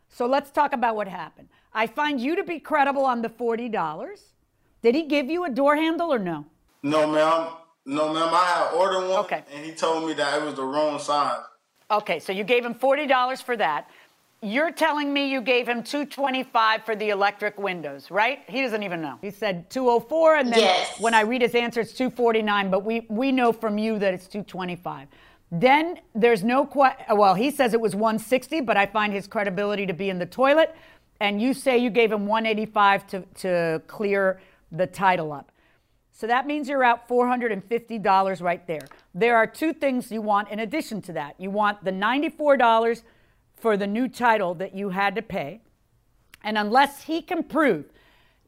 So 0.09 0.25
let's 0.25 0.51
talk 0.51 0.73
about 0.73 0.95
what 0.95 1.07
happened. 1.07 1.47
I 1.73 1.87
find 1.87 2.19
you 2.19 2.35
to 2.35 2.43
be 2.43 2.59
credible 2.59 3.05
on 3.05 3.21
the 3.21 3.29
$40. 3.29 4.19
Did 4.81 4.95
he 4.95 5.03
give 5.03 5.29
you 5.29 5.45
a 5.45 5.49
door 5.49 5.75
handle 5.75 6.13
or 6.13 6.19
no? 6.19 6.45
No, 6.83 7.07
ma'am. 7.07 7.47
No, 7.85 8.13
ma'am. 8.13 8.29
I 8.33 8.45
had 8.45 8.73
ordered 8.73 9.07
one, 9.07 9.19
Okay. 9.19 9.43
and 9.53 9.65
he 9.65 9.71
told 9.71 10.05
me 10.07 10.13
that 10.13 10.41
it 10.41 10.45
was 10.45 10.55
the 10.55 10.63
wrong 10.63 10.99
size. 10.99 11.39
Okay, 11.89 12.19
so 12.19 12.33
you 12.33 12.43
gave 12.43 12.65
him 12.65 12.75
$40 12.75 13.41
for 13.41 13.55
that. 13.57 13.89
You're 14.41 14.71
telling 14.71 15.11
me 15.11 15.31
you 15.31 15.41
gave 15.41 15.67
him 15.67 15.81
225 15.81 16.83
for 16.85 16.95
the 16.95 17.09
electric 17.09 17.57
windows, 17.57 18.11
right? 18.11 18.39
He 18.47 18.61
doesn't 18.61 18.83
even 18.83 19.01
know. 19.01 19.17
He 19.19 19.31
said 19.31 19.69
204 19.71 20.35
and 20.35 20.51
then 20.53 20.59
Yes. 20.59 20.99
when 21.01 21.15
I 21.15 21.21
read 21.21 21.41
his 21.41 21.55
answer 21.55 21.81
it's 21.81 21.93
249, 21.93 22.69
but 22.69 22.83
we 22.85 23.05
we 23.09 23.31
know 23.31 23.51
from 23.51 23.77
you 23.79 23.97
that 23.97 24.13
it's 24.13 24.27
225. 24.27 25.07
Then 25.51 25.99
there's 26.13 26.43
no 26.43 26.65
que- 26.65 26.95
well, 27.15 27.33
he 27.33 27.49
says 27.49 27.73
it 27.73 27.81
was 27.81 27.95
160, 27.95 28.61
but 28.61 28.77
I 28.77 28.85
find 28.85 29.11
his 29.11 29.27
credibility 29.27 29.85
to 29.87 29.93
be 29.93 30.09
in 30.09 30.19
the 30.19 30.25
toilet 30.25 30.75
and 31.19 31.41
you 31.41 31.55
say 31.55 31.79
you 31.79 31.89
gave 31.89 32.11
him 32.11 32.27
185 32.27 33.07
to 33.07 33.21
to 33.41 33.81
clear 33.87 34.39
the 34.71 34.85
title 34.85 35.31
up. 35.33 35.51
So 36.11 36.27
that 36.27 36.45
means 36.45 36.67
you're 36.69 36.83
out 36.83 37.07
$450 37.07 38.41
right 38.41 38.65
there. 38.67 38.87
There 39.15 39.35
are 39.35 39.47
two 39.47 39.73
things 39.73 40.11
you 40.11 40.21
want 40.21 40.49
in 40.49 40.59
addition 40.59 41.01
to 41.03 41.13
that. 41.13 41.35
You 41.39 41.49
want 41.49 41.83
the 41.83 41.91
$94 41.91 43.01
for 43.57 43.75
the 43.75 43.87
new 43.87 44.07
title 44.07 44.53
that 44.55 44.75
you 44.75 44.89
had 44.89 45.15
to 45.15 45.21
pay. 45.21 45.61
And 46.43 46.57
unless 46.57 47.03
he 47.03 47.21
can 47.21 47.43
prove 47.43 47.85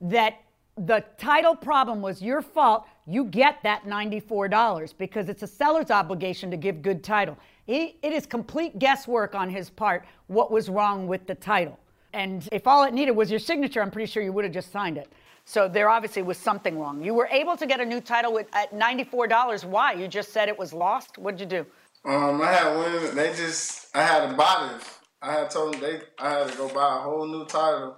that 0.01 0.41
the 0.77 1.03
title 1.17 1.55
problem 1.55 2.01
was 2.01 2.21
your 2.21 2.41
fault, 2.41 2.85
you 3.05 3.25
get 3.25 3.61
that 3.63 3.85
$94 3.85 4.93
because 4.97 5.27
it's 5.27 5.43
a 5.43 5.47
seller's 5.47 5.91
obligation 5.91 6.49
to 6.51 6.57
give 6.57 6.81
good 6.81 7.03
title. 7.03 7.37
He, 7.65 7.97
it 8.01 8.13
is 8.13 8.25
complete 8.25 8.79
guesswork 8.79 9.35
on 9.35 9.49
his 9.49 9.69
part 9.69 10.05
what 10.27 10.51
was 10.51 10.69
wrong 10.69 11.07
with 11.07 11.27
the 11.27 11.35
title. 11.35 11.77
And 12.13 12.47
if 12.51 12.65
all 12.65 12.83
it 12.85 12.93
needed 12.93 13.11
was 13.11 13.29
your 13.29 13.39
signature, 13.39 13.81
I'm 13.81 13.91
pretty 13.91 14.11
sure 14.11 14.23
you 14.23 14.31
would 14.31 14.45
have 14.45 14.53
just 14.53 14.71
signed 14.71 14.97
it. 14.97 15.11
So 15.45 15.67
there 15.67 15.89
obviously 15.89 16.21
was 16.21 16.37
something 16.37 16.79
wrong. 16.79 17.03
You 17.03 17.13
were 17.13 17.27
able 17.31 17.57
to 17.57 17.65
get 17.65 17.79
a 17.79 17.85
new 17.85 18.01
title 18.01 18.33
with, 18.33 18.47
at 18.53 18.71
$94. 18.71 19.65
Why? 19.65 19.93
You 19.93 20.07
just 20.07 20.31
said 20.31 20.47
it 20.47 20.57
was 20.57 20.73
lost. 20.73 21.17
What'd 21.17 21.39
you 21.39 21.45
do? 21.45 21.65
Um, 22.05 22.41
I 22.41 22.53
had 22.53 22.77
women. 22.77 23.15
They 23.15 23.33
just. 23.33 23.95
I 23.95 24.03
had 24.03 24.31
a 24.31 24.73
this. 24.77 24.98
I 25.21 25.33
had 25.33 25.49
told 25.49 25.73
them 25.73 25.81
they. 25.81 26.01
I 26.17 26.29
had 26.29 26.49
to 26.49 26.57
go 26.57 26.69
buy 26.69 26.97
a 26.97 26.99
whole 26.99 27.27
new 27.27 27.45
title. 27.45 27.97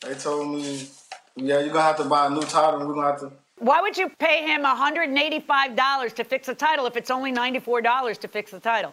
They 0.00 0.14
told 0.14 0.54
me, 0.54 0.88
yeah, 1.36 1.60
you're 1.60 1.68
gonna 1.68 1.82
have 1.82 1.96
to 1.98 2.04
buy 2.04 2.26
a 2.26 2.30
new 2.30 2.42
title. 2.42 2.86
We're 2.86 2.94
gonna 2.94 3.06
have 3.06 3.20
to. 3.20 3.32
Why 3.58 3.80
would 3.80 3.96
you 3.96 4.08
pay 4.18 4.42
him 4.42 4.64
$185 4.64 6.14
to 6.14 6.24
fix 6.24 6.48
a 6.48 6.54
title 6.54 6.86
if 6.86 6.96
it's 6.96 7.10
only 7.10 7.32
$94 7.32 8.18
to 8.18 8.28
fix 8.28 8.50
the 8.50 8.58
title? 8.58 8.92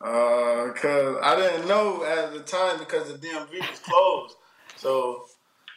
Uh, 0.00 0.72
cause 0.74 1.16
I 1.22 1.36
didn't 1.36 1.66
know 1.68 2.04
at 2.04 2.32
the 2.32 2.40
time 2.40 2.78
because 2.78 3.12
the 3.12 3.18
DMV 3.18 3.58
was 3.58 3.80
closed. 3.80 4.36
so 4.76 5.24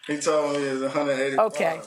he 0.07 0.17
told 0.17 0.55
me 0.55 0.63
it's 0.63 0.81
180. 0.81 1.39
Okay. 1.39 1.81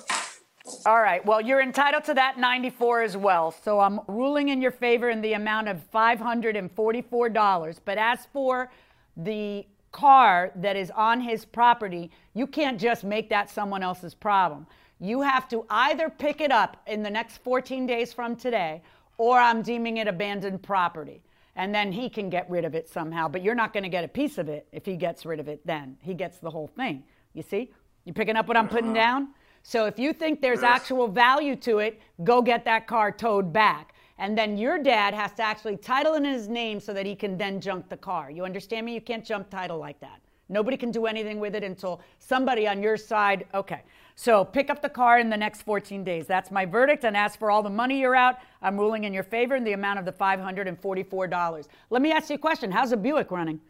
All 0.87 1.01
right. 1.01 1.25
Well, 1.25 1.41
you're 1.41 1.63
entitled 1.63 2.05
to 2.05 2.15
that 2.15 2.39
94 2.39 3.03
as 3.03 3.17
well. 3.17 3.53
So 3.53 3.81
I'm 3.81 4.01
ruling 4.07 4.49
in 4.49 4.61
your 4.61 4.71
favor 4.71 5.09
in 5.09 5.21
the 5.21 5.33
amount 5.33 5.69
of 5.69 5.81
$544. 5.93 7.81
But 7.85 7.99
as 7.99 8.27
for 8.33 8.71
the 9.19 9.67
car 9.93 10.53
that 10.57 10.77
is 10.77 10.91
on 10.93 11.21
his 11.21 11.45
property, 11.45 12.11
you 12.35 12.47
can't 12.47 12.81
just 12.81 13.05
make 13.05 13.29
that 13.29 13.51
someone 13.51 13.83
else's 13.83 14.15
problem. 14.15 14.67
You 15.01 15.21
have 15.23 15.49
to 15.49 15.65
either 15.69 16.09
pick 16.09 16.41
it 16.41 16.51
up 16.51 16.77
in 16.87 17.03
the 17.03 17.11
next 17.11 17.39
14 17.39 17.87
days 17.87 18.13
from 18.13 18.37
today, 18.37 18.83
or 19.17 19.39
I'm 19.39 19.63
deeming 19.63 19.99
it 19.99 20.09
abandoned 20.09 20.63
property. 20.63 21.23
And 21.57 21.75
then 21.75 21.91
he 21.91 22.09
can 22.09 22.31
get 22.31 22.49
rid 22.49 22.65
of 22.65 22.75
it 22.75 22.89
somehow. 22.89 23.27
But 23.29 23.43
you're 23.43 23.55
not 23.55 23.73
going 23.73 23.83
to 23.83 23.89
get 23.89 24.05
a 24.05 24.09
piece 24.09 24.39
of 24.39 24.49
it 24.49 24.69
if 24.71 24.87
he 24.87 24.97
gets 24.97 25.27
rid 25.27 25.41
of 25.41 25.49
it 25.49 25.61
then. 25.67 25.97
He 26.01 26.15
gets 26.15 26.39
the 26.39 26.51
whole 26.51 26.69
thing. 26.69 27.03
You 27.35 27.43
see? 27.43 27.73
You 28.05 28.13
picking 28.13 28.37
up 28.37 28.47
what 28.47 28.57
I'm 28.57 28.69
putting 28.69 28.91
uh-huh. 28.91 28.95
down? 28.95 29.29
So 29.65 29.87
if 29.87 29.99
you 29.99 30.13
think 30.13 30.41
there's 30.41 30.63
actual 30.63 31.09
value 31.09 31.57
to 31.57 31.79
it, 31.81 32.01
go 32.23 32.41
get 32.41 32.65
that 32.65 32.87
car 32.87 33.11
towed 33.11 33.53
back. 33.53 33.95
And 34.19 34.37
then 34.37 34.59
your 34.59 34.79
dad 34.79 35.15
has 35.15 35.33
to 35.35 35.43
actually 35.43 35.77
title 35.77 36.15
in 36.15 36.25
his 36.25 36.49
name 36.49 36.81
so 36.81 36.93
that 36.93 37.07
he 37.07 37.15
can 37.15 37.39
then 37.39 37.61
junk 37.61 37.89
the 37.89 37.97
car. 37.97 38.31
You 38.31 38.45
understand 38.45 38.85
me? 38.85 38.95
You 38.95 39.01
can't 39.01 39.25
jump 39.25 39.49
title 39.49 39.79
like 39.79 40.01
that. 40.01 40.21
Nobody 40.49 40.77
can 40.77 40.91
do 40.91 41.07
anything 41.07 41.39
with 41.41 41.55
it 41.55 41.63
until 41.63 42.01
somebody 42.19 42.67
on 42.67 42.83
your 42.83 42.97
side. 42.97 43.47
Okay. 43.55 43.83
So 44.17 44.45
pick 44.45 44.71
up 44.71 44.83
the 44.83 44.89
car 44.89 45.21
in 45.21 45.31
the 45.31 45.37
next 45.37 45.63
14 45.63 46.03
days. 46.03 46.27
That's 46.27 46.51
my 46.51 46.67
verdict. 46.67 47.05
And 47.05 47.17
as 47.17 47.37
for 47.37 47.51
all 47.51 47.63
the 47.63 47.71
money 47.71 48.01
you're 48.01 48.17
out, 48.17 48.37
I'm 48.61 48.77
ruling 48.77 49.05
in 49.05 49.13
your 49.15 49.23
favor 49.23 49.55
in 49.55 49.63
the 49.63 49.75
amount 49.75 50.01
of 50.01 50.05
the 50.05 50.13
$544. 50.13 51.69
Let 51.91 52.03
me 52.03 52.11
ask 52.11 52.29
you 52.31 52.35
a 52.35 52.39
question. 52.39 52.73
How's 52.73 52.91
the 52.91 52.97
Buick 52.97 53.31
running? 53.31 53.61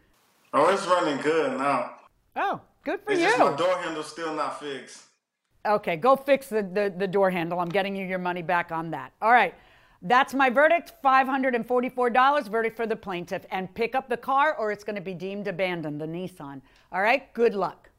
Oh, 0.54 0.68
it's 0.72 0.86
running 0.86 1.20
good 1.20 1.58
now. 1.58 1.96
Oh, 2.36 2.60
good 2.84 3.00
for 3.04 3.12
It's 3.12 3.20
you. 3.20 3.26
just 3.26 3.38
my 3.38 3.54
door 3.54 3.76
handle's 3.82 4.06
still 4.10 4.32
not 4.34 4.58
fixed. 4.58 5.02
Okay, 5.66 5.96
go 5.96 6.16
fix 6.16 6.48
the, 6.48 6.62
the, 6.62 6.94
the 6.96 7.06
door 7.08 7.30
handle. 7.30 7.60
I'm 7.60 7.68
getting 7.68 7.94
you 7.94 8.06
your 8.06 8.18
money 8.20 8.40
back 8.40 8.72
on 8.72 8.90
that. 8.92 9.12
All 9.20 9.32
right. 9.32 9.54
That's 10.02 10.32
my 10.32 10.48
verdict 10.48 10.92
$544. 11.04 12.48
Verdict 12.48 12.76
for 12.76 12.86
the 12.86 12.96
plaintiff. 12.96 13.44
And 13.50 13.72
pick 13.74 13.94
up 13.94 14.08
the 14.08 14.16
car 14.16 14.54
or 14.56 14.70
it's 14.70 14.84
going 14.84 14.96
to 14.96 15.02
be 15.02 15.14
deemed 15.14 15.48
abandoned, 15.48 16.00
the 16.00 16.06
Nissan. 16.06 16.60
All 16.92 17.02
right, 17.02 17.32
good 17.34 17.54
luck. 17.54 17.90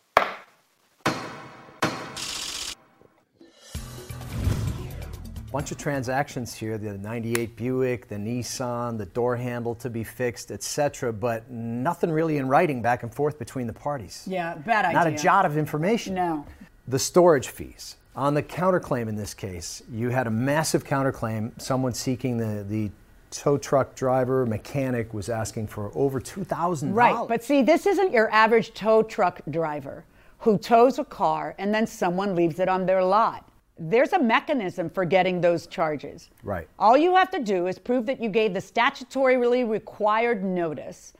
bunch 5.51 5.71
of 5.71 5.77
transactions 5.79 6.53
here 6.53 6.77
the 6.77 6.95
98 6.99 7.55
buick 7.55 8.07
the 8.07 8.15
nissan 8.15 8.97
the 8.99 9.05
door 9.07 9.35
handle 9.35 9.73
to 9.73 9.89
be 9.89 10.03
fixed 10.03 10.51
etc 10.51 11.11
but 11.11 11.49
nothing 11.49 12.11
really 12.11 12.37
in 12.37 12.47
writing 12.47 12.83
back 12.83 13.01
and 13.01 13.11
forth 13.13 13.39
between 13.39 13.65
the 13.65 13.73
parties 13.73 14.25
Yeah, 14.29 14.53
bad 14.55 14.85
idea. 14.85 14.97
not 14.99 15.07
a 15.07 15.11
jot 15.11 15.45
of 15.47 15.57
information 15.57 16.13
No. 16.13 16.45
the 16.87 16.99
storage 16.99 17.47
fees 17.47 17.95
on 18.19 18.33
the 18.33 18.43
counterclaim 18.43 19.07
in 19.07 19.15
this 19.15 19.33
case 19.33 19.81
you 19.91 20.09
had 20.09 20.27
a 20.27 20.29
massive 20.29 20.83
counterclaim 20.83 21.59
someone 21.59 21.93
seeking 21.93 22.37
the, 22.37 22.63
the 22.63 22.91
tow 23.31 23.57
truck 23.57 23.95
driver 23.95 24.45
mechanic 24.45 25.13
was 25.13 25.29
asking 25.29 25.67
for 25.67 25.91
over 25.95 26.19
$2000 26.19 26.93
Right. 26.93 27.27
But 27.27 27.43
see, 27.43 27.61
this 27.61 27.85
isn't 27.85 28.11
your 28.11 28.31
average 28.31 28.73
tow 28.73 29.03
truck 29.03 29.41
driver 29.49 30.03
who 30.39 30.57
tows 30.57 30.99
a 30.99 31.05
car 31.05 31.55
and 31.57 31.73
then 31.73 31.85
someone 31.85 32.35
leaves 32.35 32.59
it 32.59 32.69
on 32.69 32.85
their 32.85 33.03
lot. 33.03 33.49
There's 33.77 34.13
a 34.13 34.19
mechanism 34.19 34.89
for 34.89 35.05
getting 35.05 35.39
those 35.39 35.67
charges. 35.67 36.29
right 36.43 36.67
All 36.77 36.97
you 36.97 37.15
have 37.15 37.31
to 37.31 37.39
do 37.39 37.67
is 37.67 37.79
prove 37.79 38.05
that 38.07 38.21
you 38.21 38.29
gave 38.29 38.53
the 38.53 38.59
statutorily 38.59 39.69
required 39.69 40.43
notice. 40.43 41.13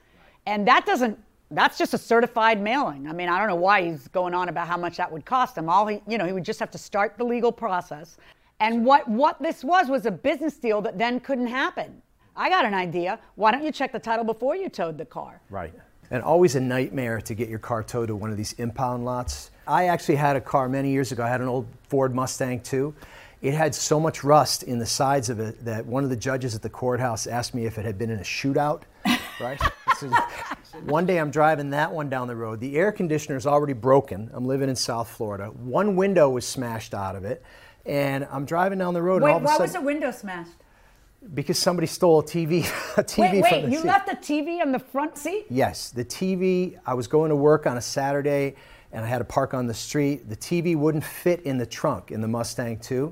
And 0.46 0.66
that 0.66 0.84
doesn't, 0.84 1.18
that's 1.50 1.76
just 1.76 1.94
a 1.94 1.98
certified 1.98 2.60
mailing. 2.60 3.08
I 3.08 3.12
mean, 3.12 3.28
I 3.28 3.38
don't 3.38 3.48
know 3.48 3.56
why 3.56 3.82
he's 3.82 4.08
going 4.08 4.34
on 4.34 4.48
about 4.48 4.68
how 4.68 4.76
much 4.76 4.96
that 4.98 5.10
would 5.10 5.24
cost 5.24 5.56
him. 5.58 5.68
All 5.68 5.86
he, 5.86 6.00
you 6.06 6.16
know, 6.16 6.26
he 6.26 6.32
would 6.32 6.44
just 6.44 6.60
have 6.60 6.70
to 6.70 6.78
start 6.78 7.18
the 7.18 7.24
legal 7.24 7.50
process. 7.50 8.16
And 8.60 8.84
what, 8.84 9.08
what 9.08 9.40
this 9.42 9.64
was 9.64 9.88
was 9.88 10.06
a 10.06 10.10
business 10.10 10.56
deal 10.56 10.80
that 10.82 10.98
then 10.98 11.18
couldn't 11.18 11.48
happen. 11.48 12.02
I 12.36 12.48
got 12.48 12.64
an 12.64 12.74
idea. 12.74 13.18
Why 13.34 13.50
don't 13.50 13.64
you 13.64 13.72
check 13.72 13.92
the 13.92 13.98
title 13.98 14.24
before 14.24 14.54
you 14.54 14.68
towed 14.68 14.96
the 14.96 15.04
car? 15.04 15.40
Right. 15.50 15.74
And 16.10 16.22
always 16.22 16.54
a 16.54 16.60
nightmare 16.60 17.20
to 17.20 17.34
get 17.34 17.48
your 17.48 17.58
car 17.58 17.82
towed 17.82 18.08
to 18.08 18.16
one 18.16 18.30
of 18.30 18.36
these 18.36 18.52
impound 18.54 19.04
lots. 19.04 19.50
I 19.66 19.86
actually 19.86 20.16
had 20.16 20.36
a 20.36 20.40
car 20.40 20.68
many 20.68 20.90
years 20.90 21.10
ago. 21.12 21.24
I 21.24 21.28
had 21.28 21.40
an 21.40 21.48
old 21.48 21.66
Ford 21.88 22.14
Mustang 22.14 22.62
II. 22.72 22.92
It 23.42 23.54
had 23.54 23.74
so 23.74 23.98
much 23.98 24.22
rust 24.22 24.64
in 24.64 24.78
the 24.78 24.86
sides 24.86 25.30
of 25.30 25.40
it 25.40 25.64
that 25.64 25.86
one 25.86 26.04
of 26.04 26.10
the 26.10 26.16
judges 26.16 26.54
at 26.54 26.62
the 26.62 26.68
courthouse 26.68 27.26
asked 27.26 27.54
me 27.54 27.64
if 27.64 27.78
it 27.78 27.84
had 27.84 27.96
been 27.98 28.10
in 28.10 28.18
a 28.18 28.24
shootout. 28.24 28.82
Right? 29.40 29.58
One 30.84 31.06
day 31.06 31.18
I'm 31.18 31.30
driving 31.30 31.70
that 31.70 31.92
one 31.92 32.08
down 32.08 32.28
the 32.28 32.36
road. 32.36 32.60
The 32.60 32.76
air 32.76 32.92
conditioner 32.92 33.36
is 33.36 33.46
already 33.46 33.72
broken. 33.74 34.30
I'm 34.32 34.46
living 34.46 34.68
in 34.68 34.76
South 34.76 35.08
Florida. 35.08 35.46
One 35.46 35.96
window 35.96 36.30
was 36.30 36.46
smashed 36.46 36.94
out 36.94 37.16
of 37.16 37.24
it. 37.24 37.42
And 37.86 38.26
I'm 38.30 38.44
driving 38.44 38.78
down 38.78 38.94
the 38.94 39.02
road 39.02 39.22
Wait, 39.22 39.30
and 39.30 39.32
all 39.32 39.36
of 39.38 39.42
a 39.42 39.46
why 39.46 39.52
sudden 39.52 39.64
was 39.64 39.72
the 39.72 39.80
window 39.80 40.10
smashed? 40.10 40.52
because 41.34 41.58
somebody 41.58 41.86
stole 41.86 42.20
a 42.20 42.24
TV, 42.24 42.60
a 42.96 43.04
TV 43.04 43.42
wait, 43.42 43.42
wait, 43.42 43.64
you 43.70 43.78
seat. 43.78 43.86
left 43.86 44.06
the 44.06 44.16
TV 44.16 44.60
on 44.60 44.72
the 44.72 44.78
front 44.78 45.18
seat? 45.18 45.46
Yes, 45.50 45.90
the 45.90 46.04
TV. 46.04 46.78
I 46.86 46.94
was 46.94 47.06
going 47.06 47.28
to 47.28 47.36
work 47.36 47.66
on 47.66 47.76
a 47.76 47.80
Saturday 47.80 48.54
and 48.92 49.04
I 49.04 49.08
had 49.08 49.18
to 49.18 49.24
park 49.24 49.54
on 49.54 49.66
the 49.66 49.74
street. 49.74 50.28
The 50.28 50.36
TV 50.36 50.76
wouldn't 50.76 51.04
fit 51.04 51.42
in 51.42 51.58
the 51.58 51.66
trunk 51.66 52.10
in 52.10 52.20
the 52.20 52.28
Mustang 52.28 52.80
II, 52.90 53.10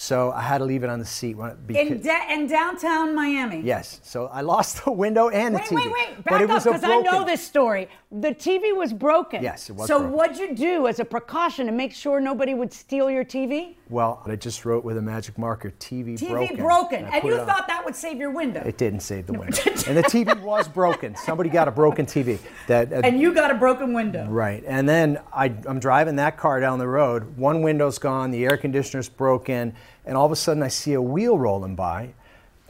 so 0.00 0.30
I 0.30 0.42
had 0.42 0.58
to 0.58 0.64
leave 0.64 0.84
it 0.84 0.90
on 0.90 1.00
the 1.00 1.04
seat. 1.04 1.36
when- 1.36 1.56
In, 1.70 2.00
da- 2.00 2.28
in 2.30 2.46
downtown 2.46 3.16
Miami? 3.16 3.60
yes, 3.62 3.98
so 4.04 4.26
I 4.32 4.42
lost 4.42 4.84
the 4.84 4.92
window 4.92 5.28
and 5.28 5.56
the 5.56 5.58
Wait, 5.58 5.68
TV. 5.68 5.76
wait, 5.76 5.92
wait. 5.92 6.08
but 6.18 6.24
Back 6.24 6.40
it 6.42 6.50
up, 6.50 6.62
because 6.62 6.84
I 6.84 7.00
know 7.00 7.24
this 7.24 7.42
story. 7.44 7.88
The 8.10 8.30
TV 8.30 8.74
was 8.74 8.94
broken. 8.94 9.42
Yes, 9.42 9.68
it 9.68 9.76
was 9.76 9.86
So 9.86 9.98
broken. 9.98 10.16
what'd 10.16 10.38
you 10.38 10.54
do 10.54 10.86
as 10.86 10.98
a 10.98 11.04
precaution 11.04 11.66
to 11.66 11.72
make 11.72 11.92
sure 11.92 12.20
nobody 12.20 12.54
would 12.54 12.72
steal 12.72 13.10
your 13.10 13.22
TV? 13.22 13.76
Well, 13.90 14.22
I 14.24 14.34
just 14.36 14.64
wrote 14.64 14.82
with 14.82 14.96
a 14.96 15.02
magic 15.02 15.36
marker, 15.36 15.72
TV, 15.78 16.14
TV 16.18 16.30
broken. 16.30 16.56
broken. 16.56 17.04
I 17.04 17.18
And 17.18 17.24
you 17.24 17.36
thought 17.36 17.66
that 17.68 17.84
would 17.84 17.94
save 17.94 18.16
your 18.16 18.30
window. 18.30 18.62
it 18.64 18.78
didn't 18.78 19.00
save 19.00 19.26
the 19.26 19.34
window, 19.34 19.60
and 19.86 19.94
the 19.96 20.02
TV 20.02 20.40
was 20.40 20.68
broken. 20.68 21.16
Somebody 21.16 21.50
got 21.50 21.68
a 21.68 21.70
broken 21.70 22.06
TV. 22.06 22.38
That 22.66 22.90
uh, 22.94 23.02
and 23.04 23.20
you 23.20 23.34
got 23.34 23.50
a 23.50 23.54
broken 23.54 23.92
window. 23.92 24.26
Right. 24.26 24.64
And 24.66 24.88
then 24.88 25.20
I, 25.30 25.52
I'm 25.66 25.78
driving 25.78 26.16
that 26.16 26.38
car 26.38 26.60
down 26.60 26.78
the 26.78 26.88
road. 26.88 27.36
One 27.36 27.60
window's 27.60 27.98
gone, 27.98 28.30
the 28.30 28.46
air 28.46 28.56
conditioner's 28.56 29.10
broken, 29.10 29.74
and 30.06 30.16
all 30.16 30.24
of 30.24 30.32
a 30.32 30.36
sudden 30.36 30.62
I 30.62 30.68
see 30.68 30.94
a 30.94 31.02
wheel 31.02 31.38
rolling 31.38 31.74
by 31.76 32.14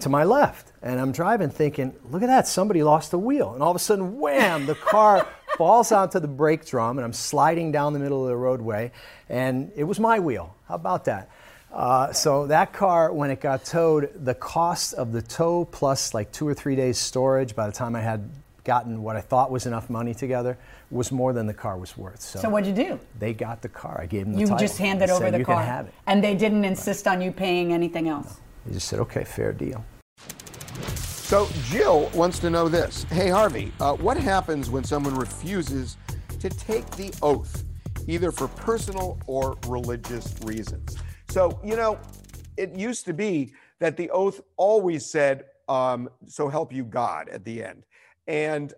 to 0.01 0.09
my 0.09 0.25
left. 0.25 0.73
And 0.83 1.01
I'm 1.01 1.13
driving 1.13 1.51
thinking, 1.51 1.95
look 2.11 2.23
at 2.23 2.27
that, 2.27 2.47
somebody 2.47 2.83
lost 2.83 3.13
a 3.13 3.19
wheel. 3.19 3.55
And 3.55 3.63
all 3.63 3.71
of 3.71 3.77
a 3.77 3.81
sudden, 3.81 4.19
wham, 4.21 4.67
the 4.67 4.75
car 4.75 5.27
falls 5.57 5.91
onto 5.93 6.21
the 6.21 6.29
brake 6.29 6.65
drum, 6.67 6.99
and 6.99 7.05
I'm 7.05 7.13
sliding 7.13 7.73
down 7.73 7.93
the 7.93 7.99
middle 7.99 8.23
of 8.23 8.29
the 8.29 8.37
roadway. 8.37 8.93
And 9.29 9.73
it 9.77 9.85
was 9.85 9.99
my 9.99 10.19
wheel. 10.21 10.55
How 10.69 10.77
about 10.77 11.05
that? 11.07 11.31
Uh, 11.73 12.13
so 12.13 12.47
that 12.47 12.73
car, 12.73 13.13
when 13.13 13.31
it 13.31 13.41
got 13.41 13.65
towed, 13.65 14.11
the 14.25 14.35
cost 14.35 14.95
of 14.95 15.13
the 15.13 15.21
tow 15.21 15.65
plus 15.67 16.15
like 16.15 16.33
two 16.33 16.47
or 16.49 16.55
three 16.55 16.77
days 16.77 16.97
storage 16.99 17.55
by 17.55 17.67
the 17.67 17.73
time 17.73 17.95
I 17.95 18.01
had 18.01 18.31
gotten 18.65 19.03
what 19.03 19.17
I 19.17 19.21
thought 19.21 19.51
was 19.51 19.67
enough 19.67 19.89
money 19.91 20.15
together 20.15 20.57
was 20.91 21.11
more 21.13 21.33
than 21.33 21.47
the 21.47 21.55
car 21.55 21.77
was 21.79 21.97
worth. 21.97 22.21
So, 22.21 22.39
So 22.39 22.49
what'd 22.49 22.67
you 22.67 22.85
do? 22.85 23.01
They 23.19 23.35
got 23.35 23.61
the 23.63 23.69
car. 23.69 23.99
I 24.01 24.07
gave 24.07 24.25
them 24.25 24.35
the 24.35 24.41
You 24.41 24.47
title. 24.47 24.59
just 24.67 24.79
handed 24.79 25.11
over 25.11 25.25
said, 25.25 25.35
the 25.35 25.39
you 25.39 25.45
car. 25.45 25.57
can 25.57 25.65
have 25.67 25.87
it. 25.89 25.95
And 26.07 26.25
they 26.25 26.35
didn't 26.35 26.65
insist 26.65 27.07
on 27.07 27.21
you 27.21 27.33
paying 27.33 27.73
anything 27.73 28.09
else. 28.09 28.39
They 28.67 28.75
just 28.75 28.89
said, 28.89 28.99
okay, 29.01 29.25
fair 29.25 29.53
deal. 29.53 29.85
So 31.29 31.47
Jill 31.65 32.09
wants 32.15 32.39
to 32.39 32.49
know 32.49 32.71
this. 32.71 33.05
Hey 33.05 33.29
Harvey, 33.29 33.71
uh, 33.81 33.95
what 33.97 34.17
happens 34.17 34.71
when 34.71 34.83
someone 34.83 35.15
refuses 35.15 35.99
to 36.41 36.49
take 36.49 36.89
the 36.93 37.13
oath, 37.21 37.65
either 38.07 38.33
for 38.33 38.49
personal 38.49 39.19
or 39.27 39.59
religious 39.67 40.35
reasons? 40.43 40.97
So 41.29 41.61
you 41.63 41.77
know, 41.77 41.99
it 42.57 42.75
used 42.75 43.05
to 43.05 43.13
be 43.13 43.53
that 43.79 43.99
the 43.99 44.09
oath 44.09 44.41
always 44.57 45.05
said, 45.05 45.45
um, 45.69 46.09
"So 46.27 46.49
help 46.49 46.73
you 46.73 46.83
God" 46.85 47.29
at 47.29 47.45
the 47.45 47.63
end, 47.63 47.85
and 48.27 48.73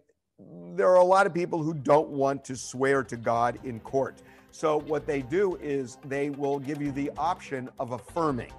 there 0.75 0.89
are 0.89 0.97
a 0.97 1.05
lot 1.05 1.27
of 1.27 1.35
people 1.35 1.63
who 1.63 1.73
don't 1.73 2.09
want 2.09 2.45
to 2.47 2.57
swear 2.57 3.05
to 3.05 3.17
God 3.17 3.61
in 3.63 3.79
court. 3.79 4.23
So 4.51 4.81
what 4.81 5.07
they 5.07 5.23
do 5.23 5.55
is 5.63 5.99
they 6.05 6.31
will 6.31 6.59
give 6.59 6.83
you 6.83 6.91
the 6.91 7.13
option 7.17 7.69
of 7.79 7.93
affirming. 7.93 8.51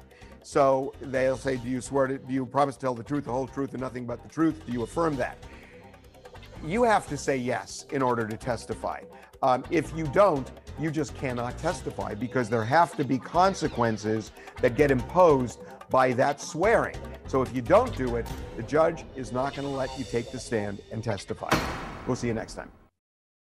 So 0.43 0.93
they'll 1.01 1.37
say, 1.37 1.57
"Do 1.57 1.69
you 1.69 1.81
swear 1.81 2.07
to? 2.07 2.17
Do 2.17 2.33
you 2.33 2.45
promise 2.45 2.75
to 2.75 2.81
tell 2.81 2.95
the 2.95 3.03
truth, 3.03 3.25
the 3.25 3.31
whole 3.31 3.47
truth, 3.47 3.71
and 3.71 3.81
nothing 3.81 4.05
but 4.05 4.23
the 4.23 4.29
truth? 4.29 4.65
Do 4.65 4.71
you 4.71 4.83
affirm 4.83 5.15
that?" 5.17 5.37
you 6.65 6.83
have 6.83 7.07
to 7.07 7.17
say 7.17 7.37
yes 7.37 7.85
in 7.91 8.01
order 8.01 8.27
to 8.27 8.37
testify. 8.37 9.01
Um, 9.41 9.63
if 9.71 9.95
you 9.95 10.05
don't, 10.07 10.49
you 10.79 10.91
just 10.91 11.15
cannot 11.15 11.57
testify 11.57 12.13
because 12.13 12.49
there 12.49 12.63
have 12.63 12.95
to 12.97 13.03
be 13.03 13.17
consequences 13.17 14.31
that 14.61 14.75
get 14.75 14.91
imposed 14.91 15.59
by 15.89 16.13
that 16.13 16.39
swearing. 16.39 16.97
So 17.27 17.41
if 17.41 17.53
you 17.55 17.61
don't 17.61 17.95
do 17.97 18.15
it, 18.15 18.27
the 18.55 18.63
judge 18.63 19.03
is 19.15 19.31
not 19.31 19.55
going 19.55 19.67
to 19.67 19.73
let 19.73 19.97
you 19.97 20.05
take 20.05 20.31
the 20.31 20.39
stand 20.39 20.81
and 20.91 21.03
testify. 21.03 21.49
We'll 22.05 22.15
see 22.15 22.27
you 22.27 22.33
next 22.33 22.53
time. 22.53 22.71